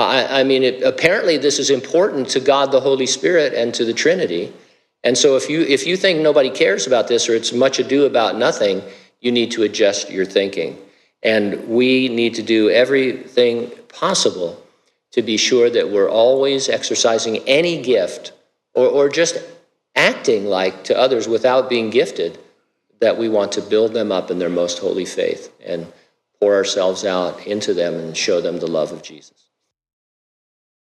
I, 0.01 0.41
I 0.41 0.43
mean, 0.43 0.63
it, 0.63 0.83
apparently 0.83 1.37
this 1.37 1.59
is 1.59 1.69
important 1.69 2.29
to 2.29 2.39
God 2.39 2.71
the 2.71 2.79
Holy 2.79 3.05
Spirit 3.05 3.53
and 3.53 3.73
to 3.73 3.85
the 3.85 3.93
Trinity. 3.93 4.53
And 5.03 5.17
so 5.17 5.35
if 5.35 5.49
you 5.49 5.61
if 5.61 5.87
you 5.87 5.95
think 5.95 6.19
nobody 6.19 6.49
cares 6.49 6.87
about 6.87 7.07
this 7.07 7.29
or 7.29 7.35
it's 7.35 7.53
much 7.53 7.79
ado 7.79 8.05
about 8.05 8.37
nothing, 8.37 8.81
you 9.21 9.31
need 9.31 9.51
to 9.51 9.63
adjust 9.63 10.09
your 10.09 10.25
thinking. 10.25 10.77
And 11.23 11.67
we 11.67 12.07
need 12.09 12.35
to 12.35 12.43
do 12.43 12.69
everything 12.69 13.71
possible 13.89 14.61
to 15.11 15.21
be 15.21 15.37
sure 15.37 15.69
that 15.69 15.89
we're 15.89 16.09
always 16.09 16.69
exercising 16.69 17.37
any 17.47 17.81
gift 17.81 18.31
or, 18.73 18.87
or 18.87 19.09
just 19.09 19.37
acting 19.95 20.45
like 20.45 20.83
to 20.85 20.97
others 20.97 21.27
without 21.27 21.69
being 21.69 21.89
gifted 21.89 22.37
that 22.99 23.17
we 23.17 23.27
want 23.27 23.51
to 23.53 23.61
build 23.61 23.93
them 23.93 24.11
up 24.11 24.29
in 24.29 24.39
their 24.39 24.49
most 24.49 24.79
holy 24.79 25.05
faith 25.05 25.51
and 25.65 25.91
pour 26.39 26.55
ourselves 26.55 27.05
out 27.05 27.45
into 27.47 27.73
them 27.73 27.95
and 27.95 28.15
show 28.15 28.39
them 28.39 28.59
the 28.59 28.67
love 28.67 28.91
of 28.91 29.01
Jesus. 29.01 29.48